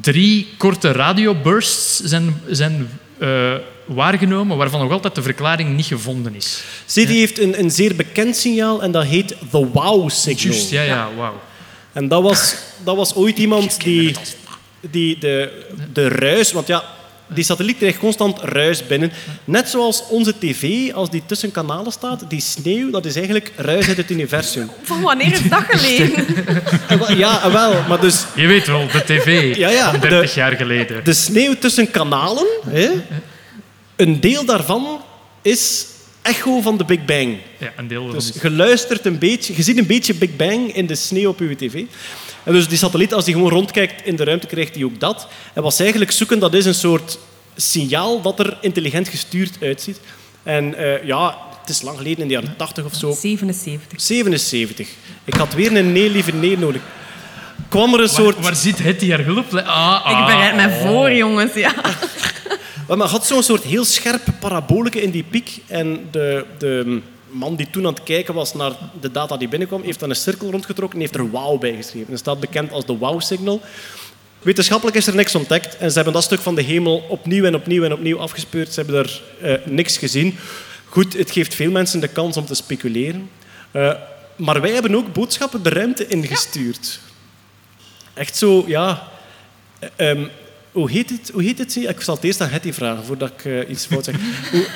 [0.00, 2.88] drie korte radiobursts zijn, zijn
[3.18, 3.54] eh,
[3.84, 6.62] waargenomen, waarvan nog altijd de verklaring niet gevonden is.
[6.86, 10.54] SETI heeft een, een zeer bekend signaal en dat heet the wow-signal.
[10.54, 11.40] Juist, ja, ja, wauw.
[11.92, 14.16] En dat was, dat was ooit iemand die,
[14.80, 16.52] die de, de ruis...
[16.52, 16.84] Want ja,
[17.26, 19.12] die satelliet krijgt constant ruis binnen.
[19.44, 23.88] Net zoals onze tv, als die tussen kanalen staat, die sneeuw, dat is eigenlijk ruis
[23.88, 24.70] uit het universum.
[24.82, 26.24] Van wanneer is dat geleden?
[27.18, 30.52] Ja, wel, maar dus Je weet wel, de tv Ja, ja, van de- 30 jaar
[30.52, 31.04] geleden.
[31.04, 32.88] de sneeuw tussen kanalen, hè,
[33.96, 35.00] een deel daarvan
[35.42, 35.86] is
[36.22, 37.36] echo van de Big Bang.
[37.58, 40.86] Ja, een deel Dus je luistert een beetje, je ziet een beetje Big Bang in
[40.86, 41.82] de sneeuw op je tv.
[42.46, 45.28] En dus die satelliet, als die gewoon rondkijkt in de ruimte, krijgt hij ook dat.
[45.52, 47.18] En wat ze eigenlijk zoeken, dat is een soort
[47.56, 50.00] signaal dat er intelligent gestuurd uitziet.
[50.42, 53.12] En eh, ja, het is lang geleden, in de jaren 80 of zo.
[53.12, 54.00] 77.
[54.00, 54.88] 77.
[55.24, 56.82] Ik had weer een nee, lieve nee nodig.
[57.68, 58.34] Kwam er een soort...
[58.34, 59.54] Waar, waar zit het hier hulp?
[59.54, 60.18] Ah, ah.
[60.18, 61.54] Ik bereid mij voor, jongens.
[61.54, 61.74] Ja.
[62.96, 65.58] Maar had zo'n soort heel scherp paraboleke in die piek.
[65.66, 67.00] En de, de
[67.30, 70.16] man die toen aan het kijken was naar de data die binnenkwam, heeft dan een
[70.16, 72.10] cirkel rondgetrokken en heeft er wow bij geschreven.
[72.10, 73.60] Dat staat bekend als de wow-signal.
[74.42, 77.54] Wetenschappelijk is er niks ontdekt en ze hebben dat stuk van de hemel opnieuw en
[77.54, 78.72] opnieuw en opnieuw afgespeurd.
[78.72, 80.38] Ze hebben er eh, niks gezien.
[80.84, 83.30] Goed, het geeft veel mensen de kans om te speculeren.
[83.70, 83.92] Eh,
[84.36, 87.00] maar wij hebben ook boodschappen de ruimte ingestuurd.
[88.14, 89.08] Echt zo, ja...
[89.78, 90.26] eh, ehm,
[90.72, 91.30] hoe heet het?
[91.32, 91.76] Hoe heet het?
[91.76, 94.16] Ik zal het eerst aan Hetty vragen voordat ik iets fout zeg.
[94.52, 94.66] Hoe,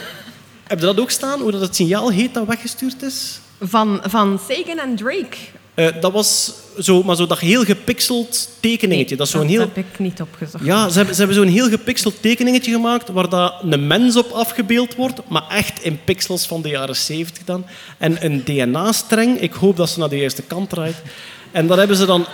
[0.70, 1.40] heb je dat ook staan?
[1.40, 3.40] Hoe dat het signaal heet dat weggestuurd is?
[3.60, 5.36] Van, van Sagan en Drake.
[5.74, 9.16] Eh, dat was zo, maar zo dat heel gepixeld tekeningetje.
[9.16, 9.60] dat is zo'n dat heel...
[9.60, 10.64] heb ik niet opgezocht.
[10.64, 14.30] Ja, ze hebben, ze hebben zo'n heel gepixeld tekeningetje gemaakt waar dat een mens op
[14.30, 17.64] afgebeeld wordt, maar echt in pixels van de jaren 70 dan.
[17.98, 21.02] En een DNA-streng, ik hoop dat ze naar de juiste kant draait.
[21.50, 22.26] En dat hebben ze dan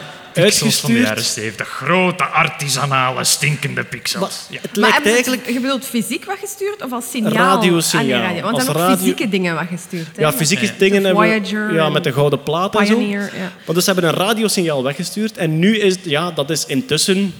[0.44, 1.44] Pixels van de jaren uitgestuurd.
[1.56, 1.68] 70.
[1.68, 4.20] Grote, artisanale, stinkende pixels.
[4.22, 4.58] Maar Ja.
[4.62, 5.48] het Maar lijkt eigenlijk...
[5.50, 7.32] je bedoelt fysiek wat gestuurd of als signaal?
[7.32, 8.20] Radiosignaal.
[8.20, 8.42] Ah, radio.
[8.42, 10.16] Want Als radio- fysieke dingen wat gestuurd.
[10.16, 10.22] hè.
[10.22, 12.96] Ja, fysieke dingen hebben Voyager ja, met de gouden plaat en zo.
[12.96, 13.52] Pioneer, ja.
[13.66, 15.36] Maar dus ze hebben een radiosignaal weggestuurd.
[15.36, 17.34] En nu is het, ja, dat is intussen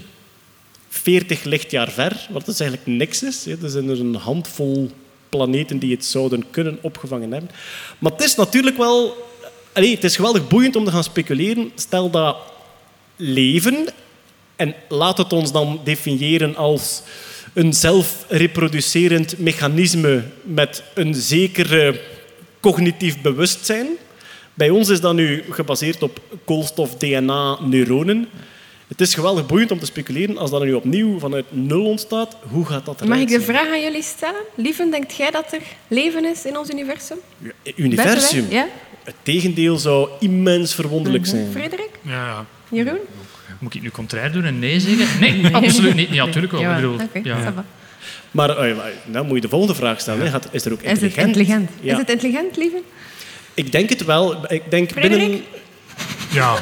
[0.89, 3.45] 40 lichtjaar ver, wat dus eigenlijk niks is.
[3.45, 3.55] hè.
[3.63, 4.91] Er zijn er een handvol
[5.29, 7.51] planeten die het zouden kunnen opgevangen hebben.
[7.99, 9.25] Maar het is natuurlijk wel...
[9.73, 11.71] Allee, het is geweldig boeiend om te gaan speculeren.
[11.75, 12.37] Stel dat
[13.17, 13.87] leven,
[14.57, 17.03] en laat het ons dan definiëren als
[17.53, 22.01] een zelfreproducerend mechanisme met een zekere
[22.61, 23.87] cognitief bewustzijn.
[24.55, 28.29] Bij ons is dat nu gebaseerd op koolstof, DNA, neuronen.
[28.89, 32.37] Het is geweldig boeiend om te speculeren als dat nu opnieuw vanuit nul ontstaat.
[32.51, 34.41] Hoe gaat dat eruit Mag ik de vraag aan jullie stellen?
[34.55, 37.17] Lieven, denkt jij dat er leven is in ons universum?
[37.77, 38.15] Universum.
[38.15, 38.57] Beste wij?
[38.59, 38.67] Ja?
[39.05, 41.33] Het tegendeel zou immens verwonderlijk Mhm.
[41.33, 41.51] zijn.
[41.53, 41.91] Frederik?
[42.03, 42.47] Ja, ja.
[42.69, 42.99] Jeroen?
[43.59, 45.21] Moet ik nu contrair doen en nee zeggen?
[45.21, 46.09] Nee, absoluut niet.
[46.11, 46.63] Ja, natuurlijk wel.
[46.63, 47.39] Ik bedoel, ja.
[47.51, 47.65] ça va.
[48.31, 48.77] Maar eh,
[49.07, 50.31] dan moet je de volgende vraag stellen.
[50.31, 50.39] hè.
[50.51, 51.27] Is er ook Is het intelligent?
[51.27, 51.71] intelligent?
[51.81, 51.93] Ja.
[51.93, 52.81] Is het intelligent, lieven?
[53.55, 54.53] Ik denk het wel.
[54.53, 55.19] Ik denk Frederik?
[55.19, 55.43] binnen...
[56.31, 56.55] ja,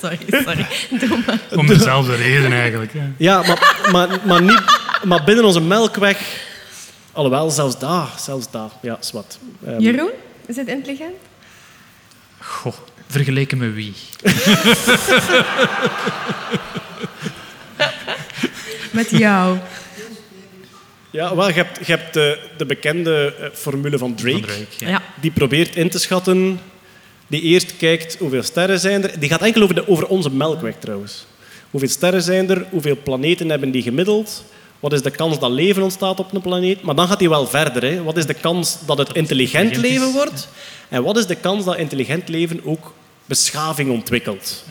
[0.00, 0.66] Sorry, sorry.
[0.90, 1.40] Doe maar.
[1.56, 2.92] om dezelfde reden eigenlijk.
[2.92, 3.00] hè.
[3.16, 4.62] Ja, maar, maar, maar, niet,
[5.04, 6.46] maar binnen onze melkweg...
[7.12, 8.08] Alhoewel, zelfs daar.
[8.18, 8.70] Zelfs daar.
[8.82, 9.38] Ja, zwart.
[9.66, 10.10] Ehm, Jeroen?
[10.46, 11.14] Is het intelligent?
[12.38, 12.74] Goh,
[13.08, 13.92] vergeleken met wie?
[18.90, 19.58] Met jou.
[21.10, 24.38] ja, wel, je hebt, je hebt de, de bekende eh, formule van Drake.
[24.38, 24.88] Van Drake, ja.
[24.88, 25.02] Ja.
[25.20, 26.60] Die probeert in te schatten...
[27.28, 29.20] Die eerst kijkt hoeveel sterren zijn er.
[29.20, 31.26] Die gaat enkel over, de, over onze melkweg trouwens.
[31.70, 32.66] Hoeveel sterren zijn er?
[32.70, 34.44] Hoeveel planeten hebben die gemiddeld?
[34.80, 36.82] Wat is de kans dat leven ontstaat op een planeet?
[36.82, 37.82] Maar dan gaat hij wel verder.
[37.82, 38.02] Hè.
[38.02, 40.48] Wat is de kans dat het intelligent leven wordt?
[40.88, 42.92] En wat is de kans dat intelligent leven ook
[43.24, 44.64] beschaving ontwikkelt?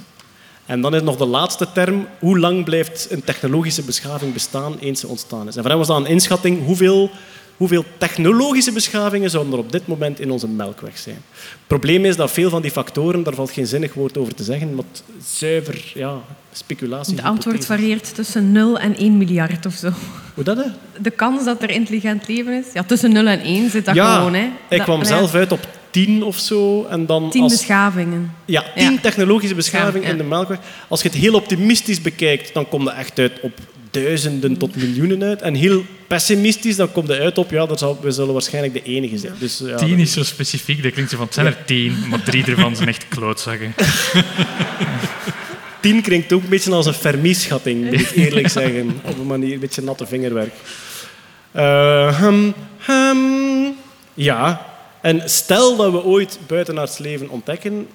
[0.66, 2.08] En dan is nog de laatste term.
[2.20, 5.56] Hoe lang blijft een technologische beschaving bestaan eens ze ontstaan is?
[5.56, 6.66] En voor hem was dat een inschatting.
[6.66, 7.10] Hoeveel,
[7.58, 11.22] hoeveel technologische beschavingen zouden er op dit moment in onze melkweg zijn?
[11.32, 14.44] Het probleem is dat veel van die factoren, daar valt geen zinnig woord over te
[14.44, 16.22] zeggen, maar het zuiver ja,
[16.52, 17.16] speculatie.
[17.16, 19.92] Het antwoord varieert tussen 0 en 1 miljard of zo.
[20.34, 20.58] Hoe dat?
[20.58, 20.64] Hè?
[21.02, 24.16] De kans dat er intelligent leven is, ja, tussen 0 en 1 zit dat ja,
[24.16, 24.34] gewoon.
[24.34, 24.50] Hè.
[24.70, 26.86] ik kwam zelf uit op tien of zo.
[26.90, 28.34] En dan 10 als, beschavingen.
[28.46, 29.00] Ja, tien Ja.
[29.02, 30.12] technologische beschavingen Ja, ja.
[30.12, 30.58] in de Melkweg.
[30.88, 33.52] Als je het heel optimistisch bekijkt, dan kom je echt uit op
[33.92, 35.42] duizenden tot miljoenen uit.
[35.42, 38.84] En heel pessimistisch, dan kom je uit op, ja, dat zal, we zullen waarschijnlijk de
[38.84, 39.34] enige zijn.
[39.40, 42.24] Dus, ja, Tien is zo specifiek, dat klinkt zo van, het zijn er tien, maar
[42.24, 43.74] drie ervan zijn echt klootzakken.
[45.82, 49.00] tien klinkt ook een beetje als een Fermi-schatting, moet ik eerlijk zeggen.
[49.06, 50.54] Op een manier, een beetje natte vingerwerk.
[51.52, 53.72] Eh, hm, hm,
[54.14, 54.66] ja,
[55.08, 57.88] en stel dat we ooit buitenaards leven ontdekken,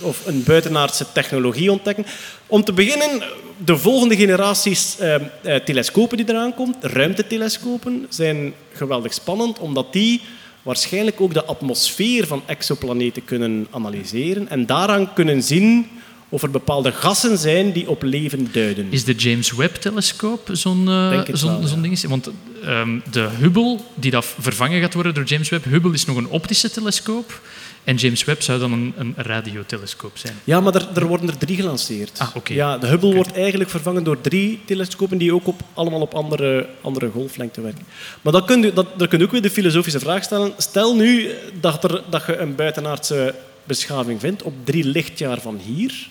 [0.00, 2.06] of een buitenaardse technologie ontdekken.
[2.46, 3.22] Om te beginnen,
[3.64, 10.20] de volgende generaties eh, eh, telescopen die eraan komt, ruimtetelescopen, zijn geweldig spannend, omdat die
[10.62, 15.99] waarschijnlijk ook de atmosfeer van exoplaneten kunnen analyseren en daaraan kunnen zien
[16.30, 18.86] of er bepaalde gassen zijn die op leven duiden.
[18.90, 20.88] Is de James Webb-telescoop zo'n
[21.32, 22.00] zo'n ding?
[22.00, 22.30] Want
[22.64, 26.28] ehm, de Hubble, die dat vervangen gaat worden door James Webb, Hubble is nog een
[26.28, 27.40] optische telescoop.
[27.84, 30.34] En James Webb zou dan een, een radiotelescoop zijn.
[30.44, 32.18] Ja, maar er, er worden er drie gelanceerd.
[32.18, 32.52] Ah, oké.
[32.52, 36.68] ja, de Hubble wordt eigenlijk vervangen door drie telescopen die ook op, allemaal op andere,
[36.80, 37.86] andere golflengte werken.
[38.22, 40.52] Maar dan kun je, dat, daar kun je ook weer de filosofische vraag stellen.
[40.56, 41.30] Stel nu
[41.60, 43.34] dat, er, dat je een buitenaardse
[43.64, 46.08] beschaving vindt op drie lichtjaar van hier.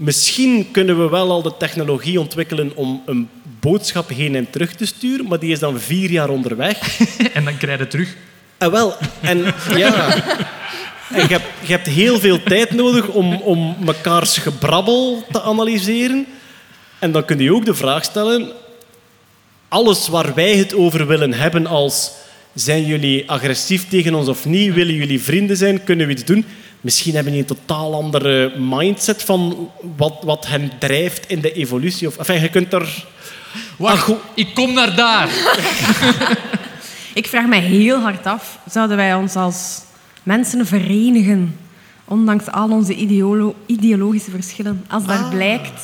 [0.00, 3.28] Misschien kunnen we wel al de technologie ontwikkelen om een
[3.60, 6.98] boodschap heen en terug te sturen, maar die is dan vier jaar onderweg.
[7.34, 8.16] En dan krijg je terug.
[8.58, 10.14] En wel, en ja.
[11.10, 16.26] En je hebt, je hebt heel veel tijd nodig om, om mekaars gebrabbel te analyseren.
[16.98, 18.52] En dan kun je ook de vraag stellen:
[19.68, 22.10] alles waar wij het over willen hebben, als
[22.54, 26.44] zijn jullie agressief tegen ons of niet, willen jullie vrienden zijn, kunnen we iets doen?
[26.80, 32.06] Misschien hebben die een totaal andere mindset van wat, wat hen drijft in de evolutie.
[32.08, 33.04] Of, enfin, je kunt er.
[33.78, 35.28] Wacht, ik kom naar daar.
[37.14, 39.80] Ik vraag mij heel hard af, zouden wij ons als
[40.22, 41.56] mensen verenigen,
[42.04, 45.80] ondanks al onze ideolo- ideologische verschillen, als daar blijkt,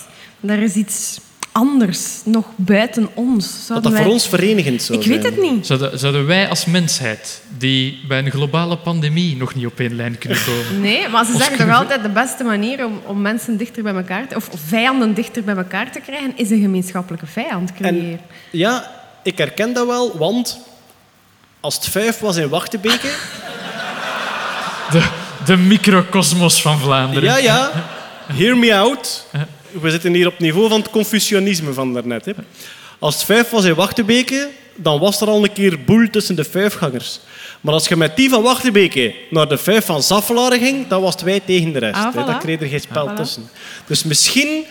[0.46, 1.18] er is iets
[1.52, 3.44] anders, nog buiten ons?
[3.46, 5.34] Dat Zouden dat voor wij- ons verenigend zou Ik weet zijn.
[5.34, 5.66] het niet.
[5.66, 10.18] Zouden, zouden wij als mensheid, die bij een globale pandemie nog niet op één lijn
[10.18, 10.80] kunnen komen...
[10.80, 14.28] Nee, maar ze zeggen toch altijd de beste manier om, om mensen dichter bij elkaar
[14.28, 17.96] te, of vijanden dichter bij elkaar te krijgen, is een gemeenschappelijke vijand creëren.
[18.00, 18.20] En
[18.50, 18.90] ja,
[19.22, 20.58] ik herken dat wel, want
[21.60, 23.08] als het vijf was in Wachtebeke...
[24.90, 25.08] De,
[25.44, 27.22] de microcosmos van Vlaanderen.
[27.22, 27.70] Ja, ja.
[28.32, 29.26] Hear me out.
[29.70, 32.24] We zitten hier op het niveau van het Confucianisme van daarnet.
[32.24, 32.32] Hè.
[32.98, 36.44] Als het vijf was in Wachtebeke, dan was er al een keer boel tussen de
[36.44, 37.20] vijfgangers.
[37.66, 41.12] Maar als je met die van Wachtebeke naar de vijf van Zaffelaren ging, dan was
[41.12, 41.94] het wij tegen de rest.
[41.94, 42.26] Ah, voilà.
[42.26, 43.16] Dan kreeg er geen spel Ah, voilà.
[43.16, 43.50] tussen.
[43.86, 44.64] Dus misschien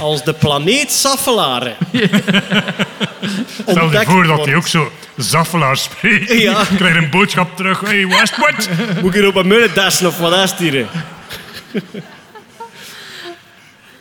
[0.00, 1.76] als de planeet Zaffelaren
[3.68, 6.32] Stel je voor dat hij ook zo zaffelaar spreekt.
[6.32, 6.64] Ja.
[6.76, 7.80] Krijg een boodschap terug.
[7.80, 8.68] Hey, West, what?
[9.02, 10.86] Moet ik hier op een mullen dassen of wat is het hier?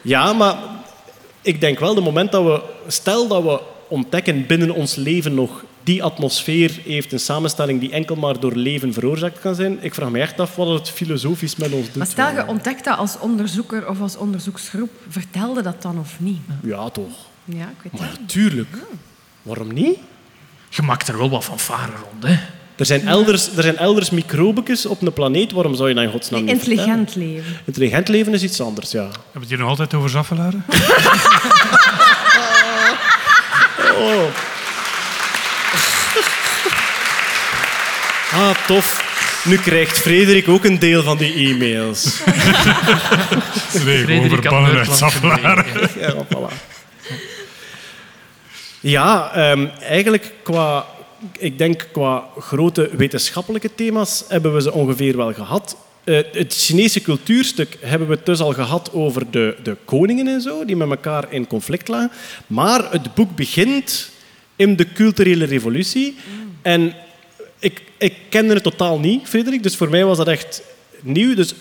[0.01, 0.55] Ja, maar
[1.41, 2.61] ik denk wel, de moment dat we...
[2.87, 5.63] Stel dat we ontdekken binnen ons leven nog...
[5.85, 9.77] Die atmosfeer heeft een samenstelling die enkel maar door leven veroorzaakt kan zijn.
[9.81, 11.95] Ik vraag me echt af wat het filosofisch met ons doet.
[11.95, 16.39] Maar stel je ontdekt dat als onderzoeker of als onderzoeksgroep, vertelde dat dan of niet?
[16.63, 17.13] Ja, toch.
[17.43, 18.01] Ja, ik weet het.
[18.01, 18.77] Maar tuurlijk.
[19.41, 19.97] Waarom niet?
[20.69, 22.35] Je maakt er wel wat van varen rond, hè?
[22.75, 25.51] Er zijn elders, er zijn elders microbicus op een planeet.
[25.51, 26.87] Waarom zou je dat in godsnaam niet vertellen?
[26.87, 27.59] Intelligent leven.
[27.65, 29.01] Intelligent leven is iets anders, ja.
[29.01, 30.65] Hebben we het hier nog altijd over zaffelaren?
[38.35, 39.13] Ah, tof.
[39.45, 42.21] Nu krijgt Frederik ook een deel van die e-mails.
[43.83, 45.91] Frederik had verbannen uit.
[45.99, 46.53] Ja, voilà.
[48.79, 50.85] Ja, ehm, eigenlijk qua,
[51.37, 55.77] ik denk qua grote wetenschappelijke thema's hebben we ze ongeveer wel gehad.
[56.03, 60.41] Eh, het Chinese cultuurstuk hebben we het dus al gehad over de, de koningen en
[60.41, 62.11] zo, die met elkaar in conflict lagen.
[62.47, 64.09] Maar het boek begint
[64.55, 66.15] in de culturele revolutie.
[66.61, 66.93] En
[67.59, 70.61] ik, ik kende het totaal niet, Frederik, dus voor mij was dat echt
[71.01, 71.35] nieuw.
[71.35, 71.53] Dus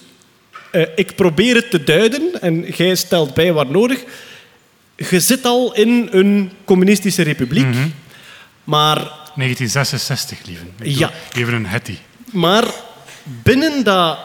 [0.70, 4.04] eh, ik probeer het te duiden en jij stelt bij waar nodig.
[4.96, 7.66] Je zit al in een communistische republiek,
[8.64, 10.64] maar, 1966, lieve.
[10.78, 11.10] Ik Ja.
[11.36, 11.96] Even een hetty.
[12.32, 12.64] maar
[13.24, 14.18] binnen, dat,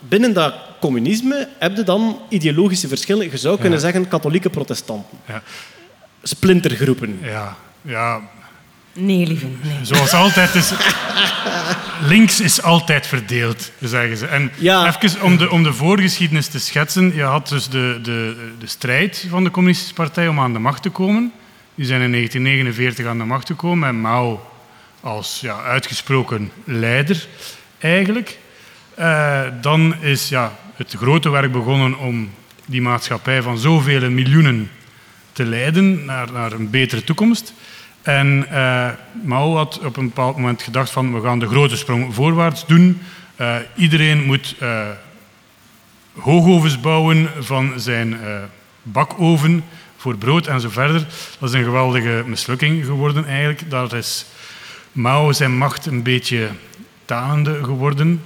[0.00, 3.30] binnen dat communisme heb je dan ideologische verschillen.
[3.30, 5.18] Je zou kunnen zeggen katholieke protestanten.
[5.28, 5.42] Ja.
[6.22, 7.18] Splintergroepen.
[7.22, 8.20] Ja, ja,
[8.92, 9.78] Nee, lieve, nee.
[9.82, 10.72] zoals altijd is...
[12.04, 14.26] Links is altijd verdeeld, zeggen ze.
[14.26, 14.86] En Ja.
[14.86, 17.14] even om de, om de voorgeschiedenis te schetsen.
[17.14, 20.82] Je had dus de, de, de strijd van de communistische partij om aan de macht
[20.82, 21.32] te komen.
[21.74, 24.46] Die zijn in 1949 aan de macht gekomen met Mao
[25.00, 27.26] als ja, uitgesproken leider,
[27.78, 28.38] eigenlijk.
[28.94, 32.30] Eh, dan is ja, het grote werk begonnen om
[32.66, 34.70] die maatschappij van zoveel miljoenen
[35.32, 37.52] te leiden naar, naar een betere toekomst.
[38.02, 38.90] En eh,
[39.22, 43.00] Mao had op een bepaald moment gedacht van we gaan de grote sprong voorwaarts doen.
[43.36, 44.88] Eh, iedereen moet eh,
[46.18, 48.16] hoogovens bouwen van zijn
[48.82, 49.64] bakoven
[49.96, 51.06] voor brood en zo verder.
[51.38, 53.70] Dat is een geweldige mislukking geworden eigenlijk.
[53.70, 54.26] Daar is
[54.92, 56.48] Mao zijn macht een beetje
[57.04, 58.24] tanende geworden.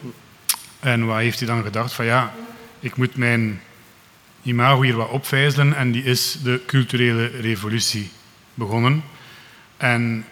[0.80, 1.92] En wat heeft hij dan gedacht?
[1.92, 2.32] Van ja,
[2.80, 3.60] ik moet mijn
[4.42, 8.10] imago hier wat opvijzelen en die is de culturele revolutie
[8.54, 9.02] begonnen.
[9.76, 10.24] En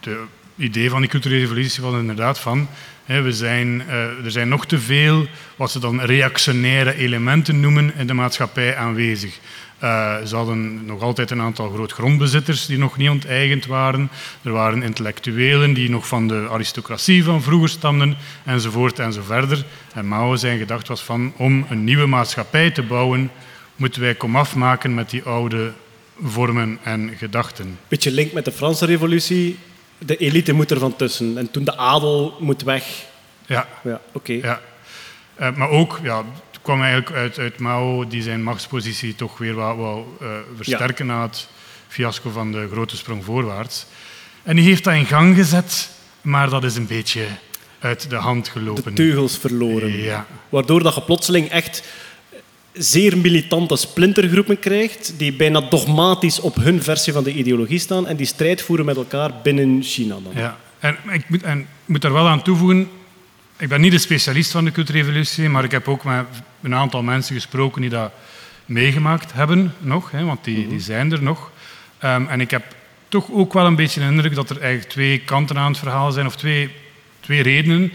[0.00, 0.16] het
[0.56, 2.68] idee van die culturele revolutie was inderdaad van,
[3.04, 5.26] hè, we zijn, eh, er zijn nog te veel
[5.56, 9.38] wat ze dan reactionaire elementen noemen in de maatschappij aanwezig.
[9.78, 14.10] Eh, ze hadden nog altijd een aantal grootgrondbezitters die nog niet onteigend waren.
[14.42, 19.64] Er waren intellectuelen die nog van de aristocratie van vroeger stamden, enzovoort en zo verder.
[19.94, 23.30] En Mao zijn gedacht was van, om een nieuwe maatschappij te bouwen,
[23.76, 25.72] moeten wij komaf maken met die oude
[26.22, 27.78] vormen en gedachten.
[27.88, 29.58] Beetje link met de Franse revolutie.
[29.98, 31.38] De elite moet er van tussen.
[31.38, 32.84] En toen de adel moet weg.
[33.46, 34.32] Ja, Ja, oké.
[34.32, 34.60] Ja.
[35.34, 36.16] Eh, maar ook, ja,
[36.50, 41.06] het kwam eigenlijk uit, uit Mao, die zijn machtspositie toch weer wou, wou eh, versterken
[41.06, 41.48] na het
[41.88, 43.86] fiasco van de grote sprong voorwaarts.
[44.42, 47.24] En die heeft dat in gang gezet, maar dat is een beetje
[47.78, 48.94] uit de hand De gelopen.
[48.94, 49.96] teugels verloren.
[50.02, 50.26] Ja.
[50.48, 51.82] Waardoor dat je plotseling echt
[52.74, 58.16] zeer militante splintergroepen krijgt, die bijna dogmatisch op hun versie van de ideologie staan en
[58.16, 60.16] die strijd voeren met elkaar binnen China.
[60.22, 60.32] Dan.
[60.34, 60.56] Ja.
[60.78, 62.88] En ik moet, en moet daar wel aan toevoegen,
[63.58, 66.26] ik ben niet de specialist van de cultuurrevolutie, maar ik heb ook met
[66.62, 68.12] een aantal mensen gesproken die dat
[68.66, 71.50] meegemaakt hebben nog, hè, want die, die zijn er nog.
[71.98, 72.62] Ehm, en ik heb
[73.08, 76.12] toch ook wel een beetje de indruk dat er eigenlijk twee kanten aan het verhaal
[76.12, 76.70] zijn, of twee,
[77.20, 77.92] twee redenen.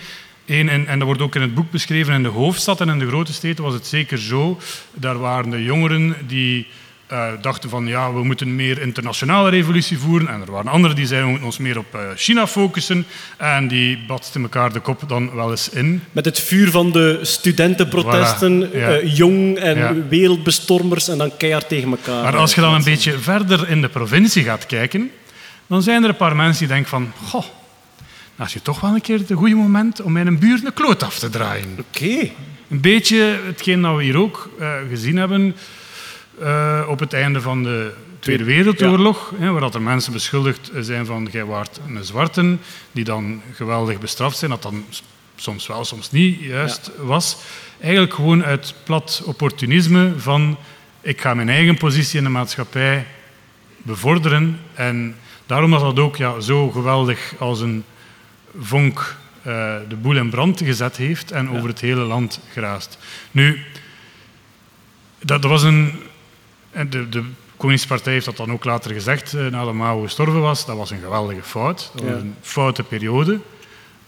[0.49, 2.99] Eén, en, en dat wordt ook in het boek beschreven, in de hoofdstad en in
[2.99, 4.59] de grote steden was het zeker zo.
[4.93, 6.67] Daar waren de jongeren die
[7.07, 10.27] eh, dachten van ja, we moeten meer internationale revolutie voeren.
[10.27, 13.05] En er waren anderen die zeiden we moeten ons meer op eh, China focussen.
[13.38, 16.03] En die batsten elkaar de kop dan wel eens in.
[16.11, 18.88] Met het vuur van de studentenprotesten, Voilà, ja.
[18.97, 19.93] eh, jong en Ja.
[20.09, 22.23] wereldbestormers en dan keihard tegen elkaar.
[22.23, 25.11] Maar als je dan een beetje verder in de provincie gaat kijken,
[25.67, 27.45] dan zijn er een paar mensen die denken van goh,
[28.48, 31.20] is je toch wel een keer het goede moment om mijn buurt een kloot af
[31.20, 31.78] te draaien.
[31.80, 32.32] Oké.
[32.70, 35.56] Een beetje hetgeen dat we hier ook eh, gezien hebben
[36.40, 41.06] eh, op het einde van de Tweede Wereldoorlog, hè, waar dat er mensen beschuldigd zijn
[41.06, 42.57] van jij waart een zwarte,
[42.91, 44.86] die dan geweldig bestraft zijn, dat dan
[45.36, 47.38] soms wel, soms niet juist was.
[47.80, 50.57] Eigenlijk gewoon uit plat opportunisme van
[51.02, 53.07] ik ga mijn eigen positie in de maatschappij
[53.78, 57.84] bevorderen en daarom dat dat ook ja, zo geweldig als een
[58.59, 62.97] vonk eh, de boel in brand gezet heeft en over het hele land geraast.
[63.31, 63.63] Nu,
[65.19, 65.93] dat, dat was een...
[66.71, 67.23] en De, de
[67.57, 70.65] Communistische Partij heeft dat dan ook later gezegd, eh, nadat Mao gestorven was.
[70.65, 71.91] Dat was een geweldige fout.
[71.95, 73.39] Dat was een foute periode.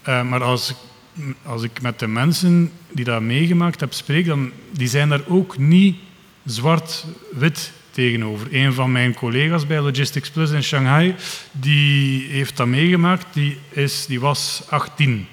[0.01, 4.51] Eh, maar als, ik- als ik met de mensen die dat meegemaakt heb spreek, dan
[4.72, 5.97] die zijn daar ook niet
[6.45, 8.47] zwart-wit tegenover.
[8.51, 11.15] Een van mijn collega's bij Logistics Plus in Shanghai,
[11.51, 13.26] die heeft dat meegemaakt.
[13.34, 15.27] Die, is, die was 18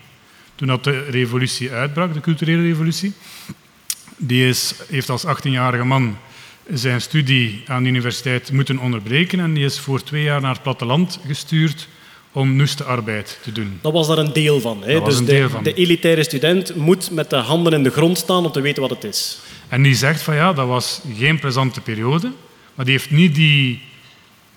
[0.54, 3.12] toen dat de revolutie uitbrak, de culturele revolutie.
[4.16, 6.16] Die is, heeft als 18-jarige man
[6.72, 10.62] zijn studie aan de universiteit moeten onderbreken en die is voor twee jaar naar het
[10.62, 11.88] platteland gestuurd
[12.32, 13.78] om noestenarbeid te doen.
[13.82, 14.82] Dat was daar een deel van.
[14.82, 15.00] Hè?
[15.00, 15.62] Dus een de, deel van.
[15.62, 18.90] de elitaire student moet met de handen in de grond staan om te weten wat
[18.90, 19.38] het is.
[19.68, 22.32] En die zegt van ja, dat was geen plezante periode,
[22.78, 23.80] maar die heeft niet die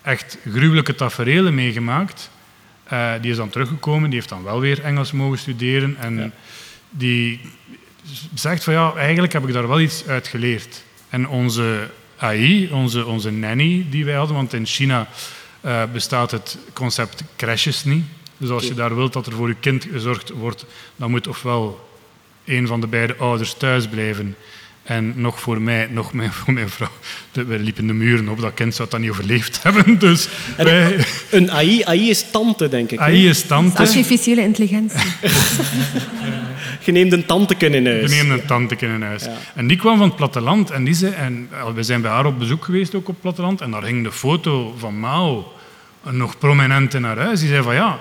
[0.02, 2.30] echt gruwelijke taferelen meegemaakt.
[2.84, 6.34] Eh, die is dan teruggekomen, die heeft dan wel weer Engels mogen studeren en
[6.89, 7.39] die
[8.34, 10.84] zegt van ja, eigenlijk heb ik daar wel iets uit geleerd.
[11.10, 15.07] En onze AI, onze, onze nanny die wij hadden, want in China
[15.61, 18.06] eh, bestaat het concept crashes niet.
[18.38, 20.65] Dus als je daar wilt dat er voor je kind gezorgd wordt,
[20.95, 21.89] dan moet ofwel
[22.45, 24.35] een van de beide ouders thuis blijven.
[24.83, 26.89] En nog voor mij, nog mijn, voor mijn vrouw.
[27.31, 29.99] De- We liepen de muren op, dat kind zou dat niet overleefd hebben.
[29.99, 30.27] Dus
[30.57, 32.99] wij, Een AI, AI is tante, denk ik.
[32.99, 33.05] hè?
[33.05, 33.77] AI is tante.
[33.77, 34.99] Artificiële intelligentie.
[36.83, 38.09] Je neemt een tanteken in huis.
[38.09, 39.23] We nemen een tante in huis.
[39.55, 40.69] En die kwam van het platteland.
[40.71, 43.21] En, die zei, en eh, we zijn bij haar op bezoek geweest, ook op het
[43.21, 43.61] platteland.
[43.61, 45.53] En daar hing de foto van Mao
[46.09, 47.39] nog prominent in haar huis.
[47.39, 47.99] Die zei van ja,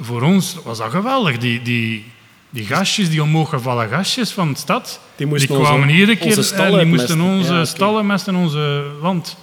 [0.00, 1.38] voor ons was dat geweldig.
[1.38, 2.04] Die, die,
[2.50, 6.76] die gastjes, die omhoog gevallen gastjes van de stad, Die kwamen iedere keer onze en
[6.76, 9.36] die moesten onze Ja, stallen mesten in onze land.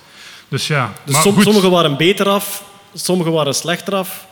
[0.48, 1.44] Dus ja, Dus maar som- goed.
[1.44, 2.64] sommigen waren beter af,
[2.94, 4.26] sommigen waren slechter af.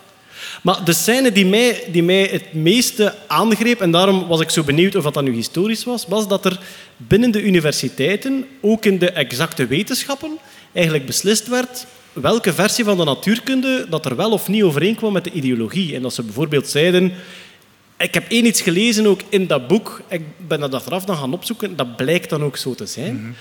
[0.62, 4.64] Maar de scène die mij, die mij het meeste aangreep, en daarom was ik zo
[4.64, 6.60] benieuwd of dat, dat nu historisch was, was dat er
[6.98, 10.38] binnen de universiteiten, ook in de exacte wetenschappen,
[10.74, 15.24] eigenlijk beslist werd welke versie van de natuurkunde dat er wel of niet overeenkwam met
[15.24, 15.96] de ideologie.
[15.96, 17.14] En dat ze bijvoorbeeld zeiden...
[17.98, 20.02] Ik heb één iets gelezen ook in dat boek.
[20.10, 21.76] Ik ben dat achteraf dan gaan opzoeken.
[21.76, 23.36] Dat blijkt dan ook zo te zijn.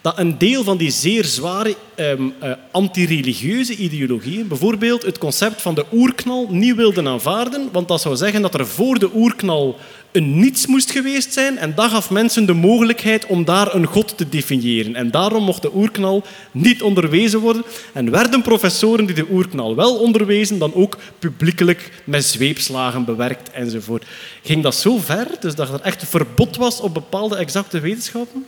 [0.00, 5.74] Dat een deel van die zeer zware ehm, eh, antireligieuze ideologieën, bijvoorbeeld het concept van
[5.74, 7.68] de oerknal, niet wilden aanvaarden.
[7.72, 9.78] Want dat zou zeggen dat er voor de oerknal
[10.12, 11.58] een niets moest geweest zijn.
[11.58, 14.94] En dat gaf mensen de mogelijkheid om daar een god te definiëren.
[14.94, 17.64] En daarom mocht de oerknal niet onderwezen worden.
[17.92, 24.06] En werden professoren die de oerknal wel onderwezen, dan ook publiekelijk met zweepslagen bewerkt enzovoort.
[24.42, 28.46] Ging dat zo ver, dus dat er echt een verbod was op bepaalde exacte wetenschappen?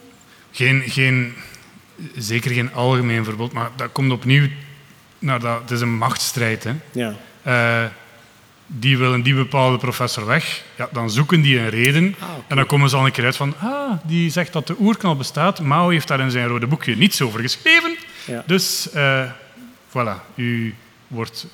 [0.52, 1.32] Geen, geen,
[2.16, 4.48] zeker geen algemeen verbod, maar dat komt opnieuw
[5.18, 5.60] naar dat.
[5.60, 6.64] Het is een machtsstrijd.
[6.64, 6.72] Hè.
[6.92, 7.14] Ja.
[7.42, 7.84] Eh,
[8.72, 12.14] die willen die bepaalde professor weg, ja, dan zoeken die een reden.
[12.48, 15.16] En dan komen ze al een keer uit van, ah, die zegt dat de oerknal
[15.16, 15.60] bestaat.
[15.60, 17.96] Mao heeft daar in zijn rode boekje niets over geschreven.
[18.24, 18.42] Ja.
[18.46, 19.30] Dus, eh,
[19.88, 20.74] voilà, u
[21.06, 21.46] wordt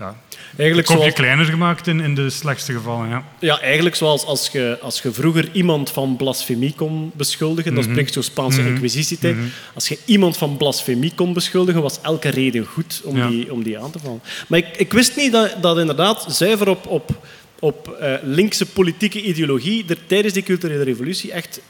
[0.00, 0.14] ja, een
[0.56, 3.08] Eigenlijk kopje zoals, kleiner gemaakt in, in de slechtste gevallen.
[3.08, 3.24] Ja.
[3.38, 8.12] ja, eigenlijk zoals als je, als je vroeger iemand van blasfemie kon beschuldigen, dat spreekt
[8.12, 9.36] zo Spaanse inquisitietijd.
[9.74, 13.28] Als je iemand van blasfemie kon beschuldigen, was elke reden goed om, Ja.
[13.28, 14.22] die, om die aan te vallen.
[14.48, 17.26] Maar ik, ik wist niet dat, dat inderdaad zuiver op, op,
[17.58, 21.60] op eh, linkse politieke ideologie er tijdens die culturele revolutie echt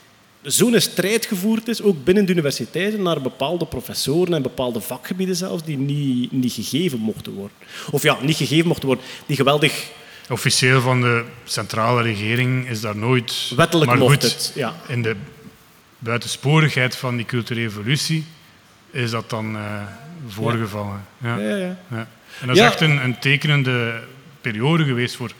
[0.43, 5.65] zo'n strijd gevoerd is, ook binnen de universiteiten, naar bepaalde professoren en bepaalde vakgebieden zelfs,
[5.65, 7.57] die niet, niet gegeven mochten worden.
[7.91, 9.91] Of ja, niet gegeven mochten worden, die geweldig
[10.31, 13.53] Officieel van de centrale regering is daar nooit...
[13.57, 14.75] Wettelijk maar goed, het, ja.
[14.87, 15.17] In de
[15.99, 17.71] buitensporigheid van die culturele
[18.91, 19.83] is dat dan eh,
[20.29, 21.05] voorgevallen.
[21.19, 21.37] Ja.
[21.37, 21.77] Ja, ja.
[21.91, 22.09] Ja.
[22.41, 24.01] En dat is echt een, een tekenende
[24.41, 25.31] periode geweest voor,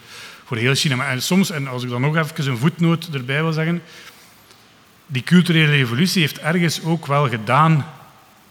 [0.45, 0.97] voor heel China.
[0.97, 3.83] Maar en soms, en als ik dan nog even een voetnoot erbij wil zeggen,
[5.13, 7.87] die culturele revolutie heeft ergens ook wel gedaan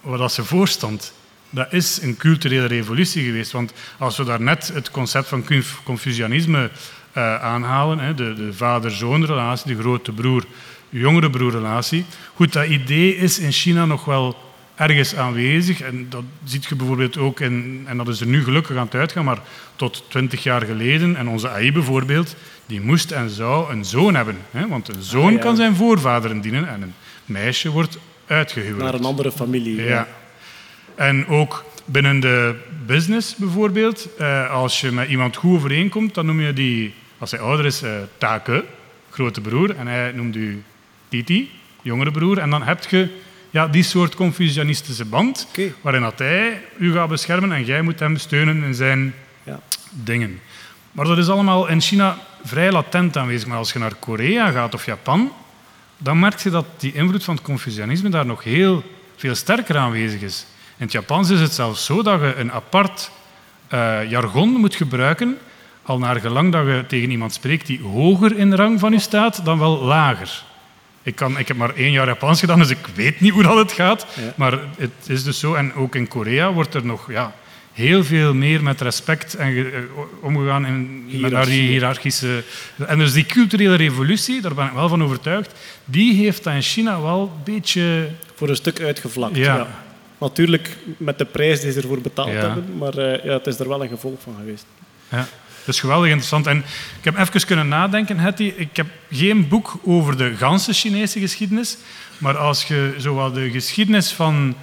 [0.04, 1.14] dat ze voor stond,
[1.50, 3.52] dat is een culturele revolutie geweest.
[3.52, 6.70] Want als we daarnet het concept van Conf- Confucianisme
[7.12, 12.06] eh, aanhalen, hè, de, de vader-zoon-relatie, de grote broer-jongere broer-relatie.
[12.34, 14.49] Goed, dat idee is in China nog wel
[14.80, 15.82] ergens aanwezig.
[15.82, 18.96] En dat ziet je bijvoorbeeld ook in, en dat is er nu gelukkig aan het
[18.96, 19.40] uitgaan, maar
[19.76, 22.36] tot twintig jaar geleden, en onze AI bijvoorbeeld,
[22.66, 24.38] die moest en zou een zoon hebben.
[24.52, 24.68] Hè?
[24.68, 25.40] Want een zoon Ah, ja.
[25.40, 26.94] kan zijn voorvaderen dienen en een
[27.26, 27.98] meisje wordt
[28.28, 28.84] uitgehuwelijkd.
[28.92, 29.82] Naar een andere familie.
[29.84, 30.08] Ja.
[30.96, 36.42] En ook binnen de business bijvoorbeeld, eh, als je met iemand goed overeenkomt, dan noem
[36.42, 38.66] je die, als hij ouder is, eh Take,
[39.10, 40.64] grote broer, en hij noemt u
[41.10, 41.52] Titi,
[41.82, 42.38] jongere broer.
[42.38, 43.08] En dan heb je
[43.50, 45.48] ja, die soort Confucianistische band,
[45.82, 49.14] waarin dat hij u gaat beschermen en jij moet hem steunen in zijn
[49.44, 49.60] Ja.
[49.90, 50.40] dingen.
[50.92, 53.48] Maar dat is allemaal in China vrij latent aanwezig.
[53.48, 55.32] Maar als je naar Korea gaat of Japan,
[55.98, 58.84] dan merk je dat die invloed van het Confucianisme daar nog heel
[59.16, 60.46] veel sterker aanwezig is.
[60.78, 63.12] In het Japans is het zelfs zo dat je een apart
[63.68, 65.38] eh, jargon moet gebruiken,
[65.84, 69.46] al naar gelang dat je tegen iemand spreekt die hoger in rang van je staat
[69.46, 70.44] dan wel lager.
[71.04, 73.56] Ik, kan, ik heb maar één jaar Japans gedaan, dus ik weet niet hoe dat
[73.56, 74.06] het gaat.
[74.16, 74.34] Ja.
[74.36, 75.54] Maar het is dus zo.
[75.54, 77.34] En ook in Korea wordt er nog ja,
[77.74, 79.80] heel veel meer met respect en eh,
[80.22, 82.44] omgegaan in, met naar die hiërarchische...
[82.88, 85.54] En dus die culturele revolutie, daar ben ik wel van overtuigd,
[85.86, 88.10] die heeft dat in China wel een beetje...
[88.36, 89.36] Voor een stuk uitgevlakt.
[89.36, 89.56] Ja.
[89.56, 89.68] Ja.
[90.18, 92.40] Natuurlijk met de prijs die ze ervoor betaald Ja.
[92.40, 94.66] hebben, maar eh, ja, het is er wel een gevolg van geweest.
[95.10, 95.28] Ja,
[95.74, 96.48] is geweldig interessant.
[96.48, 96.58] En
[96.98, 98.54] ik heb even kunnen nadenken, Hetty.
[98.56, 101.78] Ik heb geen boek over de ganse Chinese geschiedenis.
[102.18, 104.56] Maar als je zowel de geschiedenis van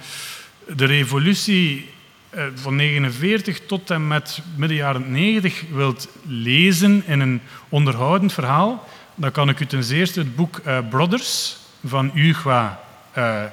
[0.75, 1.89] de revolutie
[2.29, 8.87] eh, van 49 tot en met midden jaren 90 wilt lezen in een onderhoudend verhaal,
[9.15, 12.79] dan kan ik u ten eerste het boek eh, Brothers van Hua
[13.11, 13.43] eh,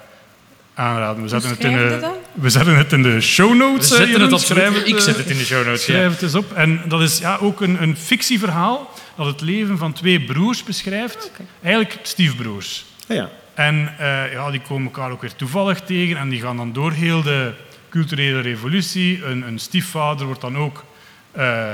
[0.74, 1.22] aanraden.
[1.22, 3.90] We zetten, het in de, we zetten het in de show notes.
[3.90, 5.82] eh, zetten het Ik eh, zet het in de show notes.
[5.82, 6.52] Schrijf het eens op.
[6.52, 11.30] En dat is ja, ook een, een fictieverhaal dat het leven van twee broers beschrijft.
[11.62, 12.84] Eigenlijk stiefbroers.
[13.08, 13.30] Ah, ja.
[13.54, 16.92] En eh, ja, die komen elkaar ook weer toevallig tegen en die gaan dan door
[16.92, 17.52] heel de
[17.88, 19.24] culturele revolutie.
[19.24, 20.84] Een, een stiefvader wordt dan ook
[21.32, 21.64] eh,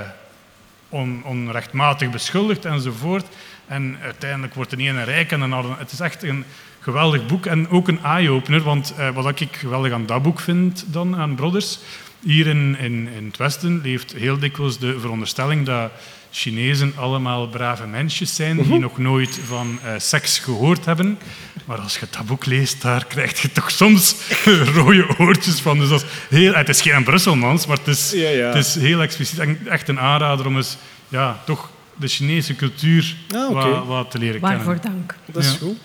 [0.88, 3.26] on- onrechtmatig beschuldigd enzovoort.
[3.66, 5.74] En uiteindelijk wordt de ene rijk en de andere...
[5.78, 6.44] Het is echt een
[6.80, 8.62] geweldig boek en ook een eye-opener.
[8.62, 11.78] Want eh, wat ik geweldig aan dat boek vind dan, aan Brothers...
[12.22, 15.90] Hier in, in, in het Westen leeft heel dikwijls de veronderstelling dat
[16.30, 21.18] Chinezen allemaal brave mensjes zijn die nog nooit van eh, seks gehoord hebben.
[21.64, 24.16] Maar als je dat boek leest, daar krijg je toch soms
[24.74, 25.78] rode oortjes van.
[25.78, 26.06] Dus dat is
[26.38, 28.46] heel, het is geen Brusselmans, maar het is, Ja, ja.
[28.46, 29.38] Het is heel expliciet.
[29.38, 30.76] En echt een aanrader om eens
[31.08, 35.04] ja, toch de Chinese cultuur Ah, wat, wat te leren Waarvoor kennen.
[35.06, 35.14] dank.
[35.32, 35.56] Dat is Ja.
[35.58, 35.78] goed.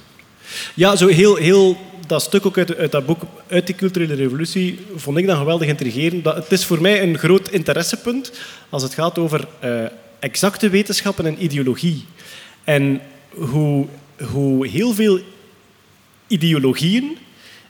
[0.74, 1.78] Ja, zo heel, heel
[2.08, 5.68] dat stuk ook uit, uit dat boek, uit die culturele revolutie, vond ik dan geweldig
[5.68, 6.26] intrigerend.
[6.26, 8.32] Het is voor mij een groot interessepunt
[8.70, 9.86] als het gaat over eh,
[10.20, 12.06] exacte wetenschappen en ideologie.
[12.64, 13.86] En hoe,
[14.32, 15.20] hoe heel veel
[16.28, 17.18] ideologieën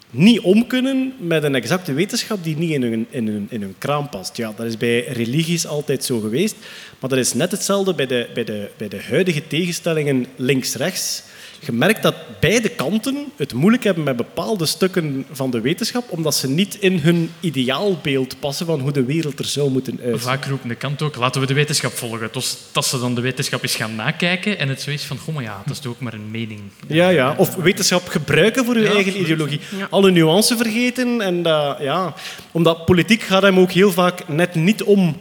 [0.09, 3.75] niet om kunnen met een exacte wetenschap die niet in hun, in hun, in hun
[3.77, 4.37] kraam past.
[4.37, 6.55] Ja, dat is bij religies altijd zo geweest.
[6.99, 11.23] Maar dat is net hetzelfde bij de, bij de, bij de huidige tegenstellingen links-rechts.
[11.59, 16.35] Je merkt dat beide kanten het moeilijk hebben met bepaalde stukken van de wetenschap, omdat
[16.35, 20.19] ze niet in hun ideaalbeeld passen van hoe de wereld er zou moeten uitzien.
[20.19, 22.29] Vaak roepen de kant ook, laten we de wetenschap volgen.
[22.31, 25.33] Dus dat ze dan de wetenschap eens gaan nakijken en het zo is van, goh,
[25.35, 26.61] maar ja, dat is toch ook maar een mening.
[26.87, 27.35] Ja, ja.
[27.37, 29.21] Of wetenschap gebruiken voor Ja, eigen absoluut.
[29.21, 29.59] ideologie.
[29.89, 31.21] Alle nuance vergeten.
[31.21, 32.13] En dat, ja,
[32.51, 35.17] omdat politiek gaat hem ook heel vaak net niet om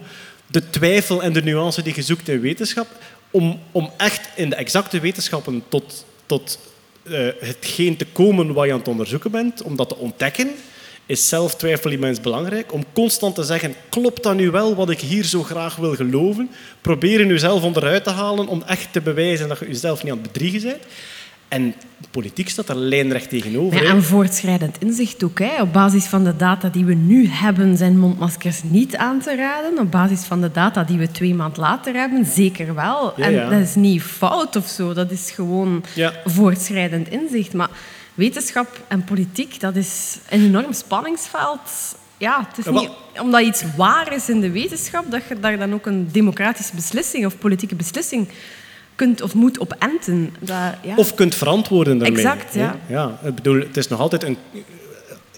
[0.47, 2.87] de twijfel en de nuance die je zoekt in wetenschap.
[3.31, 6.59] Om, om echt in de exacte wetenschappen tot, tot
[7.03, 10.51] eh, hetgeen te komen wat je aan het onderzoeken bent, om dat te ontdekken,
[11.05, 12.73] is zelf twijfel immens belangrijk.
[12.73, 16.49] Om constant te zeggen, klopt dat nu wel wat ik hier zo graag wil geloven?
[16.81, 20.31] Proberen jezelf onderuit te halen om echt te bewijzen dat je jezelf niet aan het
[20.31, 20.83] bedriegen bent.
[21.47, 21.75] En
[22.15, 23.83] politiek staat daar lijnrecht tegenover.
[23.83, 25.39] Ja, en voortschrijdend inzicht ook.
[25.39, 25.61] Hè.
[25.61, 29.79] Op basis van de data die we nu hebben, zijn mondmaskers niet aan te raden.
[29.79, 33.13] Op basis van de data die we twee maand later hebben, zeker wel.
[33.17, 34.93] Ja, en dat is niet fout of zo.
[34.93, 35.83] Dat is gewoon
[36.25, 37.53] voortschrijdend inzicht.
[37.53, 37.69] Maar
[38.13, 41.95] wetenschap en politiek, dat is een enorm spanningsveld.
[42.17, 42.89] Ja, het is niet
[43.21, 47.25] omdat iets waar is in de wetenschap, dat je daar dan ook een democratische beslissing
[47.25, 48.27] of politieke beslissing
[48.95, 50.35] kunt of moet op enten.
[50.39, 50.95] Dat, ja.
[50.95, 52.17] Of kunt verantwoorden daarmee.
[52.17, 52.79] Exact, ja.
[52.87, 53.19] ja.
[53.23, 54.37] Ik bedoel, het is nog altijd een...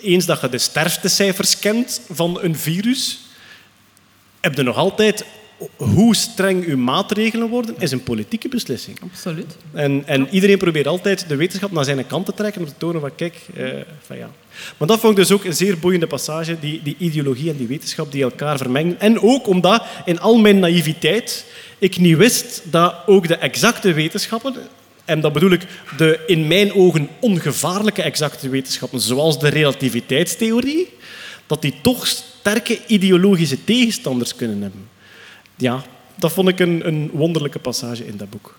[0.02, 3.20] Eens dat je de sterftecijfers kent van een virus,
[4.40, 5.26] heb je nog altijd
[5.76, 9.00] hoe streng uw maatregelen worden, is een politieke beslissing.
[9.02, 9.58] Absoluut.
[9.74, 13.02] En, en iedereen probeert altijd de wetenschap naar zijn kant te trekken om te tonen
[13.02, 13.68] van kijk, eh,
[14.02, 14.30] van ja.
[14.78, 17.68] Maar dat vond ik dus ook een zeer boeiende passage, die, die ideologie en die
[17.68, 19.00] wetenschap die elkaar vermengen.
[19.00, 21.46] En ook omdat in al mijn naïviteit
[21.80, 24.56] ik niet wist dat ook de exacte wetenschappen,
[25.06, 25.62] en dat bedoel ik
[25.98, 30.90] de in mijn ogen ongevaarlijke exacte wetenschappen, zoals de relativiteitstheorie,
[31.48, 34.90] dat die toch sterke ideologische tegenstanders kunnen hebben.
[35.56, 35.84] Ja,
[36.16, 38.58] dat vond ik een, een wonderlijke passage in dat boek.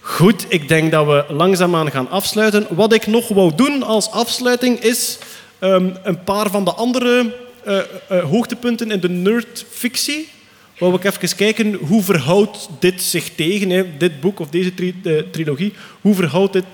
[0.00, 2.66] Goed, ik denk dat we langzaamaan gaan afsluiten.
[2.70, 5.18] Wat ik nog wou doen als afsluiting is
[5.60, 7.34] ehm, een paar van de andere
[7.64, 10.28] eh, eh, hoogtepunten in de nerdfictie.
[10.78, 15.00] Wou ik even kijken hoe verhoudt dit zich tegen, hè, dit boek of deze tri-
[15.04, 16.64] eh, trilogie, hoe verhoudt dit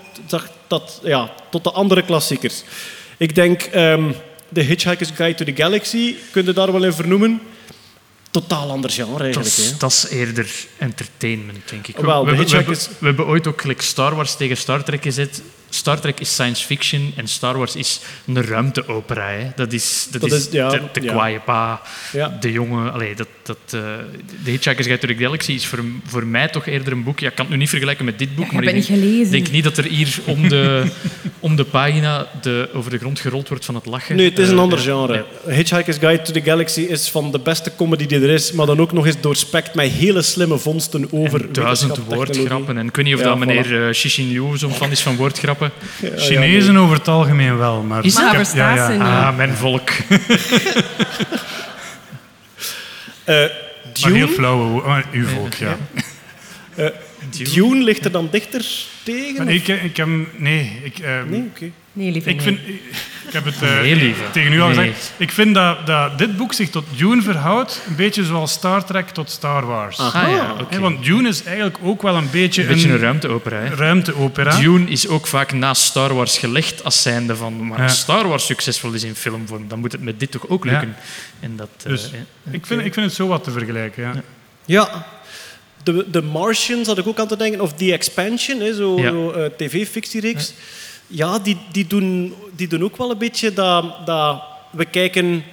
[0.67, 2.63] dat, ja, tot de andere klassiekers.
[3.17, 4.11] Ik denk ehm
[4.53, 7.41] The Hitchhiker's Guide to the Galaxy, kun je daar wel in vernoemen.
[8.31, 9.57] Totaal ander genre Dat eigenlijk.
[9.57, 11.97] is, dat is eerder entertainment, denk ik.
[11.97, 15.41] Wel, we hebben ooit ook gelijk Star Wars tegen Star Trek gezet.
[15.69, 19.29] Star Trek is science fiction en Star Wars is een ruimteopera.
[19.29, 19.47] Hè.
[19.55, 21.11] Dat is, dat Dat is, is- ja, de, de ja.
[21.11, 21.81] kwaaie pa,
[22.13, 22.37] Ja.
[22.39, 22.93] de jongen.
[22.93, 23.79] Allee, dat, dat, eh,
[24.43, 27.19] de Hitchhiker's Guide to the Galaxy is voor, voor mij toch eerder een boek.
[27.19, 29.29] Ja, ik kan het nu niet vergelijken met dit boek, maar ik het niet denk,
[29.31, 30.83] denk niet dat er hier om de,
[31.39, 34.15] om de pagina de, over de grond gerold wordt van het lachen.
[34.15, 35.25] Nee, het is een Eh, ander eh, genre.
[35.45, 35.55] nee.
[35.55, 38.79] Hitchhiker's Guide to the Galaxy is van de beste comedy die er is, maar dan
[38.79, 42.77] ook nog eens doorspekt met hele slimme vondsten over En duizend woordgrappen.
[42.77, 43.39] En ik weet niet of Ja, dat voilà.
[43.39, 45.56] meneer eh, Shishin Liu zo'n fan is van woordgrappen.
[46.15, 48.05] Chinezen over het algemeen wel, maar...
[48.05, 49.01] Is ik Maar heb- niet.
[49.01, 49.89] Ah, mijn volk.
[53.23, 55.77] Eh, Maar heel Dune, flauwe wo- maar uw volk, ja.
[57.53, 58.65] Dune ligt er dan dichter
[59.03, 59.45] tegen?
[59.45, 60.07] Maar ik, ik heb...
[60.35, 60.97] Nee, ik...
[61.29, 61.69] Nee, oké.
[61.93, 62.43] Nee, liever Ik, niet.
[62.43, 62.59] vind,
[63.27, 64.77] ik heb het eh, tegen u al Nee.
[64.77, 65.13] gezegd.
[65.17, 69.09] Ik vind dat, dat dit boek zich tot Dune verhoudt, een beetje zoals Star Trek
[69.09, 69.97] tot Star Wars.
[69.99, 70.13] Ah
[70.69, 73.57] ja, want Dune is eigenlijk ook wel een beetje Een beetje een, een ruimteopera.
[73.59, 73.75] Hè.
[73.75, 74.59] ruimteopera.
[74.59, 77.67] Dune is ook vaak naast Star Wars gelegd als zijnde van...
[77.67, 77.87] Maar Ja.
[77.87, 80.71] Star Wars succesvol is in filmvorm, dan moet het met dit toch ook Ja.
[80.71, 80.95] lukken.
[81.39, 84.03] En dat, eh, Dus eh, ik vind, ik vind het zo wat te vergelijken.
[84.03, 84.21] Ja.
[84.65, 85.05] Ja.
[85.83, 89.09] De, de Martians had ik ook aan te denken, of The Expansion, hè, zo, Ja.
[89.09, 90.47] zo, tv-fictiereeks.
[90.47, 90.53] Ja,
[91.43, 95.43] die, die, doen, die doen ook wel een beetje dat, dat we kijken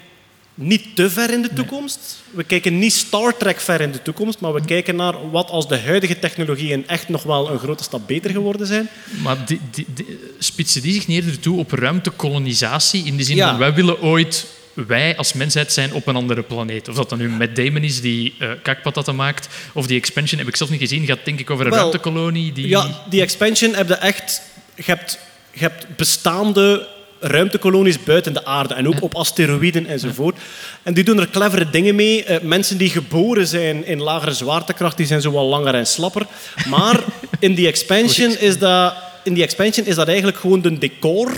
[0.55, 2.23] niet te ver in de toekomst.
[2.31, 5.69] We kijken niet Star Trek ver in de toekomst, maar we kijken naar wat als
[5.69, 8.89] de huidige technologieën echt nog wel een grote stap beter geworden zijn.
[9.23, 13.05] Maar die, die, die- spitsen die zich niet eerder toe op ruimtekolonisatie?
[13.05, 13.49] In de zin Ja.
[13.49, 16.89] van, wij willen ooit, wij als mensheid zijn op een andere planeet.
[16.89, 20.57] Of dat dan nu met Damon is die kakpatatten maakt, of die expansion, heb ik
[20.57, 22.69] zelf niet gezien, gaat denk ik over een Wel, ruimtekolonie die...
[22.69, 24.43] Ja, die expansion heb je echt...
[24.77, 25.19] Je hebt,
[25.55, 26.87] je hebt bestaande
[27.21, 30.37] ruimtekolonies buiten de aarde en ook op asteroïden enzovoort.
[30.83, 32.25] En die doen er clevere dingen mee.
[32.25, 36.27] Eh, mensen die geboren zijn in lagere zwaartekracht, die zijn zo wel langer en slapper.
[36.69, 37.01] Maar
[37.39, 41.33] in die expansion is dat, in die expansion is dat eigenlijk gewoon een decor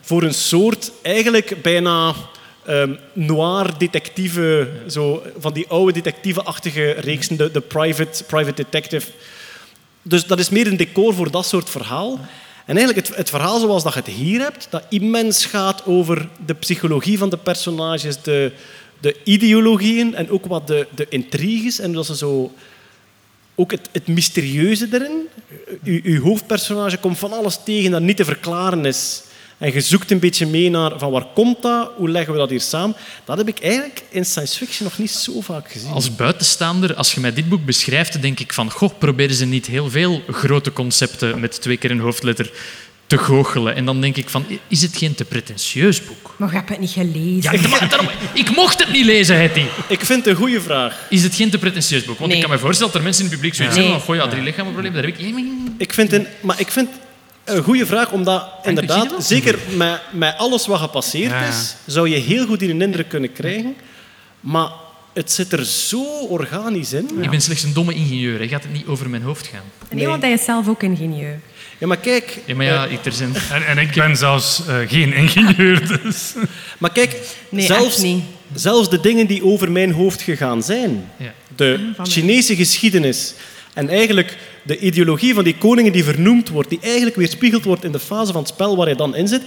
[0.00, 2.14] voor een soort, eigenlijk bijna
[2.64, 9.10] ehm, noir detectieve, zo, van die oude detectieve-achtige reeksen, de, de private, private detective.
[10.02, 12.20] Dus dat is meer een decor voor dat soort verhaal.
[12.64, 16.54] En eigenlijk het, verhaal zoals dat je het hier hebt, dat immens gaat over de
[16.54, 18.52] psychologie van de personages, de,
[19.00, 21.78] de ideologieën en ook wat de, de intriges.
[21.78, 22.52] En dat ze zo...
[23.56, 25.28] Ook het, het mysterieuze erin.
[25.82, 29.22] U, uw hoofdpersonage komt van alles tegen dat niet te verklaren is.
[29.64, 32.50] En je zoekt een beetje mee naar van waar komt dat, hoe leggen we dat
[32.50, 32.96] hier samen.
[33.24, 35.90] Dat heb ik eigenlijk in science fiction nog niet zo vaak gezien.
[35.90, 39.66] Als buitenstaander, als je mij dit boek beschrijft, denk ik van, goh, proberen ze niet
[39.66, 42.50] heel veel grote concepten met twee keer een hoofdletter
[43.06, 43.74] te goochelen.
[43.74, 46.34] En dan denk ik van, is het geen te pretentieus boek?
[46.38, 47.42] Maar je hebt het niet gelezen.
[47.42, 49.64] Ja, ik, daarom, ik mocht het niet lezen, Hetty.
[49.88, 51.06] Ik vind het een goede vraag.
[51.10, 52.18] Is het geen te pretentieus boek?
[52.18, 52.40] Want Nee.
[52.40, 53.84] ik kan me voorstellen dat er mensen in het publiek zoiets Nee.
[53.84, 55.34] hebben van, goh, ja, drie lichamenproblemen, daar heb ik...
[55.78, 56.88] Ik vind een, maar ik vind
[57.44, 62.16] een goede vraag, omdat inderdaad, zeker met, met alles wat gepasseerd Ja, is, zou je
[62.16, 63.74] heel goed een indruk kunnen krijgen.
[64.40, 64.68] Maar
[65.12, 67.10] het zit er zo organisch in.
[67.20, 68.48] Ik ben slechts een domme ingenieur, hè.
[68.48, 69.62] gaat het niet over mijn hoofd gaan.
[69.90, 71.40] Nee, want hij is zelf ook ingenieur.
[71.78, 73.34] Ja, maar kijk, Ja, maar ja, ik, er zijn...
[73.52, 76.32] En, en ik ben zelfs eh, geen ingenieur, dus...
[76.78, 77.16] maar kijk
[77.48, 78.22] Nee, zelfs, niet.
[78.54, 81.32] zelfs de dingen die over mijn hoofd gegaan zijn, Ja.
[81.56, 82.06] de mij.
[82.06, 83.34] Chinese geschiedenis
[83.74, 87.92] en eigenlijk de ideologie van die koningen die vernoemd wordt, die eigenlijk weerspiegeld wordt in
[87.92, 89.42] de fase van het spel waar je dan in zit,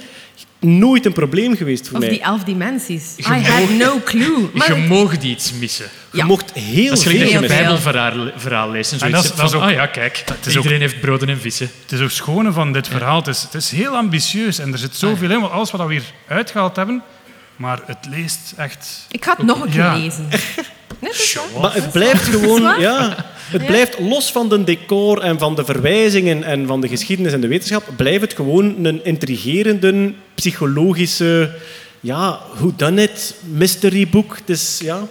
[0.59, 2.09] nooit een probleem geweest voor Of mij.
[2.09, 3.13] die elf dimensies.
[3.19, 4.49] I had no clue.
[4.53, 5.85] Maar Je moogt iets missen.
[6.11, 6.25] Je Ja.
[6.25, 7.57] mocht heel veel gelijk dat je een veel.
[7.57, 10.99] bijbelverhaal verhaal leest en dat is- van, ook- ah ja, kijk, is ook- iedereen heeft
[10.99, 11.69] broden en vissen.
[11.81, 13.17] Het is ook schone van dit verhaal.
[13.17, 15.93] Het is, het is heel ambitieus en er zit zoveel in, want alles wat we
[15.93, 17.01] hier uitgehaald hebben.
[17.55, 19.05] Maar het leest echt...
[19.11, 19.95] ik ga het nog een keer Ja.
[19.97, 20.27] lezen.
[20.99, 21.11] Nee.
[21.61, 23.15] Maar het blijft gewoon, ja,
[23.47, 27.41] het blijft los van de decor en van de verwijzingen en van de geschiedenis en
[27.41, 31.51] de wetenschap, blijft het gewoon een intrigerende, psychologische,
[31.99, 34.37] ja, who done it, mystery boek.
[34.45, 35.07] Dus ja,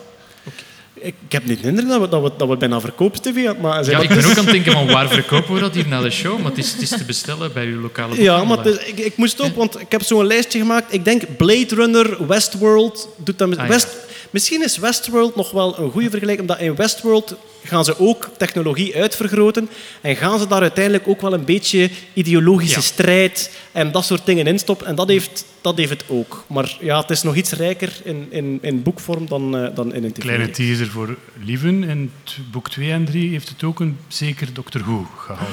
[0.94, 3.56] ik, ik heb niet de indruk dat we, dat we, dat we bijna verkoopstv aan
[3.60, 6.00] maar Ja, ik ben ook aan het denken van waar verkopen we dat hier na
[6.00, 6.38] de show?
[6.38, 8.80] Maar het is, het is te bestellen bij uw lokale Ja, maar boekhandelaar.
[8.86, 10.92] het is- ik, ik moest ook, want ik heb zo'n lijstje gemaakt.
[10.94, 13.48] Ik denk Blade Runner, Westworld doet dat.
[13.48, 13.70] met- Ah, ja.
[13.70, 13.88] West,
[14.30, 17.34] misschien is Westworld nog wel een goede vergelijking, omdat in Westworld
[17.64, 19.68] gaan ze ook technologie uitvergroten
[20.00, 22.80] en gaan ze daar uiteindelijk ook wel een beetje ideologische Ja.
[22.82, 24.86] strijd en dat soort dingen instoppen.
[24.86, 26.44] En dat heeft, dat heeft het ook.
[26.46, 30.04] Maar ja, het is nog iets rijker in, in, in boekvorm dan, eh, dan in
[30.04, 30.20] een tv.
[30.22, 31.84] Kleine teaser voor Lieven.
[31.84, 32.12] In
[32.50, 35.48] boek 2 en 3 heeft het ook een zeker Doctor Who gehaald.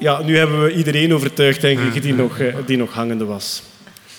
[0.00, 3.62] Ja, nu hebben we iedereen overtuigd, denk ik, die nog, eh, die nog hangende was.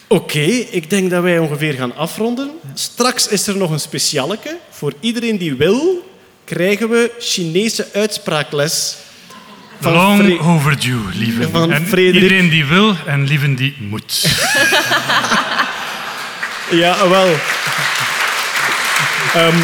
[0.07, 2.49] Oké, ik denk dat wij ongeveer gaan afronden.
[2.73, 4.57] Straks is er nog een specialeke.
[4.69, 6.09] Voor iedereen die wil,
[6.43, 8.95] krijgen we Chinese uitspraakles.
[9.79, 11.51] Van Long Fre- overdue, Lieven.
[11.51, 12.21] Van en Frederik.
[12.23, 14.23] iedereen die wil en Lieven die moet.
[16.71, 17.35] Ja, wel.
[19.33, 19.55] Ehm,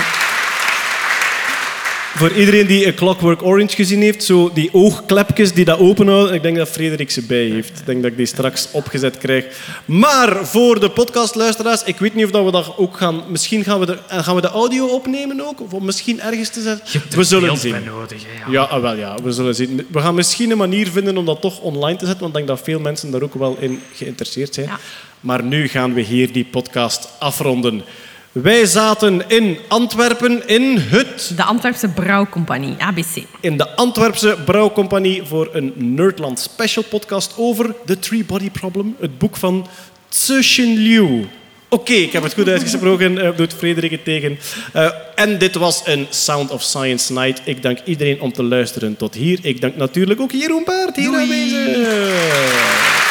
[2.15, 6.41] voor iedereen die A Clockwork Orange gezien heeft, zo die oogklepjes die dat openhouden, ik
[6.41, 7.79] denk dat Frederik ze bij heeft.
[7.79, 9.45] Ik denk dat ik die straks opgezet krijg.
[9.85, 13.23] Maar voor de podcastluisteraars, ik weet niet of dat we dat ook gaan...
[13.27, 16.61] Misschien gaan we de, eh, gaan we de audio opnemen ook, of misschien ergens te
[16.61, 17.01] zetten.
[17.17, 17.83] We zullen zien.
[17.83, 18.23] nodig.
[18.25, 18.51] Hè, ja.
[18.51, 19.87] Ja, ah, wel, ja, we zullen zien.
[19.91, 22.57] We gaan misschien een manier vinden om dat toch online te zetten, want ik denk
[22.57, 24.65] dat veel mensen daar ook wel in geïnteresseerd zijn.
[24.65, 24.79] Ja.
[25.19, 27.83] Maar nu gaan we hier die podcast afronden.
[28.31, 33.23] Wij zaten in Antwerpen in het De Antwerpse Brouwcompagnie, ABC.
[33.39, 39.17] in de Antwerpse Brouwcompagnie voor een Nerdland special podcast over The Three Body Problem, het
[39.17, 39.67] boek van
[40.09, 41.27] Tsushin Liu.
[41.69, 44.39] Oké, ik heb het goed uitgesproken, eh, doet Frederik het tegen.
[44.73, 47.41] Eh, en dit was een Sound of Science Night.
[47.43, 49.39] Ik dank iedereen om te luisteren tot hier.
[49.41, 53.10] Ik dank natuurlijk ook Jeroen Paard hier aanwezig.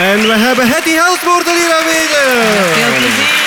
[0.00, 2.24] En we hebben Hetty Heltwoorden hier aanwezig.
[2.72, 3.38] Veel plezier.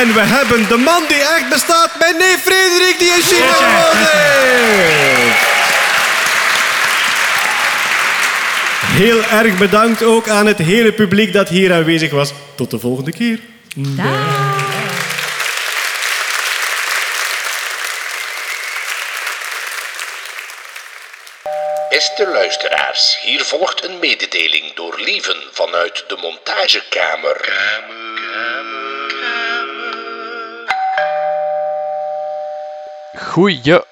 [0.00, 4.08] En we hebben de man die echt bestaat, mijn neef Frederik, die in China gewoond
[4.08, 5.46] heeft.
[8.86, 12.32] Heel erg bedankt ook aan het hele publiek dat hier aanwezig was.
[12.54, 13.38] Tot de volgende keer.
[13.76, 14.57] Dag.
[21.98, 27.36] Beste luisteraars, hier volgt een mededeling door Lieven vanuit de montagekamer.
[27.86, 28.77] Goeie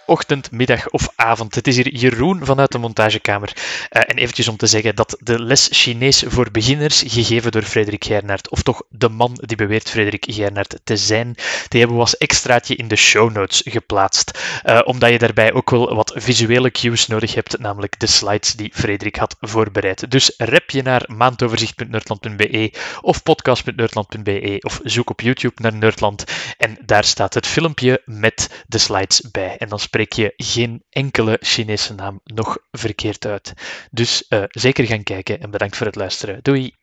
[0.07, 1.55] ochtend, middag of avond.
[1.55, 3.53] Het is hier Jeroen vanuit de montagekamer.
[3.89, 8.05] Eh, en eventjes om te zeggen dat de les Chinees voor beginners, gegeven door Frederik
[8.05, 11.35] Gernaert, of toch de man die beweert Frederik Gernaert te zijn,
[11.69, 14.39] die hebben we als extraatje in de show notes geplaatst.
[14.63, 18.71] Eh, omdat je daarbij ook wel wat visuele cues nodig hebt, namelijk de slides die
[18.75, 20.11] Frederik had voorbereid.
[20.11, 26.25] Dus rep je naar maandoverzicht.nerdland.be of podcast.nerdland.be of zoek op YouTube naar Nerdland
[26.59, 29.57] en daar staat het filmpje met de slides bij.
[29.57, 33.53] En dan spreek je geen enkele Chinese naam nog verkeerd uit.
[33.91, 36.39] Dus eh, zeker gaan kijken en bedankt voor het luisteren.
[36.43, 36.75] Doei!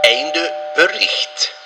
[0.00, 1.59] Einde bericht.